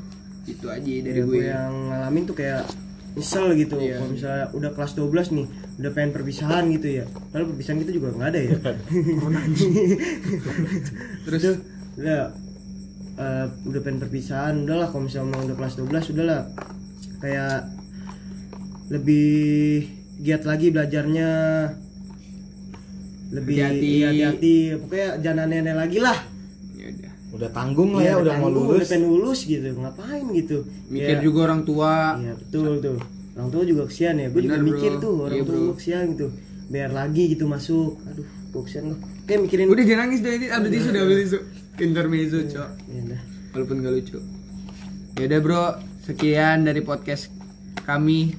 Itu 0.45 0.65
aja 0.65 0.79
dari 0.99 1.15
ya, 1.15 1.19
gue. 1.19 1.31
gue 1.31 1.43
yang 1.47 1.89
ngalamin 1.89 2.23
tuh 2.23 2.35
kayak 2.35 2.63
nyesel 3.11 3.51
gitu 3.53 3.75
Iya. 3.75 3.97
kalau 3.97 4.11
misalnya 4.11 4.45
udah 4.53 4.71
kelas 4.71 4.91
12 4.93 5.31
nih 5.31 5.45
udah 5.75 5.91
pengen 5.91 6.11
perpisahan 6.11 6.63
gitu 6.69 6.87
ya 6.93 7.03
padahal 7.25 7.49
perpisahan 7.49 7.77
kita 7.81 7.91
juga 7.91 8.07
nggak 8.13 8.27
ada 8.27 8.39
ya 8.39 8.53
terus 11.25 11.41
udah 11.99 12.21
eh, 13.15 13.45
udah 13.65 13.79
pengen 13.81 13.99
perpisahan 13.99 14.63
udahlah 14.63 14.87
kalau 14.87 15.03
misalnya 15.05 15.29
mau 15.29 15.43
udah 15.43 15.55
kelas 15.55 15.73
12 15.77 16.13
udahlah 16.13 16.41
kayak 17.19 17.67
lebih 18.89 19.85
giat 20.17 20.43
lagi 20.43 20.67
belajarnya 20.69 21.29
lebih 23.29 23.55
Hati-hati. 23.55 23.85
iya, 23.85 24.07
hati-hati 24.09 24.55
pokoknya 24.79 25.09
jangan 25.21 25.45
aneh-aneh 25.45 25.75
lagi 25.77 25.99
lah 25.99 26.17
Ya 26.73 26.87
udah. 26.89 27.11
udah 27.35 27.49
tanggung 27.51 27.89
lah 27.93 28.01
Iya, 28.01 28.09
ya 28.09 28.15
udah 28.17 28.33
mau 28.33 28.41
tanggung, 28.41 28.65
lulus 28.65 28.73
udah 28.75 28.89
pengen 28.89 29.05
lulus 29.05 29.39
gitu 29.45 29.69
ngapain 29.77 30.25
gitu 30.33 30.57
Mikir 30.89 31.15
Ya, 31.15 31.21
juga 31.21 31.39
orang 31.45 31.61
tua. 31.61 31.93
Iya 32.17 32.33
betul 32.33 32.69
tuh. 32.81 32.97
Orang 33.37 33.49
tua 33.53 33.63
juga 33.63 33.83
kesian 33.85 34.17
ya. 34.17 34.27
Gue 34.27 34.41
juga 34.41 34.57
Bener, 34.57 34.67
mikir 34.67 34.91
bro. 34.91 34.99
tuh 34.99 35.13
orang 35.21 35.37
Iya, 35.37 35.43
tua 35.45 35.53
bro. 35.53 35.63
gua 35.63 35.75
kesian 35.77 36.03
gitu. 36.09 36.27
Biar 36.67 36.89
lagi 36.89 37.23
gitu 37.29 37.45
masuk. 37.45 37.91
Aduh, 38.03 38.25
gue 38.25 38.61
kesian 38.65 38.83
loh. 38.89 38.99
Kayak 39.23 39.39
mikirin. 39.45 39.65
Udah 39.69 39.83
jangan 39.85 40.01
nangis 40.03 40.19
deh 40.19 40.33
ini 40.33 40.47
ambil 40.49 40.69
tisu 40.73 40.87
udah 40.89 41.01
ambil 41.05 41.17
tisu. 41.21 41.39
Intermezzo, 41.79 42.39
Cok. 42.41 42.69
Ya 42.85 42.99
udah. 43.05 43.21
Walaupun 43.51 43.75
gak 43.79 43.93
lucu. 43.93 44.17
Ya 45.15 45.23
udah, 45.25 45.39
Bro. 45.39 45.65
Sekian 46.01 46.63
dari 46.63 46.81
podcast 46.81 47.29
kami. 47.81 48.33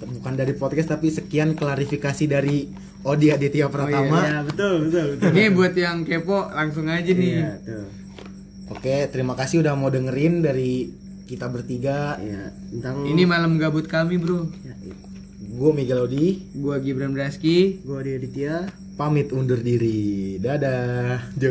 bukan 0.00 0.32
dari 0.32 0.54
podcast 0.54 0.88
tapi 0.90 1.12
sekian 1.12 1.52
klarifikasi 1.52 2.24
dari 2.24 2.72
Odi 3.02 3.28
Aditya 3.28 3.68
Pratama 3.68 4.20
Ya 4.22 4.40
betul 4.40 4.88
betul 4.88 5.04
betul. 5.12 5.28
Ini 5.28 5.52
buat 5.52 5.74
yang 5.74 6.02
kepo 6.02 6.48
langsung 6.50 6.88
aja 6.88 7.04
nih. 7.06 7.36
Iya 7.36 7.52
tuh. 7.60 7.84
oke 8.70 8.96
terima 9.08 9.36
kasih 9.36 9.60
udah 9.60 9.76
mau 9.76 9.88
dengerin 9.88 10.40
dari 10.40 10.88
kita 11.26 11.46
bertiga 11.46 12.16
Iya 12.16 12.48
tentang 12.70 13.04
Ini 13.04 13.22
malam 13.24 13.60
gabut 13.60 13.84
kami, 13.84 14.16
Bro. 14.16 14.48
Ya, 14.58 14.72
gue 15.50 15.70
Miguel 15.70 16.00
Odi 16.00 16.26
Gua 16.54 16.80
Gibran 16.80 17.12
Braski. 17.12 17.84
gue 17.84 17.96
Aditya. 18.00 18.72
pamit 18.96 19.32
undur 19.32 19.56
diri 19.56 20.36
dadah 20.36 21.28